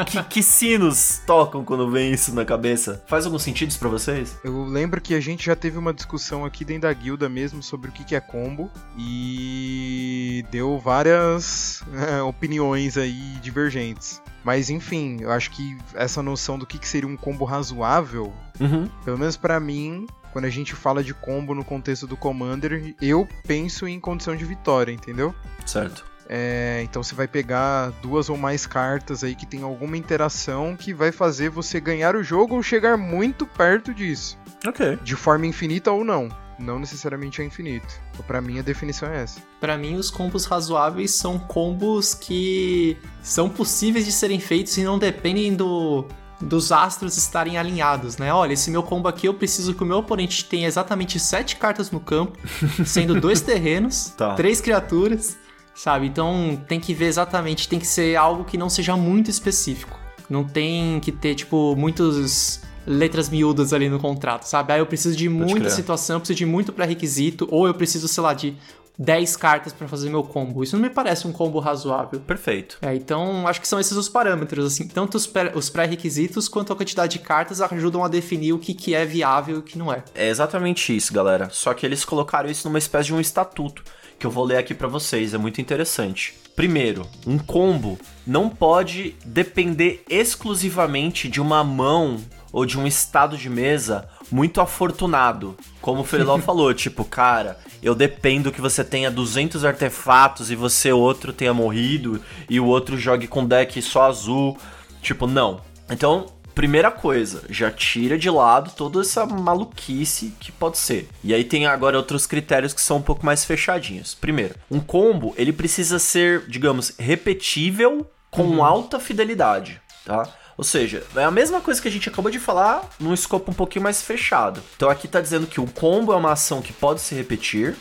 que 0.05 0.23
que, 0.29 0.43
sinos 0.43 1.21
tocam 1.25 1.63
quando 1.63 1.89
vem 1.89 2.11
isso 2.11 2.33
na 2.35 2.43
cabeça? 2.43 3.01
Faz 3.07 3.25
algum 3.25 3.39
sentido 3.39 3.69
isso 3.69 3.79
pra 3.79 3.87
vocês? 3.87 4.37
Eu 4.43 4.65
lembro 4.65 4.99
que 4.99 5.15
a 5.15 5.21
gente 5.21 5.45
já 5.45 5.55
teve 5.55 5.77
uma 5.77 5.93
discussão 5.93 6.43
aqui 6.43 6.65
dentro 6.65 6.81
da 6.83 6.93
guilda 6.93 7.29
mesmo 7.29 7.63
sobre 7.63 7.89
o 7.89 7.93
que, 7.93 8.03
que 8.03 8.15
é 8.15 8.19
combo 8.19 8.69
e 8.97 10.43
deu 10.51 10.77
várias 10.77 11.81
é, 11.93 12.21
opiniões 12.21 12.97
aí 12.97 13.37
divergentes. 13.41 14.21
Mas 14.43 14.69
enfim, 14.69 15.17
eu 15.21 15.31
acho 15.31 15.51
que 15.51 15.77
essa 15.93 16.21
noção 16.21 16.59
do 16.59 16.65
que, 16.65 16.77
que 16.77 16.87
seria 16.87 17.07
um 17.07 17.17
combo 17.17 17.45
razoável, 17.45 18.33
uhum. 18.59 18.89
pelo 19.05 19.17
menos 19.17 19.37
para 19.37 19.59
mim, 19.59 20.05
quando 20.33 20.45
a 20.45 20.49
gente 20.49 20.75
fala 20.75 21.01
de 21.01 21.13
combo 21.13 21.55
no 21.55 21.63
contexto 21.63 22.05
do 22.05 22.17
Commander, 22.17 22.95
eu 23.01 23.27
penso 23.45 23.87
em 23.87 23.99
condição 23.99 24.35
de 24.35 24.43
vitória, 24.45 24.91
entendeu? 24.91 25.33
Certo. 25.65 26.16
É, 26.29 26.81
então 26.83 27.01
você 27.01 27.15
vai 27.15 27.27
pegar 27.27 27.91
duas 28.01 28.29
ou 28.29 28.37
mais 28.37 28.65
cartas 28.65 29.23
aí 29.23 29.33
que 29.33 29.45
tem 29.45 29.61
alguma 29.63 29.95
interação 29.95 30.75
que 30.75 30.93
vai 30.93 31.11
fazer 31.11 31.49
você 31.49 31.79
ganhar 31.79 32.15
o 32.15 32.23
jogo 32.23 32.55
ou 32.55 32.61
chegar 32.63 32.97
muito 32.97 33.45
perto 33.45 33.93
disso. 33.93 34.37
Ok. 34.67 34.97
De 35.03 35.15
forma 35.15 35.45
infinita 35.45 35.91
ou 35.91 36.03
não. 36.03 36.27
Não 36.59 36.79
necessariamente 36.79 37.39
é 37.41 37.45
infinito. 37.45 37.87
Então, 38.11 38.25
para 38.25 38.41
mim 38.41 38.57
a 38.59 38.63
definição 38.63 39.07
é 39.09 39.21
essa. 39.23 39.39
Para 39.61 39.77
mim 39.77 39.95
os 39.95 40.09
combos 40.09 40.45
razoáveis 40.45 41.11
são 41.11 41.37
combos 41.37 42.13
que 42.15 42.97
são 43.21 43.47
possíveis 43.47 44.05
de 44.05 44.11
serem 44.11 44.39
feitos 44.39 44.75
e 44.77 44.83
não 44.83 44.97
dependem 44.99 45.55
do 45.55 46.05
dos 46.39 46.71
astros 46.71 47.17
estarem 47.17 47.57
alinhados, 47.57 48.17
né? 48.17 48.31
Olha, 48.31 48.53
esse 48.53 48.69
meu 48.69 48.83
combo 48.83 49.07
aqui 49.07 49.27
eu 49.27 49.33
preciso 49.33 49.73
que 49.73 49.81
o 49.81 49.85
meu 49.87 49.97
oponente 49.97 50.45
tenha 50.45 50.67
exatamente 50.67 51.19
sete 51.19 51.55
cartas 51.55 51.89
no 51.89 51.99
campo, 51.99 52.37
sendo 52.85 53.19
dois 53.19 53.41
terrenos, 53.41 54.13
Tá. 54.15 54.35
três 54.35 54.61
criaturas, 54.61 55.35
sabe? 55.77 56.07
Então 56.07 56.59
tem 56.67 56.79
que 56.79 56.93
ver 56.93 57.05
exatamente, 57.05 57.69
tem 57.69 57.79
que 57.79 57.87
ser 57.87 58.15
algo 58.15 58.43
que 58.43 58.57
não 58.57 58.69
seja 58.69 58.97
muito 58.97 59.29
específico. 59.29 59.97
Não 60.29 60.43
tem 60.43 60.99
que 60.99 61.11
ter, 61.11 61.35
tipo, 61.35 61.75
muitos 61.77 62.59
letras 62.85 63.29
miúdas 63.29 63.71
ali 63.71 63.87
no 63.87 63.99
contrato, 63.99 64.43
sabe? 64.43 64.73
Ah, 64.73 64.77
eu 64.77 64.85
preciso 64.85 65.15
de 65.15 65.29
muita 65.29 65.69
situação, 65.69 66.17
eu 66.17 66.19
preciso 66.19 66.37
de 66.37 66.45
muito 66.45 66.73
pré-requisito, 66.73 67.47
ou 67.51 67.67
eu 67.67 67.73
preciso, 67.73 68.07
sei 68.07 68.23
lá, 68.23 68.33
de 68.33 68.55
10 68.97 69.37
cartas 69.37 69.73
pra 69.73 69.87
fazer 69.87 70.09
meu 70.09 70.23
combo. 70.23 70.63
Isso 70.63 70.75
não 70.75 70.83
me 70.83 70.89
parece 70.89 71.27
um 71.27 71.31
combo 71.31 71.59
razoável. 71.59 72.19
Perfeito. 72.19 72.77
É, 72.81 72.95
então 72.95 73.47
acho 73.47 73.61
que 73.61 73.67
são 73.67 73.79
esses 73.79 73.95
os 73.95 74.09
parâmetros, 74.09 74.65
assim, 74.65 74.87
tanto 74.87 75.17
os 75.17 75.69
pré-requisitos 75.69 76.47
quanto 76.49 76.73
a 76.73 76.75
quantidade 76.75 77.13
de 77.13 77.19
cartas 77.19 77.61
ajudam 77.61 78.03
a 78.03 78.07
definir 78.07 78.53
o 78.53 78.59
que, 78.59 78.73
que 78.73 78.95
é 78.95 79.05
viável 79.05 79.57
e 79.57 79.59
o 79.59 79.61
que 79.61 79.77
não 79.77 79.93
é. 79.93 80.03
É 80.15 80.27
exatamente 80.27 80.95
isso, 80.95 81.13
galera. 81.13 81.49
Só 81.51 81.73
que 81.73 81.85
eles 81.85 82.03
colocaram 82.03 82.49
isso 82.49 82.67
numa 82.67 82.79
espécie 82.79 83.07
de 83.07 83.13
um 83.13 83.19
estatuto, 83.19 83.83
que 84.19 84.25
eu 84.25 84.31
vou 84.31 84.43
ler 84.43 84.57
aqui 84.57 84.73
pra 84.73 84.87
vocês, 84.87 85.33
é 85.33 85.37
muito 85.37 85.61
interessante. 85.61 86.33
Primeiro, 86.55 87.07
um 87.25 87.37
combo 87.37 87.99
não 88.25 88.49
pode 88.49 89.15
depender 89.23 90.03
exclusivamente 90.09 91.29
de 91.29 91.39
uma 91.39 91.63
mão 91.63 92.17
ou 92.51 92.65
de 92.65 92.79
um 92.79 92.87
estado 92.87 93.37
de 93.37 93.49
mesa 93.49 94.09
muito 94.31 94.59
afortunado. 94.59 95.55
Como 95.81 96.01
o 96.01 96.03
Freeló 96.03 96.37
falou, 96.41 96.73
tipo, 96.73 97.05
cara, 97.05 97.59
eu 97.81 97.93
dependo 97.93 98.51
que 98.51 98.59
você 98.59 98.83
tenha 98.83 99.11
200 99.11 99.63
artefatos 99.63 100.49
e 100.49 100.55
você 100.55 100.91
outro 100.91 101.31
tenha 101.31 101.53
morrido 101.53 102.19
e 102.49 102.59
o 102.59 102.65
outro 102.65 102.97
jogue 102.97 103.27
com 103.27 103.45
deck 103.45 103.79
só 103.81 104.07
azul. 104.07 104.57
Tipo, 105.01 105.27
não. 105.27 105.61
Então, 105.89 106.25
primeira 106.57 106.89
coisa, 106.89 107.43
já 107.51 107.69
tira 107.69 108.17
de 108.17 108.31
lado 108.31 108.71
toda 108.75 109.01
essa 109.01 109.27
maluquice 109.27 110.33
que 110.39 110.51
pode 110.51 110.79
ser. 110.79 111.07
E 111.23 111.31
aí 111.31 111.43
tem 111.43 111.67
agora 111.67 111.95
outros 111.95 112.25
critérios 112.25 112.73
que 112.73 112.81
são 112.81 112.97
um 112.97 113.01
pouco 113.01 113.23
mais 113.23 113.45
fechadinhos. 113.45 114.15
Primeiro, 114.15 114.55
um 114.69 114.79
combo, 114.79 115.35
ele 115.37 115.53
precisa 115.53 115.99
ser, 115.99 116.47
digamos, 116.47 116.95
repetível 116.97 118.09
com 118.31 118.65
alta 118.65 118.99
fidelidade, 118.99 119.79
tá? 120.03 120.27
Ou 120.57 120.63
seja, 120.63 121.03
é 121.15 121.23
a 121.23 121.29
mesma 121.29 121.61
coisa 121.61 121.79
que 121.79 121.87
a 121.87 121.91
gente 121.91 122.09
acabou 122.09 122.31
de 122.31 122.39
falar 122.39 122.89
num 122.99 123.13
escopo 123.13 123.51
um 123.51 123.53
pouquinho 123.53 123.83
mais 123.83 124.01
fechado. 124.01 124.59
Então 124.75 124.89
aqui 124.89 125.07
tá 125.07 125.21
dizendo 125.21 125.45
que 125.45 125.61
o 125.61 125.67
combo 125.67 126.11
é 126.11 126.15
uma 126.15 126.31
ação 126.31 126.59
que 126.59 126.73
pode 126.73 127.01
se 127.01 127.13
repetir 127.13 127.75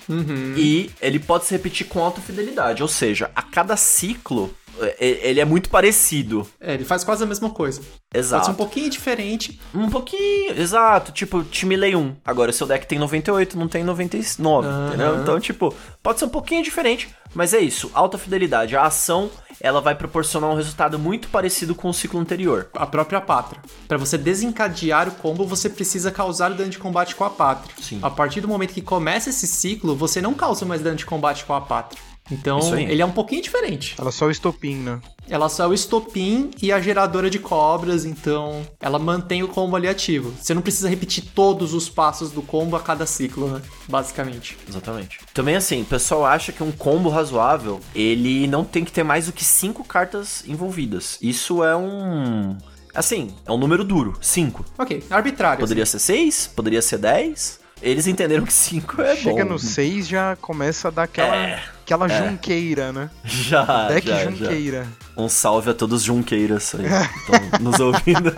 e 0.54 0.90
ele 1.00 1.18
pode 1.18 1.46
se 1.46 1.52
repetir 1.52 1.86
com 1.86 2.04
alta 2.04 2.20
fidelidade. 2.20 2.82
Ou 2.82 2.88
seja, 2.88 3.30
a 3.34 3.40
cada 3.40 3.74
ciclo 3.78 4.54
ele 4.98 5.40
é 5.40 5.44
muito 5.44 5.70
parecido. 5.70 6.46
É, 6.60 6.74
ele 6.74 6.84
faz 6.84 7.04
quase 7.04 7.22
a 7.22 7.26
mesma 7.26 7.50
coisa. 7.50 7.80
Exato. 8.14 8.40
Pode 8.40 8.46
ser 8.46 8.52
um 8.52 8.66
pouquinho 8.66 8.90
diferente. 8.90 9.60
Um 9.74 9.90
pouquinho, 9.90 10.58
exato. 10.58 11.12
Tipo, 11.12 11.42
time 11.44 11.76
lei 11.76 11.94
1. 11.94 12.16
Agora, 12.24 12.52
seu 12.52 12.66
deck 12.66 12.86
tem 12.86 12.98
98, 12.98 13.58
não 13.58 13.68
tem 13.68 13.84
99, 13.84 14.66
Aham. 14.66 14.88
entendeu? 14.88 15.20
Então, 15.20 15.40
tipo, 15.40 15.74
pode 16.02 16.18
ser 16.18 16.24
um 16.24 16.30
pouquinho 16.30 16.62
diferente, 16.62 17.08
mas 17.34 17.52
é 17.52 17.58
isso. 17.58 17.90
Alta 17.94 18.16
fidelidade. 18.18 18.76
A 18.76 18.82
ação, 18.84 19.30
ela 19.60 19.80
vai 19.80 19.94
proporcionar 19.94 20.50
um 20.50 20.54
resultado 20.54 20.98
muito 20.98 21.28
parecido 21.28 21.74
com 21.74 21.88
o 21.88 21.94
ciclo 21.94 22.20
anterior. 22.20 22.68
A 22.74 22.86
própria 22.86 23.20
pátria. 23.20 23.60
Pra 23.88 23.98
você 23.98 24.16
desencadear 24.16 25.08
o 25.08 25.12
combo, 25.12 25.46
você 25.46 25.68
precisa 25.68 26.10
causar 26.10 26.50
dano 26.50 26.70
de 26.70 26.78
combate 26.78 27.14
com 27.14 27.24
a 27.24 27.30
pátria. 27.30 27.74
Sim. 27.80 27.98
A 28.02 28.10
partir 28.10 28.40
do 28.40 28.48
momento 28.48 28.72
que 28.72 28.82
começa 28.82 29.30
esse 29.30 29.46
ciclo, 29.46 29.96
você 29.96 30.20
não 30.20 30.34
causa 30.34 30.64
mais 30.64 30.80
dano 30.80 30.96
de 30.96 31.06
combate 31.06 31.44
com 31.44 31.54
a 31.54 31.60
pátria. 31.60 32.00
Então, 32.30 32.76
ele 32.78 33.00
é 33.00 33.06
um 33.06 33.12
pouquinho 33.12 33.42
diferente. 33.42 33.94
Ela 33.98 34.10
só 34.10 34.26
o 34.26 34.30
estopim, 34.30 34.76
né? 34.76 35.00
Ela 35.28 35.48
só 35.48 35.64
é 35.64 35.66
o 35.68 35.74
estopim 35.74 36.50
e 36.62 36.72
a 36.72 36.80
geradora 36.80 37.28
de 37.28 37.38
cobras, 37.38 38.04
então 38.04 38.66
ela 38.80 38.98
mantém 38.98 39.42
o 39.42 39.48
combo 39.48 39.76
ali 39.76 39.88
ativo. 39.88 40.32
Você 40.40 40.54
não 40.54 40.62
precisa 40.62 40.88
repetir 40.88 41.24
todos 41.34 41.74
os 41.74 41.88
passos 41.88 42.30
do 42.30 42.42
combo 42.42 42.76
a 42.76 42.80
cada 42.80 43.06
ciclo, 43.06 43.48
né? 43.48 43.62
Basicamente. 43.88 44.56
Exatamente. 44.68 45.20
Também 45.34 45.56
assim, 45.56 45.82
o 45.82 45.86
pessoal 45.86 46.24
acha 46.24 46.52
que 46.52 46.62
um 46.62 46.72
combo 46.72 47.08
razoável, 47.08 47.80
ele 47.94 48.46
não 48.46 48.64
tem 48.64 48.84
que 48.84 48.92
ter 48.92 49.02
mais 49.02 49.26
do 49.26 49.32
que 49.32 49.44
cinco 49.44 49.84
cartas 49.84 50.44
envolvidas. 50.46 51.18
Isso 51.20 51.64
é 51.64 51.76
um. 51.76 52.56
Assim, 52.94 53.34
é 53.44 53.52
um 53.52 53.58
número 53.58 53.84
duro. 53.84 54.16
Cinco. 54.20 54.64
Ok, 54.78 55.04
arbitrário. 55.10 55.60
Poderia 55.60 55.84
ser 55.84 55.98
seis, 55.98 56.46
poderia 56.46 56.80
ser 56.80 56.98
dez. 56.98 57.60
Eles 57.82 58.06
entenderam 58.06 58.44
que 58.44 58.52
cinco 58.52 59.02
é 59.02 59.14
Chega 59.16 59.44
bom. 59.44 59.52
no 59.52 59.58
6 59.58 60.08
já 60.08 60.34
começa 60.36 60.88
a 60.88 60.90
dar 60.90 61.02
aquela, 61.02 61.60
aquela 61.82 62.08
junqueira, 62.08 62.90
né? 62.92 63.10
Já, 63.24 63.88
Deck 63.88 64.08
já, 64.08 64.24
já. 64.24 64.30
junqueira. 64.30 64.86
Um 65.16 65.28
salve 65.28 65.70
a 65.70 65.74
todos 65.74 66.00
os 66.00 66.04
junqueiras 66.04 66.74
aí 66.74 66.84
que 66.84 67.20
estão 67.20 67.60
nos 67.60 67.78
ouvindo. 67.78 68.32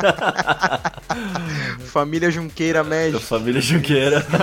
Família 1.86 2.30
Junqueira 2.30 2.82
Magic. 2.84 3.22
família 3.24 3.60
Junqueira. 3.60 4.26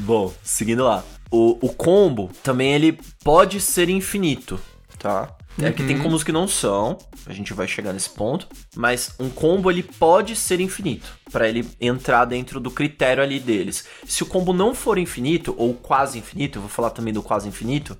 Bom, 0.00 0.32
seguindo 0.42 0.84
lá. 0.84 1.04
O, 1.30 1.58
o 1.66 1.72
combo 1.72 2.30
também 2.42 2.74
ele 2.74 2.98
pode 3.22 3.60
ser 3.60 3.88
infinito, 3.88 4.58
tá? 4.98 5.28
É 5.60 5.72
que 5.72 5.84
tem 5.84 5.98
combos 5.98 6.22
que 6.22 6.30
não 6.30 6.46
são, 6.46 6.96
a 7.26 7.32
gente 7.32 7.52
vai 7.52 7.66
chegar 7.66 7.92
nesse 7.92 8.10
ponto, 8.10 8.46
mas 8.76 9.14
um 9.18 9.28
combo 9.28 9.70
ele 9.70 9.82
pode 9.82 10.36
ser 10.36 10.60
infinito, 10.60 11.18
pra 11.32 11.48
ele 11.48 11.68
entrar 11.80 12.24
dentro 12.26 12.60
do 12.60 12.70
critério 12.70 13.22
ali 13.22 13.40
deles. 13.40 13.84
Se 14.06 14.22
o 14.22 14.26
combo 14.26 14.52
não 14.52 14.72
for 14.72 14.98
infinito 14.98 15.54
ou 15.58 15.74
quase 15.74 16.16
infinito, 16.18 16.58
eu 16.58 16.62
vou 16.62 16.70
falar 16.70 16.90
também 16.90 17.12
do 17.12 17.22
quase 17.22 17.48
infinito, 17.48 17.98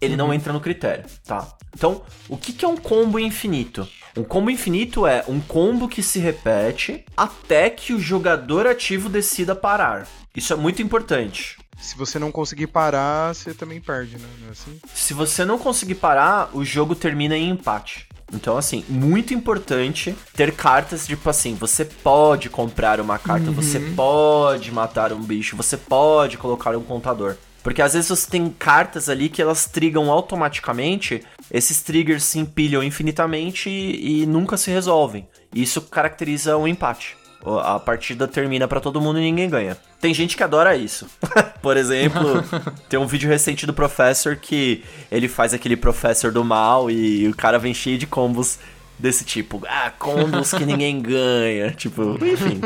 ele 0.00 0.16
não 0.16 0.32
entra 0.32 0.52
no 0.52 0.60
critério, 0.60 1.04
tá? 1.24 1.46
Então, 1.74 2.02
o 2.28 2.36
que, 2.36 2.52
que 2.52 2.64
é 2.64 2.68
um 2.68 2.76
combo 2.76 3.18
infinito? 3.18 3.86
Um 4.16 4.24
combo 4.24 4.50
infinito 4.50 5.06
é 5.06 5.24
um 5.28 5.40
combo 5.40 5.88
que 5.88 6.02
se 6.02 6.18
repete 6.18 7.04
até 7.16 7.70
que 7.70 7.92
o 7.92 8.00
jogador 8.00 8.66
ativo 8.66 9.08
decida 9.08 9.54
parar. 9.54 10.06
Isso 10.34 10.52
é 10.52 10.56
muito 10.56 10.82
importante. 10.82 11.56
Se 11.78 11.96
você 11.96 12.18
não 12.18 12.32
conseguir 12.32 12.66
parar, 12.66 13.34
você 13.34 13.54
também 13.54 13.80
perde, 13.80 14.16
né? 14.18 14.28
Não 14.40 14.48
é 14.48 14.50
assim? 14.50 14.80
Se 14.92 15.14
você 15.14 15.44
não 15.44 15.58
conseguir 15.58 15.94
parar, 15.94 16.50
o 16.52 16.64
jogo 16.64 16.96
termina 16.96 17.36
em 17.36 17.50
empate. 17.50 18.08
Então, 18.32 18.58
assim, 18.58 18.84
muito 18.88 19.32
importante 19.32 20.14
ter 20.34 20.52
cartas 20.52 21.06
tipo 21.06 21.30
assim: 21.30 21.54
você 21.54 21.84
pode 21.84 22.50
comprar 22.50 23.00
uma 23.00 23.18
carta, 23.18 23.50
você 23.50 23.80
pode 23.94 24.70
matar 24.70 25.12
um 25.12 25.22
bicho, 25.22 25.56
você 25.56 25.76
pode 25.76 26.36
colocar 26.36 26.76
um 26.76 26.82
contador. 26.82 27.36
Porque 27.68 27.82
às 27.82 27.92
vezes 27.92 28.08
você 28.08 28.30
tem 28.30 28.48
cartas 28.48 29.10
ali 29.10 29.28
que 29.28 29.42
elas 29.42 29.66
trigam 29.66 30.10
automaticamente, 30.10 31.22
esses 31.52 31.82
triggers 31.82 32.24
se 32.24 32.38
empilham 32.38 32.82
infinitamente 32.82 33.68
e, 33.68 34.22
e 34.22 34.26
nunca 34.26 34.56
se 34.56 34.70
resolvem. 34.70 35.28
Isso 35.54 35.82
caracteriza 35.82 36.56
um 36.56 36.66
empate. 36.66 37.14
A 37.62 37.78
partida 37.78 38.26
termina 38.26 38.66
pra 38.66 38.80
todo 38.80 39.02
mundo 39.02 39.18
e 39.18 39.22
ninguém 39.22 39.50
ganha. 39.50 39.76
Tem 40.00 40.14
gente 40.14 40.34
que 40.34 40.42
adora 40.42 40.76
isso. 40.76 41.06
Por 41.60 41.76
exemplo, 41.76 42.42
tem 42.88 42.98
um 42.98 43.06
vídeo 43.06 43.28
recente 43.28 43.66
do 43.66 43.74
Professor 43.74 44.34
que 44.36 44.82
ele 45.12 45.28
faz 45.28 45.52
aquele 45.52 45.76
Professor 45.76 46.32
do 46.32 46.42
mal 46.42 46.90
e 46.90 47.28
o 47.28 47.36
cara 47.36 47.58
vem 47.58 47.74
cheio 47.74 47.98
de 47.98 48.06
combos 48.06 48.58
desse 48.98 49.26
tipo. 49.26 49.62
Ah, 49.68 49.92
combos 49.98 50.52
que 50.52 50.64
ninguém 50.64 51.00
ganha. 51.04 51.70
Tipo, 51.72 52.18
enfim. 52.24 52.62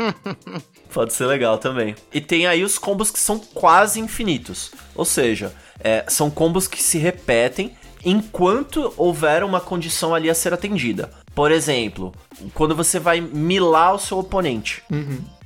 Pode 0.93 1.13
ser 1.13 1.25
legal 1.25 1.57
também. 1.57 1.95
E 2.13 2.21
tem 2.21 2.45
aí 2.45 2.63
os 2.63 2.77
combos 2.77 3.09
que 3.09 3.19
são 3.19 3.39
quase 3.39 3.99
infinitos. 3.99 4.71
Ou 4.95 5.03
seja, 5.03 5.51
é, 5.79 6.05
são 6.07 6.29
combos 6.29 6.67
que 6.67 6.81
se 6.81 6.99
repetem 6.99 7.75
enquanto 8.05 8.93
houver 8.95 9.43
uma 9.43 9.59
condição 9.59 10.13
ali 10.13 10.29
a 10.29 10.35
ser 10.35 10.53
atendida. 10.53 11.09
Por 11.33 11.51
exemplo, 11.51 12.13
quando 12.53 12.75
você 12.75 12.99
vai 12.99 13.19
milar 13.19 13.95
o 13.95 13.99
seu 13.99 14.19
oponente. 14.19 14.83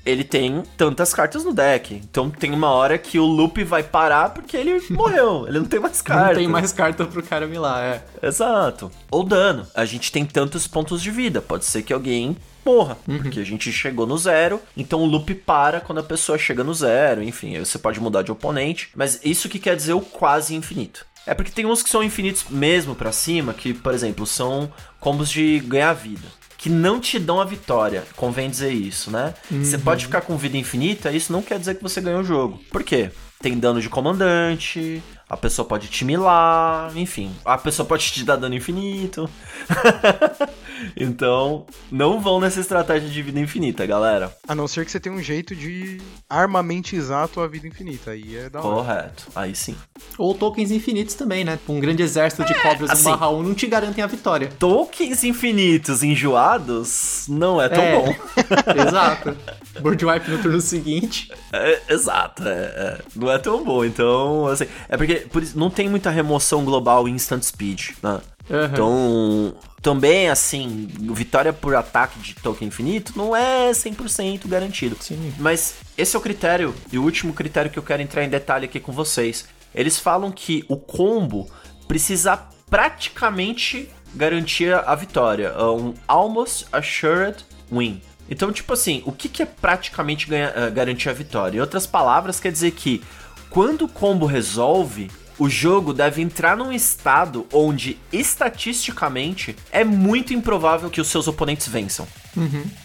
Ele 0.07 0.23
tem 0.23 0.63
tantas 0.77 1.13
cartas 1.13 1.43
no 1.43 1.53
deck. 1.53 1.93
Então 1.93 2.29
tem 2.29 2.53
uma 2.53 2.69
hora 2.69 2.97
que 2.97 3.19
o 3.19 3.25
loop 3.25 3.61
vai 3.65 3.83
parar 3.83 4.29
porque 4.29 4.55
ele 4.55 4.81
morreu. 4.89 5.45
Ele 5.47 5.59
não 5.59 5.65
tem 5.65 5.79
mais 5.79 6.01
cartas. 6.01 6.27
Não 6.29 6.35
tem 6.35 6.47
mais 6.47 6.71
carta 6.71 7.05
pro 7.05 7.21
cara 7.21 7.45
milar, 7.45 7.83
é. 7.83 8.03
Exato. 8.25 8.89
Ou 9.11 9.23
dano. 9.23 9.67
A 9.75 9.83
gente 9.83 10.09
tem 10.11 10.23
tantos 10.25 10.65
pontos 10.65 11.01
de 11.01 11.11
vida. 11.11 11.41
Pode 11.41 11.65
ser 11.65 11.83
que 11.83 11.91
alguém 11.91 12.37
morra. 12.65 12.97
Porque 13.05 13.41
a 13.41 13.43
gente 13.43 13.69
chegou 13.71 14.07
no 14.07 14.17
zero. 14.17 14.61
Então 14.77 15.01
o 15.01 15.05
loop 15.05 15.35
para 15.35 15.81
quando 15.81 15.99
a 15.99 16.03
pessoa 16.03 16.37
chega 16.37 16.63
no 16.63 16.73
zero. 16.73 17.21
Enfim, 17.21 17.57
aí 17.57 17.65
você 17.65 17.77
pode 17.77 17.99
mudar 17.99 18.21
de 18.21 18.31
oponente. 18.31 18.89
Mas 18.95 19.19
isso 19.25 19.49
que 19.49 19.59
quer 19.59 19.75
dizer 19.75 19.93
o 19.93 20.01
quase 20.01 20.55
infinito. 20.55 21.05
É 21.25 21.33
porque 21.33 21.51
tem 21.51 21.65
uns 21.65 21.83
que 21.83 21.89
são 21.89 22.01
infinitos 22.01 22.45
mesmo 22.49 22.95
pra 22.95 23.11
cima, 23.11 23.53
que, 23.53 23.73
por 23.73 23.93
exemplo, 23.93 24.25
são 24.25 24.71
combos 25.01 25.29
de 25.29 25.59
ganhar 25.59 25.91
vida. 25.91 26.25
Que 26.57 26.69
não 26.69 26.99
te 26.99 27.19
dão 27.19 27.39
a 27.39 27.45
vitória, 27.45 28.03
convém 28.15 28.49
dizer 28.49 28.71
isso, 28.71 29.11
né? 29.11 29.33
Você 29.51 29.77
pode 29.77 30.05
ficar 30.05 30.21
com 30.21 30.35
vida 30.37 30.57
infinita, 30.57 31.11
isso 31.11 31.31
não 31.31 31.41
quer 31.41 31.59
dizer 31.59 31.75
que 31.75 31.83
você 31.83 32.01
ganhou 32.01 32.21
o 32.21 32.25
jogo. 32.25 32.59
Por 32.71 32.83
quê? 32.83 33.11
Tem 33.39 33.57
dano 33.57 33.79
de 33.79 33.87
comandante, 33.87 35.03
A 35.29 35.35
pessoa 35.35 35.67
pode 35.67 35.87
te 35.89 36.05
milar, 36.05 36.95
enfim. 36.97 37.35
A 37.43 37.57
pessoa 37.57 37.85
pode 37.85 38.09
te 38.11 38.23
dar 38.23 38.37
dano 38.37 38.55
infinito. 38.55 39.29
então, 40.95 41.65
não 41.91 42.19
vão 42.21 42.39
nessa 42.39 42.59
estratégia 42.59 43.09
de 43.09 43.21
vida 43.21 43.39
infinita, 43.39 43.85
galera. 43.85 44.33
A 44.47 44.55
não 44.55 44.67
ser 44.67 44.85
que 44.85 44.91
você 44.91 44.99
tenha 44.99 45.13
um 45.13 45.21
jeito 45.21 45.55
de 45.55 45.99
armamentizar 46.29 47.23
a 47.23 47.27
tua 47.27 47.47
vida 47.47 47.67
infinita. 47.67 48.11
Aí 48.11 48.37
é 48.37 48.49
da 48.49 48.61
hora. 48.61 48.75
Correto. 48.75 49.23
Aí 49.35 49.53
sim. 49.55 49.75
Ou 50.17 50.33
tokens 50.33 50.71
infinitos 50.71 51.15
também, 51.15 51.43
né? 51.43 51.59
Um 51.67 51.79
grande 51.79 52.03
exército 52.03 52.45
de 52.45 52.53
cobras 52.61 52.89
assim- 52.89 53.09
1 53.09 53.11
barra 53.11 53.29
1 53.29 53.43
não 53.43 53.53
te 53.53 53.67
garantem 53.67 54.03
a 54.03 54.07
vitória. 54.07 54.49
Tokens 54.59 55.23
infinitos 55.23 56.03
enjoados 56.03 57.25
não 57.27 57.61
é 57.61 57.67
tão 57.69 57.83
É. 57.83 57.95
bom. 57.95 58.15
Exato. 58.87 59.37
Board 59.81 60.03
wipe 60.05 60.31
no 60.31 60.41
turno 60.41 60.59
seguinte. 60.61 61.31
É, 61.53 61.81
exato, 61.89 62.43
é, 62.47 62.49
é. 62.49 63.01
não 63.15 63.31
é 63.31 63.37
tão 63.37 63.63
bom. 63.63 63.85
Então, 63.85 64.47
assim, 64.47 64.65
é 64.89 64.97
porque 64.97 65.16
por 65.19 65.41
isso, 65.43 65.57
não 65.57 65.69
tem 65.69 65.89
muita 65.89 66.09
remoção 66.09 66.63
global 66.65 67.07
em 67.07 67.13
instant 67.15 67.43
speed, 67.43 67.89
né? 68.03 68.19
Aham. 68.49 68.69
Então, 68.71 69.55
também, 69.81 70.29
assim, 70.29 70.87
vitória 71.13 71.51
por 71.51 71.75
ataque 71.75 72.17
de 72.19 72.33
token 72.35 72.67
infinito 72.69 73.13
não 73.15 73.35
é 73.35 73.71
100% 73.71 74.47
garantido. 74.47 74.95
Sim. 75.01 75.33
Mas 75.37 75.75
esse 75.97 76.15
é 76.15 76.19
o 76.19 76.21
critério, 76.21 76.73
e 76.91 76.97
o 76.97 77.03
último 77.03 77.33
critério 77.33 77.69
que 77.69 77.77
eu 77.77 77.83
quero 77.83 78.01
entrar 78.01 78.23
em 78.23 78.29
detalhe 78.29 78.65
aqui 78.65 78.79
com 78.79 78.91
vocês. 78.91 79.45
Eles 79.75 79.99
falam 79.99 80.31
que 80.31 80.63
o 80.69 80.77
combo 80.77 81.47
precisa 81.87 82.39
praticamente 82.69 83.89
garantir 84.15 84.73
a 84.73 84.95
vitória. 84.95 85.53
É 85.57 85.63
Um 85.63 85.93
almost 86.07 86.65
assured 86.71 87.37
win. 87.71 88.01
Então, 88.29 88.51
tipo 88.51 88.73
assim, 88.73 89.01
o 89.05 89.11
que, 89.11 89.29
que 89.29 89.43
é 89.43 89.45
praticamente 89.45 90.27
ganha- 90.27 90.51
eh, 90.55 90.69
garantir 90.69 91.09
a 91.09 91.13
vitória? 91.13 91.57
Em 91.57 91.61
outras 91.61 91.85
palavras, 91.87 92.39
quer 92.39 92.51
dizer 92.51 92.71
que 92.71 93.01
quando 93.49 93.85
o 93.85 93.87
combo 93.87 94.25
resolve, 94.25 95.09
o 95.39 95.47
jogo 95.47 95.93
deve 95.93 96.21
entrar 96.21 96.57
num 96.57 96.71
estado 96.71 97.45
onde, 97.53 97.97
estatisticamente, 98.11 99.55
é 99.71 99.83
muito 99.83 100.33
improvável 100.33 100.89
que 100.89 100.99
os 100.99 101.07
seus 101.07 101.27
oponentes 101.27 101.67
vençam. 101.67 102.07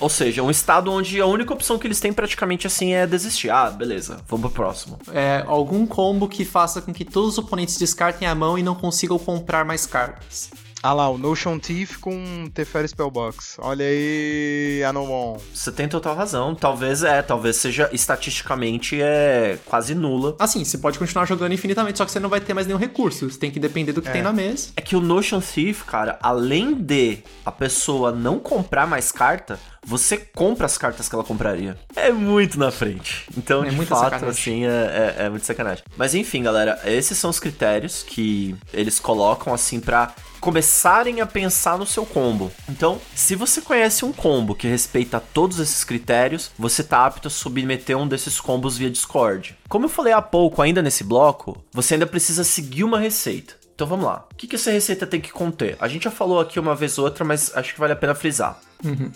Ou 0.01 0.09
seja, 0.09 0.43
um 0.43 0.51
estado 0.51 0.91
onde 0.91 1.21
a 1.21 1.27
única 1.27 1.53
opção 1.53 1.79
que 1.79 1.87
eles 1.87 2.01
têm 2.01 2.13
praticamente 2.13 2.67
assim 2.67 2.93
é 2.93 3.07
desistir. 3.07 3.51
Ah, 3.51 3.71
beleza, 3.71 4.21
vamos 4.29 4.51
pro 4.51 4.63
próximo. 4.63 4.99
É 5.13 5.45
algum 5.47 5.87
combo 5.87 6.29
que 6.29 6.45
faça 6.45 6.81
com 6.81 6.93
que 6.93 7.05
todos 7.05 7.31
os 7.31 7.39
oponentes 7.39 7.77
descartem 7.77 8.27
a 8.29 8.35
mão 8.35 8.59
e 8.59 8.63
não 8.63 8.75
consigam 8.75 9.19
comprar 9.19 9.65
mais 9.65 9.87
cartas. 9.87 10.51
Ah 10.85 10.93
lá, 10.93 11.09
o 11.09 11.16
Notion 11.16 11.61
Thief 11.61 11.99
com 11.99 12.51
Teferi 12.53 12.89
Spellbox. 12.89 13.57
Olha 13.61 13.87
aí, 13.87 14.83
Anomon. 14.85 15.37
Você 15.55 15.70
tem 15.70 15.89
total 15.89 16.16
razão. 16.16 16.57
Talvez 16.57 17.05
é, 17.05 17.22
talvez 17.22 17.55
seja 17.55 17.89
estatisticamente 17.93 19.01
é 19.01 19.61
quase 19.64 19.95
nula. 19.95 20.35
Assim, 20.41 20.64
você 20.64 20.76
pode 20.76 20.99
continuar 20.99 21.24
jogando 21.24 21.53
infinitamente, 21.53 21.99
só 21.99 22.05
que 22.05 22.11
você 22.11 22.18
não 22.18 22.28
vai 22.28 22.41
ter 22.41 22.53
mais 22.53 22.66
nenhum 22.66 22.80
recurso. 22.80 23.30
Você 23.30 23.39
tem 23.39 23.49
que 23.49 23.61
depender 23.61 23.93
do 23.93 24.03
que 24.03 24.11
tem 24.11 24.22
na 24.22 24.33
mesa. 24.33 24.70
É 24.76 24.80
que 24.80 24.97
o 24.97 25.01
Notion 25.01 25.41
Thief, 25.41 25.85
cara, 25.85 26.18
além 26.20 26.74
de 26.74 27.18
a 27.47 27.53
pessoa 27.53 28.11
não 28.11 28.41
comprar 28.41 28.85
mais 28.85 29.12
carta, 29.12 29.61
você 29.85 30.16
compra 30.16 30.66
as 30.66 30.78
cartas 30.78 31.09
que 31.09 31.14
ela 31.14 31.24
compraria. 31.24 31.76
É 31.95 32.11
muito 32.11 32.59
na 32.59 32.70
frente. 32.70 33.26
Então, 33.37 33.64
É 33.64 33.70
de 33.70 33.76
fato, 33.87 34.01
sacanagem. 34.01 34.28
assim, 34.28 34.64
é, 34.64 35.14
é, 35.18 35.24
é 35.26 35.28
muito 35.30 35.45
sacanagem. 35.45 35.85
Mas 35.97 36.14
enfim, 36.14 36.43
galera, 36.43 36.80
esses 36.85 37.18
são 37.18 37.30
os 37.30 37.41
critérios 37.41 38.03
que 38.07 38.55
eles 38.72 38.99
colocam, 39.01 39.53
assim, 39.53 39.80
pra 39.80 40.14
começarem 40.41 41.20
a 41.20 41.26
pensar 41.26 41.78
no 41.78 41.87
seu 41.87 42.05
combo. 42.05 42.51
Então, 42.68 43.01
se 43.14 43.37
você 43.37 43.61
conhece 43.61 44.05
um 44.05 44.12
combo 44.12 44.55
que 44.57 44.66
respeita 44.66 45.22
todos 45.33 45.61
esses 45.61 45.85
critérios, 45.85 46.51
você 46.59 46.83
tá 46.83 47.07
apto 47.07 47.28
a 47.28 47.30
submeter 47.30 47.97
um 47.97 48.09
desses 48.09 48.41
combos 48.41 48.76
via 48.76 48.91
Discord. 48.91 49.57
Como 49.68 49.85
eu 49.85 49.89
falei 49.89 50.12
há 50.12 50.20
pouco, 50.20 50.61
ainda 50.61 50.83
nesse 50.83 51.05
bloco, 51.05 51.62
você 51.72 51.95
ainda 51.95 52.07
precisa 52.09 52.43
seguir 52.43 52.83
uma 52.83 52.99
receita. 52.99 53.55
Então 53.83 53.89
vamos 53.89 54.07
lá. 54.07 54.24
O 54.30 54.37
que, 54.37 54.47
que 54.47 54.55
essa 54.55 54.70
receita 54.70 55.09
tem 55.09 55.20
que 55.20 55.33
conter? 55.33 55.76
A 55.80 55.89
gente 55.89 56.05
já 56.05 56.11
falou 56.12 56.39
aqui 56.39 56.61
uma 56.61 56.72
vez 56.72 56.99
ou 56.99 57.05
outra, 57.05 57.24
mas 57.24 57.51
acho 57.57 57.74
que 57.74 57.80
vale 57.80 57.93
a 57.93 57.97
pena 57.97 58.14
frisar. 58.14 58.61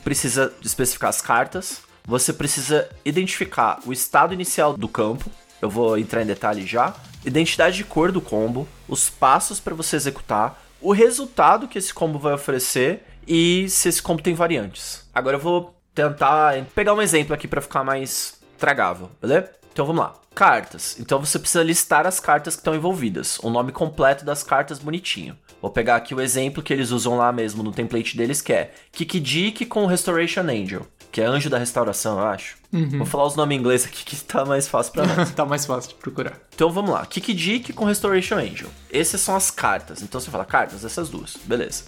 Precisa 0.03 0.53
especificar 0.61 1.09
as 1.09 1.23
cartas. 1.23 1.83
Você 2.05 2.33
precisa 2.33 2.89
identificar 3.05 3.79
o 3.87 3.93
estado 3.93 4.35
inicial 4.35 4.77
do 4.77 4.89
campo. 4.89 5.31
Eu 5.63 5.71
vou 5.71 5.97
entrar 5.97 6.21
em 6.21 6.27
detalhe 6.27 6.67
já. 6.67 6.97
Identidade 7.25 7.77
de 7.77 7.85
cor 7.85 8.11
do 8.11 8.21
combo. 8.21 8.67
Os 8.89 9.09
passos 9.09 9.61
para 9.61 9.73
você 9.73 9.95
executar. 9.95 10.61
O 10.81 10.91
resultado 10.91 11.69
que 11.69 11.79
esse 11.79 11.95
combo 11.95 12.19
vai 12.19 12.35
oferecer. 12.35 13.05
E 13.25 13.69
se 13.69 13.89
esse 13.89 14.03
combo 14.03 14.21
tem 14.21 14.35
variantes. 14.35 15.09
Agora 15.15 15.37
eu 15.37 15.41
vou 15.41 15.77
tentar 15.95 16.61
pegar 16.75 16.93
um 16.93 17.01
exemplo 17.01 17.33
aqui 17.33 17.47
para 17.47 17.61
ficar 17.61 17.85
mais 17.85 18.41
tragável, 18.59 19.13
beleza? 19.23 19.49
Então 19.77 19.85
vamos 19.85 20.01
lá. 20.01 20.15
Cartas. 20.35 20.99
Então 20.99 21.21
você 21.21 21.39
precisa 21.39 21.63
listar 21.63 22.07
as 22.07 22.19
cartas 22.19 22.55
que 22.55 22.61
estão 22.61 22.75
envolvidas. 22.75 23.39
O 23.41 23.51
nome 23.51 23.73
completo 23.73 24.25
das 24.25 24.43
cartas 24.43 24.79
bonitinho. 24.79 25.37
Vou 25.61 25.71
pegar 25.71 25.97
aqui 25.97 26.15
o 26.15 26.21
exemplo 26.23 26.63
que 26.63 26.73
eles 26.73 26.93
usam 26.93 27.19
lá 27.19 27.31
mesmo 27.31 27.63
no 27.63 27.71
template 27.71 28.17
deles, 28.17 28.41
que 28.41 28.55
é 28.55 28.73
Kikijik 28.91 29.67
com 29.67 29.85
Restoration 29.85 30.45
Angel. 30.45 30.87
Que 31.17 31.23
é 31.23 31.25
anjo 31.25 31.49
da 31.49 31.57
restauração, 31.57 32.19
eu 32.19 32.27
acho. 32.27 32.59
Vou 32.71 33.07
falar 33.07 33.25
os 33.25 33.35
nomes 33.37 33.57
em 33.57 33.61
inglês 33.61 33.87
aqui 33.87 34.05
que 34.05 34.23
tá 34.23 34.45
mais 34.45 34.69
fácil 34.69 34.93
pra 34.93 35.07
nós. 35.17 35.31
tá 35.31 35.47
mais 35.47 35.65
fácil 35.65 35.89
de 35.89 35.95
procurar. 35.95 36.39
Então 36.55 36.71
vamos 36.71 36.91
lá, 36.91 37.07
Kikijik 37.07 37.73
com 37.73 37.87
Restoration 37.87 38.35
Angel. 38.35 38.69
Essas 38.93 39.23
são 39.23 39.35
as 39.35 39.51
cartas. 39.51 40.03
Então 40.03 40.21
você 40.21 40.31
fala, 40.31 40.45
cartas, 40.45 40.85
essas 40.85 41.09
duas. 41.09 41.39
Beleza. 41.43 41.85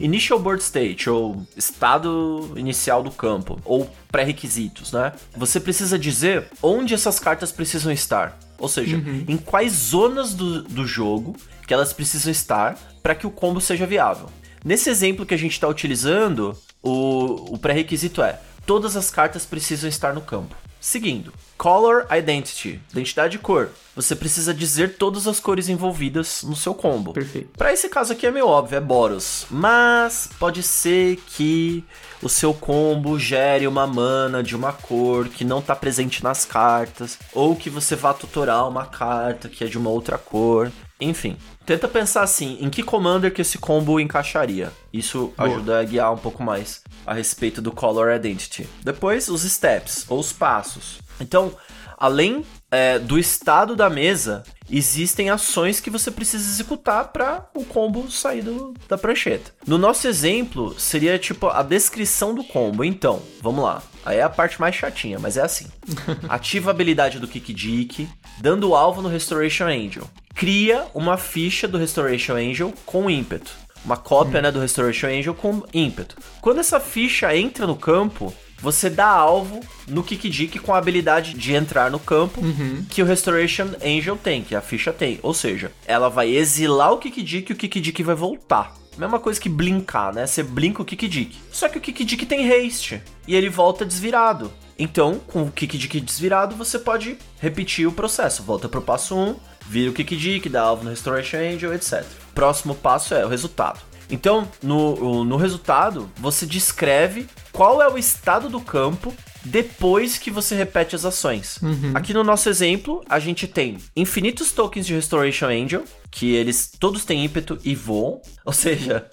Initial 0.00 0.40
Board 0.40 0.60
State, 0.60 1.08
ou 1.08 1.46
estado 1.56 2.52
inicial 2.56 3.00
do 3.00 3.12
campo, 3.12 3.60
ou 3.64 3.88
pré-requisitos, 4.10 4.90
né? 4.90 5.12
Você 5.36 5.60
precisa 5.60 5.96
dizer 5.96 6.48
onde 6.60 6.94
essas 6.94 7.20
cartas 7.20 7.52
precisam 7.52 7.92
estar. 7.92 8.36
Ou 8.58 8.68
seja, 8.68 9.00
em 9.28 9.36
quais 9.36 9.72
zonas 9.72 10.34
do, 10.34 10.64
do 10.64 10.84
jogo 10.84 11.36
que 11.64 11.72
elas 11.72 11.92
precisam 11.92 12.32
estar 12.32 12.76
para 13.04 13.14
que 13.14 13.24
o 13.24 13.30
combo 13.30 13.60
seja 13.60 13.86
viável. 13.86 14.26
Nesse 14.64 14.90
exemplo 14.90 15.24
que 15.24 15.34
a 15.34 15.38
gente 15.38 15.52
está 15.52 15.68
utilizando, 15.68 16.58
o, 16.82 17.54
o 17.54 17.58
pré-requisito 17.58 18.20
é 18.20 18.40
todas 18.66 18.96
as 18.96 19.10
cartas 19.10 19.44
precisam 19.44 19.88
estar 19.88 20.12
no 20.12 20.20
campo. 20.20 20.54
Seguindo, 20.84 21.32
Color 21.56 22.06
Identity, 22.14 22.78
identidade 22.92 23.32
de 23.32 23.38
cor. 23.38 23.70
Você 23.96 24.14
precisa 24.14 24.52
dizer 24.52 24.98
todas 24.98 25.26
as 25.26 25.40
cores 25.40 25.70
envolvidas 25.70 26.42
no 26.42 26.54
seu 26.54 26.74
combo. 26.74 27.14
Perfeito. 27.14 27.56
Pra 27.56 27.72
esse 27.72 27.88
caso 27.88 28.12
aqui 28.12 28.26
é 28.26 28.30
meio 28.30 28.46
óbvio, 28.46 28.76
é 28.76 28.80
Boros. 28.82 29.46
Mas 29.50 30.28
pode 30.38 30.62
ser 30.62 31.16
que 31.26 31.82
o 32.22 32.28
seu 32.28 32.52
combo 32.52 33.18
gere 33.18 33.66
uma 33.66 33.86
mana 33.86 34.42
de 34.42 34.54
uma 34.54 34.74
cor 34.74 35.26
que 35.28 35.42
não 35.42 35.62
tá 35.62 35.74
presente 35.74 36.22
nas 36.22 36.44
cartas, 36.44 37.18
ou 37.32 37.56
que 37.56 37.70
você 37.70 37.96
vá 37.96 38.12
tutorar 38.12 38.68
uma 38.68 38.84
carta 38.84 39.48
que 39.48 39.64
é 39.64 39.66
de 39.66 39.78
uma 39.78 39.88
outra 39.88 40.18
cor. 40.18 40.70
Enfim, 41.04 41.36
tenta 41.66 41.86
pensar 41.88 42.22
assim, 42.22 42.58
em 42.60 42.70
que 42.70 42.82
commander 42.82 43.32
que 43.32 43.42
esse 43.42 43.58
combo 43.58 43.98
encaixaria. 44.00 44.72
Isso 44.92 45.32
ajuda 45.36 45.80
a 45.80 45.84
guiar 45.84 46.12
um 46.12 46.18
pouco 46.18 46.42
mais 46.42 46.82
a 47.06 47.12
respeito 47.14 47.60
do 47.62 47.70
Color 47.72 48.14
Identity. 48.14 48.68
Depois, 48.82 49.28
os 49.28 49.42
steps, 49.42 50.04
ou 50.08 50.18
os 50.18 50.32
passos. 50.32 50.98
Então, 51.20 51.52
além 51.98 52.44
é, 52.70 52.98
do 52.98 53.18
estado 53.18 53.76
da 53.76 53.88
mesa, 53.88 54.42
existem 54.68 55.30
ações 55.30 55.78
que 55.78 55.90
você 55.90 56.10
precisa 56.10 56.44
executar 56.48 57.12
para 57.12 57.48
o 57.54 57.64
combo 57.64 58.10
sair 58.10 58.42
do- 58.42 58.74
da 58.88 58.98
prancheta. 58.98 59.52
No 59.66 59.78
nosso 59.78 60.08
exemplo, 60.08 60.74
seria 60.78 61.16
tipo 61.18 61.46
a 61.46 61.62
descrição 61.62 62.34
do 62.34 62.42
combo. 62.42 62.82
Então, 62.82 63.22
vamos 63.40 63.62
lá. 63.64 63.80
Aí 64.04 64.18
é 64.18 64.22
a 64.22 64.28
parte 64.28 64.60
mais 64.60 64.74
chatinha, 64.74 65.18
mas 65.20 65.36
é 65.36 65.42
assim. 65.42 65.66
Ativa 66.28 66.70
a 66.70 66.72
habilidade 66.72 67.18
do 67.20 67.28
Kikijiki, 67.28 68.08
dando 68.38 68.74
alvo 68.74 69.00
no 69.00 69.08
Restoration 69.08 69.66
Angel. 69.66 70.04
Cria 70.44 70.84
uma 70.92 71.16
ficha 71.16 71.66
do 71.66 71.78
Restoration 71.78 72.34
Angel 72.34 72.70
com 72.84 73.08
ímpeto. 73.08 73.50
Uma 73.82 73.96
cópia 73.96 74.42
né, 74.42 74.52
do 74.52 74.60
Restoration 74.60 75.06
Angel 75.06 75.32
com 75.32 75.62
ímpeto. 75.72 76.18
Quando 76.42 76.60
essa 76.60 76.78
ficha 76.78 77.34
entra 77.34 77.66
no 77.66 77.74
campo, 77.74 78.30
você 78.60 78.90
dá 78.90 79.08
alvo 79.08 79.60
no 79.88 80.02
Kikijiki 80.02 80.58
com 80.58 80.74
a 80.74 80.76
habilidade 80.76 81.32
de 81.32 81.54
entrar 81.54 81.90
no 81.90 81.98
campo 81.98 82.42
que 82.90 83.02
o 83.02 83.06
Restoration 83.06 83.68
Angel 83.82 84.18
tem, 84.18 84.42
que 84.42 84.54
a 84.54 84.60
ficha 84.60 84.92
tem. 84.92 85.18
Ou 85.22 85.32
seja, 85.32 85.72
ela 85.86 86.10
vai 86.10 86.28
exilar 86.28 86.92
o 86.92 86.98
Kikijiki 86.98 87.50
e 87.50 87.54
o 87.54 87.56
Kikijiki 87.56 88.02
vai 88.02 88.14
voltar. 88.14 88.74
Mesma 88.98 89.18
coisa 89.18 89.40
que 89.40 89.48
blinkar, 89.48 90.14
né? 90.14 90.26
Você 90.26 90.42
blinka 90.42 90.82
o 90.82 90.84
Kikijiki. 90.84 91.38
Só 91.50 91.70
que 91.70 91.78
o 91.78 91.80
Kikijiki 91.80 92.26
tem 92.26 92.52
haste 92.52 93.02
e 93.26 93.34
ele 93.34 93.48
volta 93.48 93.82
desvirado. 93.82 94.52
Então, 94.78 95.20
com 95.26 95.44
o 95.44 95.50
Kikijiki 95.50 96.00
desvirado, 96.00 96.54
você 96.54 96.78
pode 96.78 97.16
repetir 97.40 97.86
o 97.86 97.92
processo. 97.92 98.42
Volta 98.42 98.68
pro 98.68 98.82
passo 98.82 99.16
1, 99.16 99.36
vira 99.66 99.90
o 99.90 99.94
Kikijiki, 99.94 100.48
dá 100.48 100.62
alvo 100.62 100.84
no 100.84 100.90
Restoration 100.90 101.38
Angel, 101.38 101.74
etc. 101.74 102.04
Próximo 102.34 102.74
passo 102.74 103.14
é 103.14 103.24
o 103.24 103.28
resultado. 103.28 103.80
Então, 104.10 104.46
no, 104.62 105.24
no 105.24 105.36
resultado, 105.36 106.10
você 106.16 106.44
descreve 106.46 107.26
qual 107.52 107.80
é 107.80 107.88
o 107.88 107.96
estado 107.96 108.48
do 108.48 108.60
campo 108.60 109.14
depois 109.44 110.16
que 110.18 110.30
você 110.30 110.54
repete 110.54 110.94
as 110.94 111.04
ações. 111.04 111.58
Aqui 111.94 112.14
no 112.14 112.24
nosso 112.24 112.48
exemplo, 112.48 113.02
a 113.08 113.18
gente 113.18 113.46
tem 113.46 113.78
infinitos 113.94 114.52
tokens 114.52 114.86
de 114.86 114.94
Restoration 114.94 115.46
Angel, 115.46 115.84
que 116.10 116.34
eles 116.34 116.72
todos 116.78 117.04
têm 117.04 117.24
ímpeto 117.24 117.58
e 117.62 117.74
voam, 117.74 118.20
ou 118.44 118.52
seja, 118.52 119.06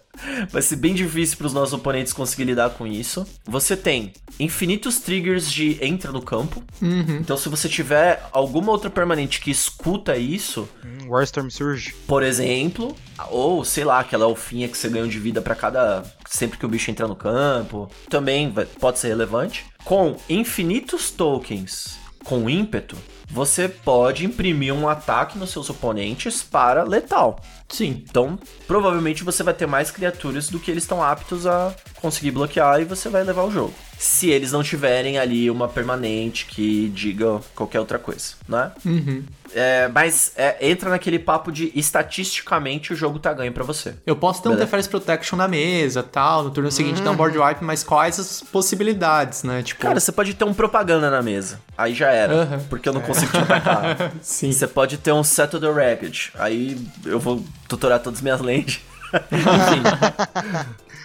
vai 0.49 0.61
ser 0.61 0.75
bem 0.75 0.93
difícil 0.93 1.37
para 1.37 1.47
os 1.47 1.53
nossos 1.53 1.73
oponentes 1.73 2.13
conseguir 2.13 2.43
lidar 2.45 2.71
com 2.71 2.85
isso. 2.87 3.25
Você 3.45 3.75
tem 3.75 4.13
infinitos 4.39 4.99
triggers 4.99 5.51
de 5.51 5.77
entra 5.83 6.11
no 6.11 6.21
campo. 6.21 6.63
Uhum. 6.81 7.17
Então, 7.19 7.37
se 7.37 7.49
você 7.49 7.67
tiver 7.69 8.23
alguma 8.31 8.71
outra 8.71 8.89
permanente 8.89 9.39
que 9.41 9.51
escuta 9.51 10.15
isso, 10.17 10.67
Hum, 10.83 11.07
Warstorm 11.09 11.49
Surge. 11.49 11.93
por 12.07 12.23
exemplo, 12.23 12.95
ou 13.29 13.63
sei 13.65 13.83
lá, 13.83 13.99
aquela 13.99 14.25
alfinha 14.25 14.67
que 14.67 14.77
você 14.77 14.89
ganha 14.89 15.07
de 15.07 15.19
vida 15.19 15.41
para 15.41 15.55
cada 15.55 16.03
sempre 16.29 16.57
que 16.57 16.65
o 16.65 16.69
bicho 16.69 16.89
entra 16.89 17.07
no 17.07 17.15
campo, 17.15 17.89
também 18.09 18.49
vai- 18.51 18.65
pode 18.65 18.99
ser 18.99 19.09
relevante. 19.09 19.65
Com 19.83 20.15
infinitos 20.29 21.11
tokens 21.11 21.99
com 22.23 22.49
ímpeto, 22.49 22.97
você 23.29 23.69
pode 23.69 24.25
imprimir 24.25 24.73
um 24.73 24.89
ataque 24.89 25.37
nos 25.37 25.51
seus 25.51 25.69
oponentes 25.69 26.43
para 26.43 26.83
letal. 26.83 27.39
Sim. 27.69 28.03
Então, 28.09 28.37
provavelmente 28.67 29.23
você 29.23 29.41
vai 29.43 29.53
ter 29.53 29.65
mais 29.65 29.89
criaturas 29.89 30.49
do 30.49 30.59
que 30.59 30.69
eles 30.69 30.83
estão 30.83 31.01
aptos 31.01 31.47
a 31.47 31.73
conseguir 32.01 32.31
bloquear 32.31 32.81
e 32.81 32.85
você 32.85 33.07
vai 33.09 33.23
levar 33.23 33.43
o 33.43 33.51
jogo. 33.51 33.73
Se 33.97 34.29
eles 34.29 34.51
não 34.51 34.63
tiverem 34.63 35.19
ali 35.19 35.49
uma 35.51 35.67
permanente 35.67 36.47
que 36.47 36.89
diga 36.89 37.39
qualquer 37.55 37.79
outra 37.79 37.99
coisa, 37.99 38.33
né? 38.47 38.71
Uhum. 38.83 39.23
É, 39.53 39.89
mas 39.93 40.31
é, 40.35 40.57
entra 40.69 40.89
naquele 40.89 41.19
papo 41.19 41.51
de 41.51 41.71
estatisticamente 41.75 42.93
o 42.93 42.95
jogo 42.95 43.19
tá 43.19 43.33
ganho 43.33 43.51
pra 43.51 43.63
você. 43.63 43.93
Eu 44.05 44.15
posso 44.15 44.41
ter 44.41 44.49
um. 44.49 44.55
Defense 44.55 44.87
Protection 44.87 45.37
na 45.37 45.47
mesa, 45.47 46.01
tal, 46.01 46.43
no 46.43 46.51
turno 46.51 46.71
seguinte 46.71 47.01
dar 47.01 47.11
um 47.11 47.15
board 47.15 47.37
wipe, 47.37 47.63
mas 47.63 47.83
quais 47.83 48.19
as 48.19 48.41
possibilidades, 48.41 49.43
né? 49.43 49.61
Tipo, 49.61 49.81
Cara, 49.81 49.99
você 49.99 50.11
pode 50.11 50.33
ter 50.33 50.45
um 50.45 50.53
propaganda 50.53 51.09
na 51.09 51.21
mesa. 51.21 51.59
Aí 51.77 51.93
já 51.93 52.11
era. 52.11 52.33
Aham. 52.33 52.61
Porque 52.69 52.87
eu 52.87 52.93
não 52.93 53.01
consigo 53.01 53.31
te 53.31 53.37
atacar. 53.37 54.11
sim. 54.21 54.51
Você 54.51 54.67
pode 54.67 54.97
ter 54.97 55.11
um 55.11 55.23
Settle 55.23 55.59
the 55.59 55.67
Wreckage. 55.67 56.31
Aí 56.35 56.79
eu 57.05 57.19
vou 57.19 57.43
tutorar 57.67 57.99
todas 57.99 58.19
as 58.19 58.23
minhas 58.23 58.39
lentes. 58.39 58.79
Enfim. 59.31 59.83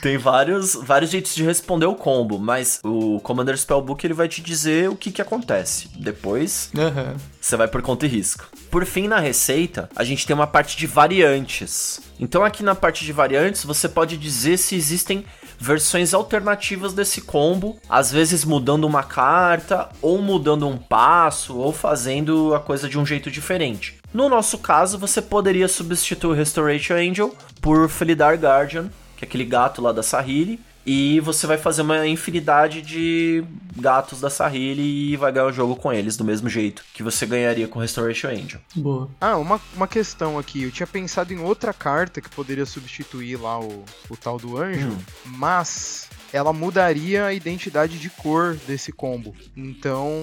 Tem 0.06 0.16
vários, 0.16 0.76
vários 0.76 1.10
jeitos 1.10 1.34
de 1.34 1.42
responder 1.42 1.86
o 1.86 1.96
combo, 1.96 2.38
mas 2.38 2.78
o 2.84 3.18
Commander 3.24 3.58
Spellbook 3.58 4.06
ele 4.06 4.14
vai 4.14 4.28
te 4.28 4.40
dizer 4.40 4.88
o 4.88 4.94
que, 4.94 5.10
que 5.10 5.20
acontece. 5.20 5.88
Depois 5.96 6.70
Aham. 6.78 7.16
você 7.40 7.56
vai 7.56 7.66
por 7.66 7.82
conta 7.82 8.06
e 8.06 8.08
risco. 8.08 8.46
Por 8.70 8.86
fim, 8.86 9.08
na 9.08 9.18
receita, 9.18 9.90
a 9.96 10.04
gente 10.04 10.24
tem 10.24 10.32
uma 10.32 10.46
parte 10.46 10.76
de 10.76 10.86
variantes. 10.86 12.00
Então, 12.20 12.44
aqui 12.44 12.62
na 12.62 12.76
parte 12.76 13.04
de 13.04 13.12
variantes, 13.12 13.64
você 13.64 13.88
pode 13.88 14.16
dizer 14.16 14.58
se 14.58 14.76
existem 14.76 15.24
versões 15.58 16.14
alternativas 16.14 16.92
desse 16.92 17.22
combo, 17.22 17.76
às 17.88 18.12
vezes 18.12 18.44
mudando 18.44 18.84
uma 18.84 19.02
carta, 19.02 19.88
ou 20.00 20.22
mudando 20.22 20.68
um 20.68 20.76
passo, 20.78 21.56
ou 21.56 21.72
fazendo 21.72 22.54
a 22.54 22.60
coisa 22.60 22.88
de 22.88 22.96
um 22.96 23.04
jeito 23.04 23.28
diferente. 23.28 23.98
No 24.14 24.28
nosso 24.28 24.58
caso, 24.58 24.98
você 24.98 25.20
poderia 25.20 25.66
substituir 25.66 26.30
o 26.30 26.34
Restoration 26.34 26.94
Angel 26.94 27.34
por 27.60 27.88
Felidar 27.88 28.36
Guardian, 28.36 28.88
que 29.16 29.24
é 29.24 29.28
aquele 29.28 29.44
gato 29.44 29.80
lá 29.82 29.92
da 29.92 30.02
Sahili, 30.02 30.60
e 30.84 31.18
você 31.20 31.48
vai 31.48 31.58
fazer 31.58 31.82
uma 31.82 32.06
infinidade 32.06 32.80
de 32.80 33.42
gatos 33.76 34.20
da 34.20 34.30
Sahili 34.30 35.12
e 35.12 35.16
vai 35.16 35.32
ganhar 35.32 35.46
o 35.46 35.52
jogo 35.52 35.74
com 35.74 35.92
eles 35.92 36.16
do 36.16 36.24
mesmo 36.24 36.48
jeito 36.48 36.84
que 36.94 37.02
você 37.02 37.26
ganharia 37.26 37.66
com 37.66 37.80
Restoration 37.80 38.28
Angel. 38.28 38.60
Boa. 38.76 39.10
Ah, 39.20 39.36
uma, 39.36 39.60
uma 39.74 39.88
questão 39.88 40.38
aqui. 40.38 40.62
Eu 40.62 40.70
tinha 40.70 40.86
pensado 40.86 41.32
em 41.32 41.40
outra 41.40 41.72
carta 41.72 42.20
que 42.20 42.28
poderia 42.30 42.64
substituir 42.64 43.36
lá 43.36 43.58
o, 43.58 43.84
o 44.08 44.16
tal 44.16 44.38
do 44.38 44.56
anjo, 44.56 44.90
Hum. 44.90 44.98
mas 45.24 46.08
ela 46.32 46.52
mudaria 46.52 47.24
a 47.26 47.32
identidade 47.32 47.98
de 47.98 48.08
cor 48.08 48.56
desse 48.68 48.92
combo. 48.92 49.34
Então. 49.56 50.22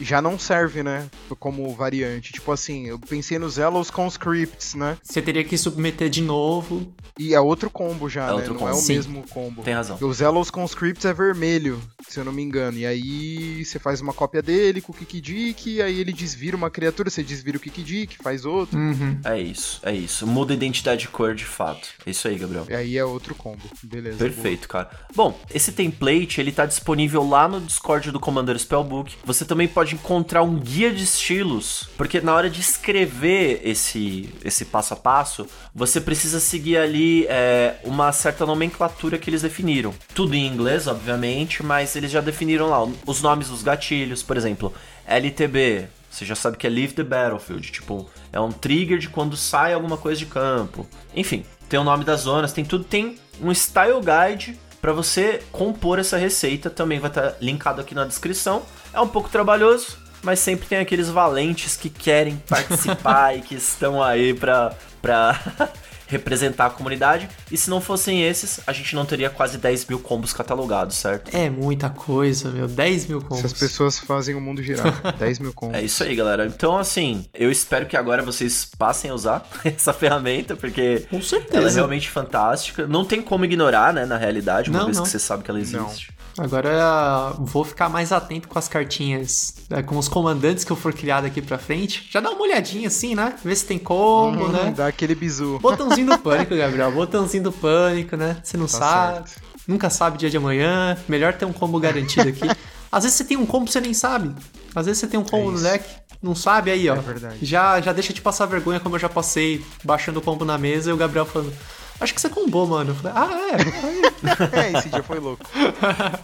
Já 0.00 0.20
não 0.20 0.38
serve, 0.38 0.82
né? 0.82 1.08
Como 1.38 1.72
variante. 1.74 2.32
Tipo 2.32 2.52
assim, 2.52 2.86
eu 2.86 2.98
pensei 2.98 3.38
nos 3.38 3.54
Zealous 3.54 3.90
Conscripts, 3.90 4.74
né? 4.74 4.96
Você 5.02 5.20
teria 5.22 5.44
que 5.44 5.56
submeter 5.58 6.08
de 6.08 6.22
novo. 6.22 6.92
E 7.18 7.32
é 7.34 7.40
outro 7.40 7.70
combo 7.70 8.08
já, 8.08 8.24
É 8.24 8.26
né? 8.26 8.32
outro 8.32 8.52
não 8.54 8.60
combo. 8.60 8.70
é 8.72 8.74
o 8.74 8.78
Sim. 8.80 8.94
mesmo 8.94 9.24
combo. 9.28 9.62
Tem 9.62 9.74
razão. 9.74 9.96
O 10.00 10.12
Zealous 10.12 10.50
Conscripts 10.50 11.04
é 11.04 11.12
vermelho, 11.12 11.80
se 12.08 12.18
eu 12.18 12.24
não 12.24 12.32
me 12.32 12.42
engano. 12.42 12.76
E 12.78 12.84
aí 12.86 13.64
você 13.64 13.78
faz 13.78 14.00
uma 14.00 14.12
cópia 14.12 14.42
dele 14.42 14.80
com 14.80 14.92
o 14.92 14.94
Kikijik, 14.94 15.80
aí 15.80 16.00
ele 16.00 16.12
desvira 16.12 16.56
uma 16.56 16.70
criatura, 16.70 17.08
você 17.08 17.22
desvira 17.22 17.56
o 17.56 17.60
Kikijik, 17.60 18.16
faz 18.22 18.44
outro. 18.44 18.76
Uhum. 18.78 19.20
É 19.24 19.38
isso, 19.40 19.80
é 19.84 19.94
isso. 19.94 20.26
Muda 20.26 20.52
a 20.52 20.56
identidade 20.56 21.02
de 21.02 21.08
cor 21.08 21.34
de 21.36 21.44
fato. 21.44 21.88
É 22.04 22.10
isso 22.10 22.26
aí, 22.26 22.36
Gabriel. 22.36 22.66
E 22.68 22.74
aí 22.74 22.98
é 22.98 23.04
outro 23.04 23.34
combo. 23.34 23.62
Beleza. 23.82 24.18
Perfeito, 24.18 24.68
cara. 24.68 24.90
Bom, 25.14 25.38
esse 25.54 25.70
template 25.70 26.40
ele 26.40 26.50
tá 26.50 26.66
disponível 26.66 27.26
lá 27.28 27.46
no 27.46 27.60
Discord 27.60 28.10
do 28.10 28.18
Commander 28.18 28.58
Spellbook. 28.58 29.14
Você 29.24 29.44
também 29.44 29.68
pode 29.68 29.83
encontrar 29.92 30.42
um 30.42 30.58
guia 30.58 30.92
de 30.92 31.04
estilos, 31.04 31.88
porque 31.96 32.20
na 32.20 32.34
hora 32.34 32.48
de 32.48 32.60
escrever 32.60 33.60
esse 33.64 34.32
esse 34.44 34.64
passo 34.64 34.94
a 34.94 34.96
passo, 34.96 35.46
você 35.74 36.00
precisa 36.00 36.40
seguir 36.40 36.78
ali 36.78 37.26
é, 37.28 37.76
uma 37.84 38.12
certa 38.12 38.46
nomenclatura 38.46 39.18
que 39.18 39.28
eles 39.28 39.42
definiram. 39.42 39.92
Tudo 40.14 40.34
em 40.34 40.46
inglês, 40.46 40.86
obviamente, 40.86 41.62
mas 41.62 41.96
eles 41.96 42.10
já 42.10 42.20
definiram 42.20 42.68
lá 42.68 42.82
os 43.06 43.20
nomes 43.20 43.48
dos 43.48 43.62
gatilhos, 43.62 44.22
por 44.22 44.36
exemplo, 44.36 44.72
LTB. 45.06 45.88
Você 46.10 46.24
já 46.24 46.36
sabe 46.36 46.56
que 46.56 46.66
é 46.66 46.70
Leave 46.70 46.92
the 46.92 47.02
Battlefield, 47.02 47.72
tipo, 47.72 48.08
é 48.32 48.38
um 48.38 48.52
trigger 48.52 48.98
de 48.98 49.08
quando 49.08 49.36
sai 49.36 49.74
alguma 49.74 49.96
coisa 49.96 50.18
de 50.18 50.26
campo. 50.26 50.86
Enfim, 51.14 51.44
tem 51.68 51.78
o 51.78 51.84
nome 51.84 52.04
das 52.04 52.20
zonas, 52.20 52.52
tem 52.52 52.64
tudo, 52.64 52.84
tem 52.84 53.18
um 53.42 53.52
style 53.52 54.00
guide 54.00 54.56
para 54.80 54.92
você 54.92 55.42
compor 55.50 55.98
essa 55.98 56.18
receita, 56.18 56.68
também 56.68 57.00
vai 57.00 57.10
estar 57.10 57.36
linkado 57.40 57.80
aqui 57.80 57.94
na 57.94 58.04
descrição. 58.04 58.62
É 58.94 59.00
um 59.00 59.08
pouco 59.08 59.28
trabalhoso, 59.28 59.98
mas 60.22 60.38
sempre 60.38 60.66
tem 60.68 60.78
aqueles 60.78 61.08
valentes 61.08 61.76
que 61.76 61.88
querem 61.90 62.36
participar 62.48 63.34
e 63.36 63.42
que 63.42 63.54
estão 63.56 64.02
aí 64.02 64.32
pra, 64.32 64.72
pra 65.02 65.38
representar 66.06 66.66
a 66.66 66.70
comunidade. 66.70 67.28
E 67.50 67.56
se 67.56 67.68
não 67.68 67.80
fossem 67.80 68.22
esses, 68.22 68.60
a 68.66 68.72
gente 68.72 68.94
não 68.94 69.04
teria 69.04 69.28
quase 69.28 69.58
10 69.58 69.86
mil 69.86 69.98
combos 69.98 70.32
catalogados, 70.32 70.96
certo? 70.96 71.34
É 71.36 71.50
muita 71.50 71.90
coisa, 71.90 72.50
meu. 72.50 72.68
10 72.68 73.06
mil 73.06 73.20
combos. 73.20 73.38
Essas 73.44 73.52
pessoas 73.58 73.98
fazem 73.98 74.34
o 74.36 74.40
mundo 74.40 74.62
girar. 74.62 74.94
10 75.18 75.38
mil 75.40 75.52
combos. 75.52 75.76
É 75.76 75.82
isso 75.82 76.04
aí, 76.04 76.14
galera. 76.14 76.46
Então, 76.46 76.78
assim, 76.78 77.26
eu 77.34 77.50
espero 77.50 77.86
que 77.86 77.96
agora 77.96 78.22
vocês 78.22 78.68
passem 78.78 79.10
a 79.10 79.14
usar 79.14 79.44
essa 79.64 79.92
ferramenta, 79.92 80.54
porque 80.54 81.06
Com 81.10 81.20
certeza. 81.20 81.58
ela 81.58 81.68
é 81.68 81.72
realmente 81.72 82.08
fantástica. 82.08 82.86
Não 82.86 83.04
tem 83.04 83.20
como 83.20 83.44
ignorar, 83.44 83.92
né, 83.92 84.06
na 84.06 84.16
realidade, 84.16 84.70
uma 84.70 84.78
Não, 84.78 84.84
vez 84.86 84.98
não. 84.98 85.04
que 85.04 85.10
você 85.10 85.18
sabe 85.18 85.42
que 85.42 85.50
ela 85.50 85.58
existe. 85.60 86.12
Agora 86.38 87.32
vou 87.38 87.64
ficar 87.64 87.88
mais 87.88 88.10
atento 88.12 88.48
com 88.48 88.58
as 88.58 88.66
cartinhas, 88.68 89.54
né, 89.70 89.82
com 89.82 89.96
os 89.96 90.08
comandantes 90.08 90.64
que 90.64 90.72
eu 90.72 90.76
for 90.76 90.92
criar 90.92 91.20
daqui 91.20 91.40
pra 91.40 91.58
frente. 91.58 92.08
Já 92.10 92.20
dá 92.20 92.30
uma 92.30 92.42
olhadinha 92.42 92.88
assim, 92.88 93.14
né? 93.14 93.34
Ver 93.44 93.54
se 93.56 93.64
tem 93.66 93.78
combo, 93.78 94.46
Hum, 94.46 94.48
né? 94.48 94.74
Dá 94.76 94.88
aquele 94.88 95.14
bizu. 95.14 95.58
Botãozinho 95.60 96.08
do 96.08 96.18
pânico, 96.20 96.56
Gabriel. 96.56 96.90
Botãozinho 96.92 97.44
do 97.44 97.52
pânico, 97.52 98.16
né? 98.16 98.36
Você 98.42 98.56
não 98.56 98.66
Tá 98.66 98.78
sabe. 98.78 99.28
certo. 99.30 99.42
Nunca 99.66 99.88
sabe 99.88 100.18
dia 100.18 100.28
de 100.28 100.36
amanhã. 100.36 100.96
Melhor 101.08 101.32
ter 101.34 101.44
um 101.44 101.52
combo 101.52 101.78
garantido 101.78 102.28
aqui. 102.28 102.42
Às 102.90 103.04
vezes 103.04 103.16
você 103.16 103.24
tem 103.24 103.36
um 103.36 103.46
combo 103.46 103.64
que 103.66 103.72
você 103.72 103.80
nem 103.80 103.94
sabe. 103.94 104.34
Às 104.74 104.86
vezes 104.86 105.00
você 105.00 105.06
tem 105.06 105.18
um 105.18 105.24
combo 105.24 105.50
É 105.50 105.52
no 105.52 105.60
deck, 105.60 105.84
não 106.22 106.34
sabe 106.34 106.70
aí, 106.70 106.88
ó. 106.88 106.94
É 106.94 107.00
verdade. 107.00 107.38
Já, 107.42 107.80
já 107.80 107.92
deixa 107.92 108.12
de 108.12 108.20
passar 108.20 108.46
vergonha 108.46 108.78
como 108.78 108.94
eu 108.96 109.00
já 109.00 109.08
passei, 109.08 109.64
baixando 109.82 110.18
o 110.18 110.22
combo 110.22 110.44
na 110.44 110.56
mesa 110.58 110.90
e 110.90 110.92
o 110.92 110.96
Gabriel 110.96 111.24
falando. 111.26 111.52
Acho 112.00 112.14
que 112.14 112.20
você 112.20 112.28
combou, 112.28 112.66
mano. 112.66 112.90
Eu 112.90 112.94
falei, 112.94 113.12
ah, 113.16 113.30
é. 113.52 114.04
É, 114.74 114.78
esse 114.78 114.88
dia 114.88 115.02
foi 115.02 115.18
louco. 115.18 115.44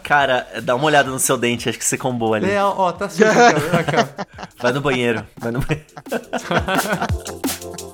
Cara, 0.03 0.47
dá 0.63 0.75
uma 0.75 0.87
olhada 0.87 1.11
no 1.11 1.19
seu 1.19 1.37
dente, 1.37 1.69
acho 1.69 1.79
que 1.79 1.85
você 1.85 1.99
combou 1.99 2.33
ali. 2.33 2.51
é 2.51 2.63
ó, 2.63 2.91
tá 2.93 3.09
sujo 3.11 3.25
ó. 3.27 4.25
Vai 4.59 4.73
no 4.73 4.81
banheiro, 4.81 5.27
vai 5.39 5.53
no 5.53 5.61
banheiro. 5.61 5.87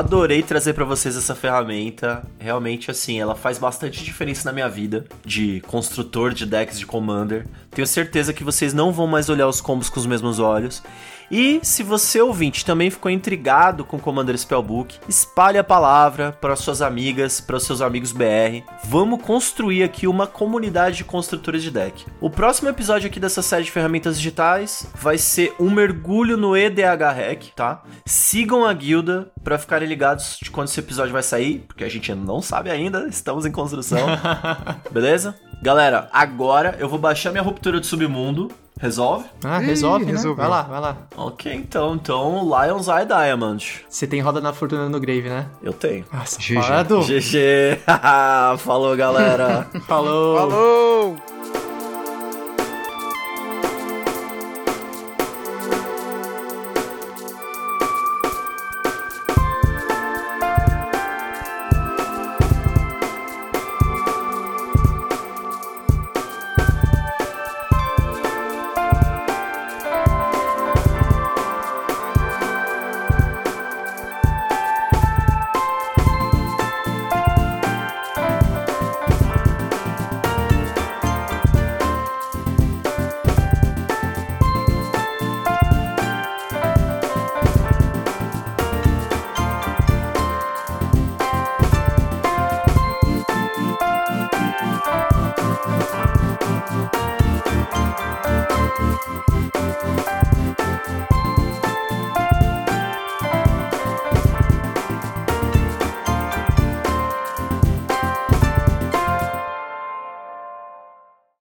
Adorei 0.00 0.42
trazer 0.42 0.72
pra 0.72 0.86
vocês 0.86 1.14
essa 1.14 1.34
ferramenta. 1.34 2.22
Realmente, 2.38 2.90
assim, 2.90 3.20
ela 3.20 3.34
faz 3.34 3.58
bastante 3.58 4.02
diferença 4.02 4.48
na 4.48 4.52
minha 4.54 4.66
vida 4.66 5.04
de 5.26 5.60
construtor 5.66 6.32
de 6.32 6.46
decks 6.46 6.78
de 6.78 6.86
Commander. 6.86 7.46
Tenho 7.70 7.86
certeza 7.86 8.32
que 8.32 8.42
vocês 8.42 8.72
não 8.72 8.92
vão 8.92 9.06
mais 9.06 9.28
olhar 9.28 9.46
os 9.46 9.60
combos 9.60 9.90
com 9.90 10.00
os 10.00 10.06
mesmos 10.06 10.38
olhos. 10.38 10.82
E 11.30 11.60
se 11.62 11.82
você 11.84 12.20
ouvinte 12.20 12.64
também 12.64 12.90
ficou 12.90 13.10
intrigado 13.10 13.84
com 13.84 13.96
o 13.96 14.00
Commander 14.00 14.36
Spellbook, 14.36 14.98
espalhe 15.08 15.58
a 15.58 15.64
palavra 15.64 16.32
para 16.32 16.56
suas 16.56 16.82
amigas, 16.82 17.40
para 17.40 17.56
os 17.56 17.64
seus 17.64 17.80
amigos 17.80 18.10
BR. 18.10 18.64
Vamos 18.84 19.22
construir 19.22 19.84
aqui 19.84 20.08
uma 20.08 20.26
comunidade 20.26 20.96
de 20.96 21.04
construtores 21.04 21.62
de 21.62 21.70
deck. 21.70 22.04
O 22.20 22.28
próximo 22.28 22.68
episódio 22.68 23.06
aqui 23.06 23.20
dessa 23.20 23.42
série 23.42 23.64
de 23.64 23.70
ferramentas 23.70 24.16
digitais 24.16 24.86
vai 24.94 25.18
ser 25.18 25.54
um 25.60 25.70
mergulho 25.70 26.36
no 26.36 26.56
EDH 26.56 27.12
Hack, 27.14 27.44
tá? 27.54 27.82
Sigam 28.04 28.64
a 28.64 28.72
guilda 28.72 29.30
para 29.44 29.58
ficarem 29.58 29.88
ligados 29.88 30.36
de 30.42 30.50
quando 30.50 30.68
esse 30.68 30.80
episódio 30.80 31.12
vai 31.12 31.22
sair, 31.22 31.60
porque 31.68 31.84
a 31.84 31.88
gente 31.88 32.12
não 32.12 32.42
sabe 32.42 32.70
ainda, 32.70 33.06
estamos 33.08 33.46
em 33.46 33.52
construção. 33.52 34.00
Beleza? 34.90 35.36
Galera, 35.62 36.08
agora 36.12 36.76
eu 36.78 36.88
vou 36.88 36.98
baixar 36.98 37.30
minha 37.30 37.42
ruptura 37.42 37.80
de 37.80 37.86
submundo. 37.86 38.50
Resolve? 38.80 39.26
Ah, 39.44 39.60
Ih, 39.62 39.66
resolve, 39.66 40.06
né? 40.06 40.12
resolveu. 40.12 40.36
Vai 40.36 40.48
lá, 40.48 40.62
vai 40.62 40.80
lá. 40.80 40.96
Ok, 41.14 41.52
então. 41.52 41.94
Então, 41.96 42.42
Lion's 42.44 42.88
Eye 42.88 43.04
Diamond. 43.04 43.84
Você 43.86 44.06
tem 44.06 44.20
roda 44.22 44.40
na 44.40 44.54
fortuna 44.54 44.88
no 44.88 44.98
Grave, 44.98 45.28
né? 45.28 45.46
Eu 45.62 45.74
tenho. 45.74 46.06
Nossa, 46.10 46.38
GG. 46.40 47.04
GG. 47.06 47.78
Falou, 48.60 48.96
galera. 48.96 49.66
Falou. 49.86 50.38
Falou! 50.38 51.16